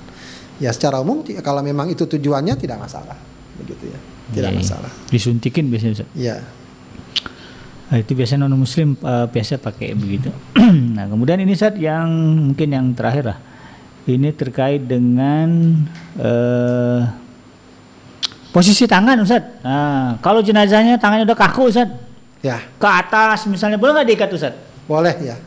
Ya 0.62 0.70
secara 0.70 1.02
umum 1.02 1.26
kalau 1.42 1.58
memang 1.58 1.90
itu 1.90 2.06
tujuannya 2.06 2.54
tidak 2.54 2.78
masalah, 2.78 3.18
begitu 3.58 3.90
ya, 3.90 3.98
tidak 4.30 4.50
yeah. 4.54 4.60
masalah. 4.62 4.90
Disuntikin 5.10 5.68
biasanya. 5.68 6.06
Iya. 6.14 6.36
Nah, 7.92 8.00
itu 8.00 8.16
biasanya 8.16 8.48
non 8.48 8.56
muslim 8.56 8.96
uh, 9.04 9.28
biasa 9.28 9.60
pakai 9.60 9.92
begitu. 9.92 10.32
nah, 10.96 11.04
kemudian 11.12 11.36
ini 11.44 11.52
saat 11.52 11.76
yang 11.76 12.08
mungkin 12.48 12.72
yang 12.72 12.86
terakhir 12.96 13.36
lah. 13.36 13.38
Ini 14.02 14.34
terkait 14.34 14.82
dengan 14.82 15.78
uh, 16.18 17.06
posisi 18.50 18.82
tangan 18.90 19.14
Ustaz. 19.22 19.62
Nah, 19.62 20.18
kalau 20.18 20.42
jenazahnya 20.42 20.98
tangannya 20.98 21.22
udah 21.22 21.38
kaku 21.38 21.70
Ustaz. 21.70 21.86
Ya. 22.42 22.58
Ke 22.82 22.88
atas 22.90 23.46
misalnya 23.46 23.78
boleh 23.78 24.02
nggak 24.02 24.08
diikat 24.10 24.30
Ustaz? 24.34 24.54
Boleh 24.90 25.14
ya. 25.22 25.38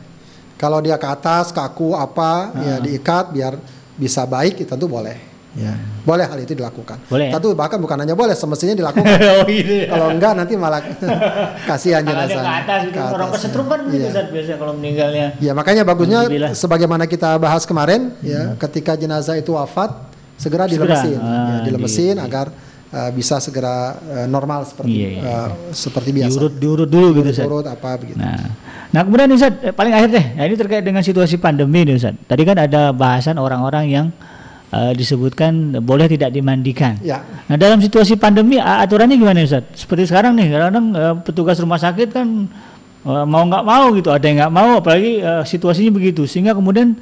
Kalau 0.56 0.80
dia 0.80 0.96
ke 0.96 1.04
atas 1.04 1.52
kaku 1.52 1.92
apa 1.92 2.56
ya 2.56 2.60
ah. 2.60 2.64
ya 2.64 2.76
diikat 2.80 3.24
biar 3.28 3.60
bisa 4.00 4.24
baik 4.24 4.64
itu 4.64 4.68
tentu 4.68 4.88
boleh. 4.88 5.35
Ya, 5.56 5.72
boleh 6.04 6.28
hal 6.28 6.38
itu 6.44 6.52
dilakukan. 6.52 7.00
Boleh. 7.08 7.32
Ya? 7.32 7.40
bahkan 7.56 7.80
bukan 7.80 7.96
hanya 7.96 8.12
boleh, 8.12 8.36
semestinya 8.36 8.76
dilakukan. 8.76 9.08
oh, 9.40 9.48
gitu 9.48 9.72
ya. 9.72 9.86
Kalau 9.88 10.06
enggak 10.12 10.32
nanti 10.36 10.52
malah 10.52 10.84
kasihan 11.68 12.04
jenazah. 12.04 12.44
Ke 12.44 12.52
atas 12.60 12.80
gitu, 12.84 13.00
ke 13.00 13.14
orang 13.16 13.30
kesetrum 13.32 13.66
kan 13.72 13.80
gitu 13.88 14.04
iya. 14.04 14.22
biasanya 14.28 14.58
kalau 14.60 14.72
meninggalnya. 14.76 15.26
Ya, 15.40 15.52
makanya 15.56 15.82
bagusnya 15.88 16.28
sebagaimana 16.52 17.08
kita 17.08 17.40
bahas 17.40 17.64
kemarin 17.64 18.12
ya, 18.20 18.52
hmm. 18.52 18.60
ya, 18.60 18.60
ketika 18.68 18.92
jenazah 19.00 19.40
itu 19.40 19.56
wafat 19.56 19.96
segera, 20.36 20.68
segera. 20.68 20.72
dilemesin, 20.76 21.18
ah, 21.18 21.32
ya, 21.32 21.56
dilemesin 21.64 22.14
gitu. 22.20 22.26
agar 22.28 22.46
uh, 22.92 23.10
bisa 23.16 23.40
segera 23.40 23.96
uh, 23.96 24.26
normal 24.28 24.68
seperti 24.68 24.92
iya, 24.92 25.08
iya. 25.16 25.24
Uh, 25.24 25.48
seperti 25.72 26.10
biasa. 26.12 26.36
Diurut 26.36 26.54
diurut 26.60 26.88
dulu 26.88 27.08
diurut, 27.16 27.32
gitu 27.32 27.48
Diurut 27.48 27.66
apa 27.66 27.90
begitu. 27.96 28.20
Nah. 28.20 28.68
Nah, 28.86 29.02
kemudian 29.02 29.28
Ustaz, 29.34 29.52
eh, 29.60 29.74
paling 29.74 29.92
akhir 29.92 30.08
deh. 30.14 30.26
Nah, 30.38 30.44
ini 30.46 30.54
terkait 30.56 30.84
dengan 30.86 31.02
situasi 31.02 31.36
pandemi 31.42 31.82
nih 31.84 31.98
Ustaz. 31.98 32.14
Tadi 32.16 32.42
kan 32.46 32.56
ada 32.56 32.94
bahasan 32.94 33.36
orang-orang 33.36 33.84
yang 33.90 34.06
uh, 34.72 34.92
disebutkan 34.94 35.78
boleh 35.82 36.10
tidak 36.10 36.34
dimandikan. 36.34 36.98
Ya. 37.04 37.22
Nah 37.46 37.56
dalam 37.58 37.78
situasi 37.78 38.18
pandemi 38.18 38.58
aturannya 38.58 39.14
gimana 39.18 39.44
Ustaz? 39.44 39.66
Seperti 39.76 40.08
sekarang 40.10 40.34
nih, 40.34 40.50
kadang-kadang 40.50 40.86
uh, 40.94 41.14
petugas 41.22 41.60
rumah 41.62 41.78
sakit 41.78 42.08
kan 42.10 42.26
uh, 43.06 43.24
mau 43.28 43.44
nggak 43.46 43.64
mau 43.66 43.92
gitu, 43.94 44.10
ada 44.10 44.24
yang 44.26 44.46
nggak 44.46 44.54
mau, 44.54 44.70
apalagi 44.82 45.22
uh, 45.22 45.42
situasinya 45.46 45.92
begitu, 45.94 46.26
sehingga 46.26 46.56
kemudian 46.56 46.98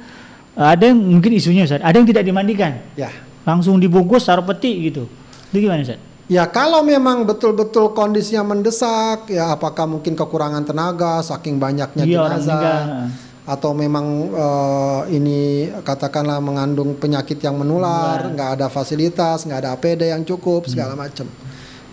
uh, 0.57 0.67
ada 0.73 0.91
yang 0.91 0.99
mungkin 0.99 1.33
isunya 1.33 1.65
Ustaz, 1.65 1.81
ada 1.81 1.95
yang 1.95 2.07
tidak 2.09 2.23
dimandikan. 2.25 2.81
Ya. 2.93 3.09
Langsung 3.45 3.77
dibungkus 3.77 4.25
taruh 4.25 4.45
peti 4.45 4.89
gitu. 4.89 5.05
Itu 5.53 5.57
gimana 5.57 5.85
Ustaz? 5.85 6.01
Ya 6.25 6.49
kalau 6.49 6.81
memang 6.81 7.21
betul-betul 7.29 7.93
kondisinya 7.93 8.57
mendesak, 8.57 9.29
ya 9.29 9.53
apakah 9.53 9.85
mungkin 9.85 10.17
kekurangan 10.17 10.65
tenaga 10.65 11.21
saking 11.21 11.61
banyaknya 11.61 12.01
iya, 12.01 12.25
jenazah 12.25 13.13
atau 13.45 13.77
memang 13.77 14.05
uh, 14.33 15.01
ini 15.09 15.69
katakanlah 15.85 16.41
mengandung 16.41 16.97
penyakit 16.97 17.37
yang 17.45 17.61
menular, 17.61 18.25
nggak 18.25 18.49
ada 18.57 18.67
fasilitas, 18.73 19.45
nggak 19.45 19.59
ada 19.61 19.69
APD 19.77 20.09
yang 20.09 20.25
cukup, 20.25 20.65
segala 20.65 20.97
macam. 20.97 21.29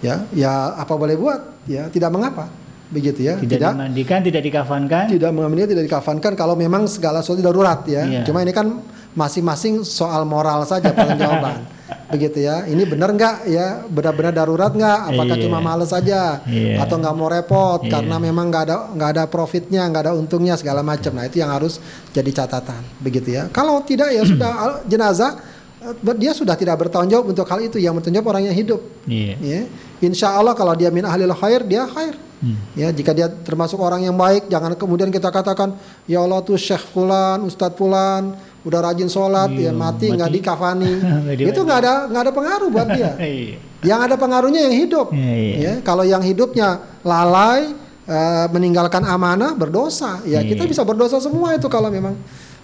Ya, 0.00 0.24
ya 0.32 0.72
apa 0.74 0.96
boleh 0.96 1.14
buat? 1.14 1.40
Ya, 1.68 1.86
tidak 1.92 2.10
mengapa 2.10 2.61
begitu 2.92 3.20
ya. 3.24 3.34
Tidak, 3.40 3.58
tidak 3.58 3.72
dimandikan, 3.72 4.18
tidak 4.20 4.42
dikafankan. 4.44 5.04
Tidak 5.08 5.30
mengamandikan, 5.32 5.70
tidak 5.72 5.84
dikafankan 5.88 6.32
kalau 6.36 6.54
memang 6.54 6.84
segala 6.84 7.24
sesuatu 7.24 7.40
darurat 7.40 7.80
ya. 7.88 8.04
Iya. 8.04 8.20
Cuma 8.28 8.44
ini 8.44 8.52
kan 8.52 8.84
masing-masing 9.16 9.82
soal 9.82 10.28
moral 10.28 10.68
saja 10.68 10.92
jawaban. 10.92 11.64
begitu 12.12 12.44
ya. 12.44 12.68
Ini 12.68 12.84
benar 12.84 13.10
nggak 13.16 13.36
ya? 13.48 13.84
Benar-benar 13.88 14.32
darurat 14.36 14.72
nggak? 14.72 15.00
Apakah 15.12 15.36
iya. 15.36 15.42
cuma 15.48 15.58
males 15.64 15.88
saja 15.88 16.44
iya. 16.44 16.76
atau 16.84 17.00
nggak 17.00 17.14
mau 17.16 17.28
repot 17.32 17.80
iya. 17.84 17.90
karena 17.98 18.16
memang 18.20 18.52
nggak 18.52 18.64
ada 18.68 18.76
nggak 18.92 19.10
ada 19.16 19.24
profitnya, 19.28 19.82
nggak 19.88 20.02
ada 20.08 20.12
untungnya 20.12 20.54
segala 20.60 20.84
macam. 20.84 21.16
Nah 21.16 21.24
itu 21.24 21.40
yang 21.40 21.50
harus 21.50 21.80
jadi 22.12 22.44
catatan, 22.44 22.84
begitu 23.00 23.32
ya. 23.32 23.48
Kalau 23.48 23.80
tidak 23.84 24.12
ya 24.12 24.22
sudah 24.28 24.52
jenazah 24.92 25.40
eh, 25.80 26.16
dia 26.20 26.32
sudah 26.36 26.54
tidak 26.54 26.76
bertanggung 26.76 27.10
jawab 27.10 27.26
untuk 27.32 27.48
hal 27.48 27.60
itu 27.64 27.80
yang 27.80 27.96
bertanggung 27.96 28.20
jawab 28.20 28.30
orang 28.36 28.52
yang 28.52 28.56
hidup. 28.56 28.80
Iya. 29.08 29.34
Ya. 29.40 29.60
Insya 30.02 30.34
Allah 30.34 30.58
kalau 30.58 30.74
dia 30.74 30.90
min 30.90 31.06
ahli 31.06 31.24
khair 31.30 31.62
dia 31.62 31.86
khair. 31.86 32.18
Hmm. 32.42 32.58
Ya, 32.74 32.90
jika 32.90 33.14
dia 33.14 33.30
termasuk 33.30 33.78
orang 33.78 34.02
yang 34.02 34.18
baik, 34.18 34.50
jangan 34.50 34.74
kemudian 34.74 35.14
kita 35.14 35.30
katakan, 35.30 35.78
ya 36.10 36.26
Allah 36.26 36.42
tuh 36.42 36.58
Syekh 36.58 36.90
Fulan, 36.90 37.38
Ustadz 37.46 37.78
Fulan, 37.78 38.34
udah 38.66 38.82
rajin 38.82 39.06
sholat, 39.06 39.54
ya 39.54 39.70
mati 39.70 40.10
nggak 40.10 40.42
dikafani, 40.42 40.92
itu 41.54 41.60
nggak 41.62 41.78
ada 41.86 41.94
nggak 42.10 42.22
ada 42.26 42.32
pengaruh 42.34 42.68
buat 42.68 42.88
dia. 42.90 43.14
Iya. 43.22 43.58
yang 43.82 43.98
ada 44.02 44.14
pengaruhnya 44.14 44.70
yang 44.70 44.74
hidup. 44.74 45.10
Iya, 45.10 45.34
iya. 45.34 45.54
Ya, 45.58 45.72
kalau 45.82 46.06
yang 46.06 46.22
hidupnya 46.22 46.82
lalai, 47.02 47.74
uh, 48.06 48.46
meninggalkan 48.50 49.02
amanah, 49.06 49.54
berdosa. 49.54 50.22
Ya 50.26 50.42
kita 50.42 50.66
bisa 50.66 50.82
berdosa 50.82 51.18
semua 51.22 51.54
itu 51.54 51.66
kalau 51.66 51.90
memang 51.90 52.14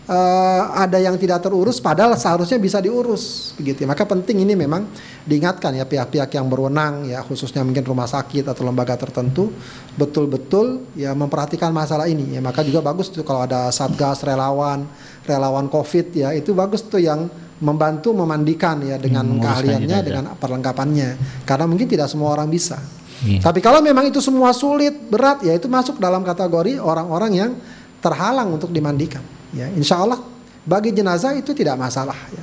uh, 0.09 0.63
ada 0.75 0.99
yang 0.99 1.15
tidak 1.21 1.45
terurus 1.45 1.79
padahal 1.79 2.17
seharusnya 2.17 2.59
bisa 2.59 2.81
diurus 2.81 3.55
begitu 3.55 3.85
ya. 3.85 3.89
maka 3.89 4.09
penting 4.09 4.43
ini 4.43 4.57
memang 4.57 4.89
diingatkan 5.29 5.77
ya 5.77 5.85
pihak-pihak 5.85 6.33
yang 6.33 6.49
berwenang 6.49 7.05
ya 7.07 7.21
khususnya 7.21 7.61
mungkin 7.61 7.85
rumah 7.85 8.09
sakit 8.09 8.49
atau 8.49 8.65
lembaga 8.65 8.97
tertentu 8.97 9.53
betul-betul 10.01 10.89
ya 10.97 11.13
memperhatikan 11.13 11.69
masalah 11.69 12.09
ini 12.09 12.39
ya. 12.39 12.41
Maka 12.41 12.65
juga 12.65 12.81
bagus 12.81 13.13
tuh 13.13 13.27
kalau 13.27 13.45
ada 13.45 13.69
satgas 13.69 14.25
relawan 14.25 14.89
relawan 15.29 15.69
covid 15.69 16.17
ya 16.17 16.33
itu 16.33 16.57
bagus 16.57 16.87
tuh 16.89 17.03
yang 17.03 17.29
membantu 17.59 18.15
memandikan 18.15 18.79
ya 18.87 18.97
dengan 18.97 19.27
hmm, 19.27 19.43
keahliannya 19.43 19.99
dengan 20.01 20.25
perlengkapannya. 20.39 21.43
Karena 21.45 21.67
mungkin 21.69 21.91
tidak 21.91 22.09
semua 22.09 22.33
orang 22.33 22.49
bisa. 22.49 22.81
Yeah. 23.19 23.43
tapi 23.43 23.59
kalau 23.59 23.83
memang 23.83 24.07
itu 24.07 24.23
semua 24.23 24.55
sulit 24.55 24.95
berat 25.11 25.43
ya 25.43 25.51
itu 25.51 25.67
masuk 25.67 25.99
dalam 25.99 26.23
kategori 26.23 26.79
orang-orang 26.79 27.33
yang 27.35 27.51
terhalang 27.99 28.55
untuk 28.55 28.71
dimandikan 28.71 29.19
ya 29.55 29.67
insya 29.73 30.01
Allah 30.01 30.21
bagi 30.69 30.93
jenazah 30.93 31.33
itu 31.37 31.57
tidak 31.57 31.81
masalah 31.81 32.17
ya 32.29 32.43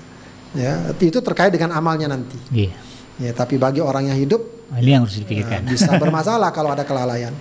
ya 0.55 0.71
itu 0.97 1.19
terkait 1.19 1.51
dengan 1.51 1.75
amalnya 1.75 2.09
nanti 2.09 2.39
yeah. 2.49 2.73
ya 3.19 3.31
tapi 3.35 3.59
bagi 3.59 3.83
orang 3.83 4.09
yang 4.09 4.17
hidup 4.17 4.41
oh, 4.41 4.77
ini 4.79 4.89
yang 4.95 5.03
harus 5.03 5.19
dipikirkan 5.19 5.67
ya, 5.67 5.69
bisa 5.75 5.91
bermasalah 5.99 6.49
kalau 6.55 6.71
ada 6.71 6.87
kelalaian 6.87 7.35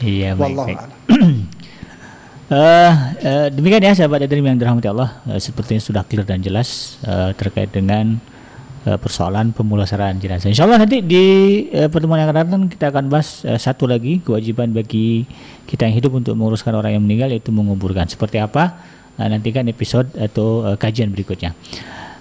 iya 0.00 0.32
baik, 0.38 0.56
baik. 0.56 0.78
Uh, 2.50 2.92
uh, 3.26 3.46
demikian 3.52 3.82
ya 3.84 3.92
sahabat 3.92 4.24
Adrim 4.24 4.46
yang 4.46 4.56
dirahmati 4.56 4.88
Allah 4.88 5.18
uh, 5.28 5.36
sepertinya 5.36 5.82
sudah 5.82 6.02
clear 6.06 6.24
dan 6.24 6.40
jelas 6.40 6.96
uh, 7.04 7.34
terkait 7.34 7.68
dengan 7.74 8.16
uh, 8.86 8.98
persoalan 9.00 9.52
pemulasaran 9.52 10.16
jenazah. 10.20 10.48
Insya 10.48 10.64
Allah 10.64 10.80
nanti 10.80 11.04
di 11.04 11.24
uh, 11.74 11.88
pertemuan 11.92 12.22
yang 12.22 12.30
akan 12.30 12.38
datang 12.46 12.62
kita 12.70 12.88
akan 12.92 13.04
bahas 13.12 13.44
uh, 13.44 13.58
satu 13.58 13.84
lagi 13.84 14.22
kewajiban 14.22 14.72
bagi 14.72 15.28
kita 15.68 15.84
yang 15.88 15.94
hidup 16.00 16.12
untuk 16.16 16.34
menguruskan 16.38 16.72
orang 16.72 16.96
yang 16.96 17.02
meninggal 17.04 17.28
yaitu 17.32 17.52
menguburkan. 17.52 18.08
Seperti 18.08 18.40
apa? 18.40 18.80
Uh, 19.20 19.28
nantikan 19.28 19.68
episode 19.68 20.08
atau 20.16 20.64
uh, 20.64 20.76
kajian 20.80 21.12
berikutnya. 21.12 21.52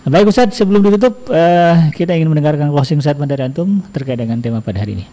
Baik 0.04 0.32
Ustaz, 0.32 0.56
sebelum 0.56 0.84
ditutup 0.84 1.28
uh, 1.32 1.92
kita 1.96 2.16
ingin 2.16 2.32
mendengarkan 2.32 2.72
closing 2.72 3.00
statement 3.00 3.32
dari 3.32 3.48
antum 3.48 3.84
terkait 3.96 4.20
dengan 4.20 4.40
tema 4.40 4.60
pada 4.60 4.84
hari 4.84 5.00
ini. 5.00 5.06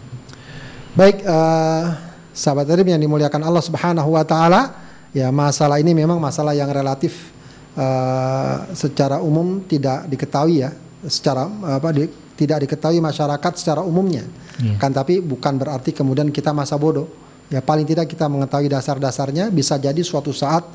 Baik, 0.95 1.23
uh, 1.27 1.95
sahabat 2.31 2.65
Tarim 2.65 2.87
yang 2.91 2.99
dimuliakan 2.99 3.43
Allah 3.43 3.61
Subhanahu 3.61 4.15
wa 4.15 4.23
taala, 4.23 4.73
ya 5.11 5.29
masalah 5.29 5.77
ini 5.77 5.91
memang 5.91 6.17
masalah 6.17 6.55
yang 6.55 6.71
relatif 6.71 7.29
uh, 7.75 8.67
secara 8.73 9.21
umum 9.21 9.61
tidak 9.67 10.07
diketahui 10.09 10.65
ya, 10.65 10.71
secara 11.05 11.45
apa 11.67 11.93
di, 11.93 12.07
tidak 12.39 12.65
diketahui 12.65 13.03
masyarakat 13.03 13.51
secara 13.59 13.83
umumnya. 13.83 14.25
Yeah. 14.57 14.79
Kan 14.81 14.95
tapi 14.95 15.21
bukan 15.21 15.61
berarti 15.61 15.93
kemudian 15.93 16.33
kita 16.33 16.55
masa 16.55 16.79
bodoh. 16.79 17.05
Ya 17.53 17.63
paling 17.63 17.87
tidak 17.87 18.09
kita 18.11 18.27
mengetahui 18.27 18.71
dasar-dasarnya 18.71 19.51
bisa 19.51 19.77
jadi 19.79 19.99
suatu 20.01 20.35
saat 20.35 20.67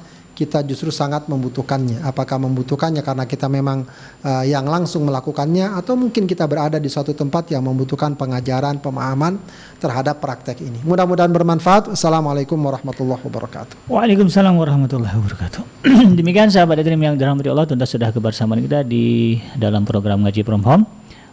kita 0.42 0.66
justru 0.66 0.90
sangat 0.90 1.30
membutuhkannya. 1.30 2.02
Apakah 2.02 2.42
membutuhkannya 2.42 3.06
karena 3.06 3.24
kita 3.30 3.46
memang 3.46 3.86
uh, 4.26 4.42
yang 4.42 4.66
langsung 4.66 5.06
melakukannya 5.06 5.78
atau 5.78 5.94
mungkin 5.94 6.26
kita 6.26 6.50
berada 6.50 6.82
di 6.82 6.90
suatu 6.90 7.14
tempat 7.14 7.54
yang 7.54 7.62
membutuhkan 7.62 8.18
pengajaran, 8.18 8.82
pemahaman 8.82 9.38
terhadap 9.78 10.18
praktek 10.18 10.58
ini. 10.66 10.82
Mudah-mudahan 10.82 11.30
bermanfaat. 11.30 11.94
Assalamualaikum 11.94 12.58
warahmatullahi 12.58 13.22
wabarakatuh. 13.22 13.86
Waalaikumsalam 13.86 14.58
warahmatullahi 14.58 15.14
wabarakatuh. 15.14 15.62
Demikian 16.18 16.50
sahabat 16.50 16.82
Adrim 16.82 16.98
yang 16.98 17.14
dirahmati 17.14 17.46
Allah 17.46 17.70
tuntas 17.70 17.94
sudah 17.94 18.10
kebersamaan 18.10 18.66
kita 18.66 18.82
di 18.82 19.38
dalam 19.54 19.86
program 19.86 20.26
ngaji 20.26 20.42
from 20.42 20.66
home. 20.66 20.82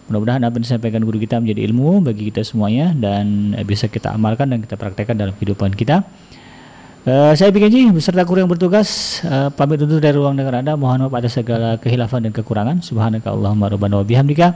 Mudah-mudahan 0.10 0.41
apa 0.41 0.57
yang 0.57 0.66
disampaikan 0.66 1.01
guru 1.05 1.22
kita 1.22 1.38
menjadi 1.38 1.70
ilmu 1.70 2.01
bagi 2.01 2.34
kita 2.34 2.41
semuanya 2.41 2.97
dan 2.97 3.53
bisa 3.62 3.86
kita 3.86 4.10
amalkan 4.18 4.49
dan 4.49 4.66
kita 4.66 4.74
praktekkan 4.74 5.14
dalam 5.14 5.38
kehidupan 5.38 5.78
kita. 5.78 6.01
Uh, 7.10 7.34
saya 7.34 7.49
Ji 7.49 7.89
beserta 7.89 8.22
kru 8.22 8.38
yang 8.38 8.45
bertugas 8.45 9.18
uh, 9.26 9.49
pamit 9.49 9.82
undur 9.82 9.97
dari 9.97 10.14
ruang 10.14 10.38
dengar 10.38 10.62
Anda. 10.62 10.78
Mohon 10.78 11.10
maaf 11.10 11.18
ada 11.18 11.26
segala 11.26 11.82
kehilafan 11.82 12.22
dan 12.22 12.30
kekurangan. 12.30 12.86
Subhanaka 12.86 13.34
Allahumma 13.34 13.66
rabbana 13.66 13.97
wa 13.97 14.05
bihamdika 14.05 14.53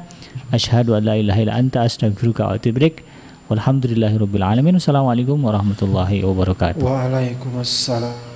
asyhadu 0.53 0.93
an 0.93 1.01
la 1.01 1.17
ilaha 1.17 1.41
illa 1.41 1.57
anta 1.57 1.81
astaghfiruka 1.81 2.45
wa 2.45 2.53
atubu 2.53 2.77
ilaik. 2.77 3.01
Walhamdulillahirabbil 3.49 4.45
alamin. 4.45 4.77
Wassalamualaikum 4.77 5.41
warahmatullahi 5.41 6.21
wabarakatuh. 6.21 6.85
Waalaikumsalam. 6.85 8.32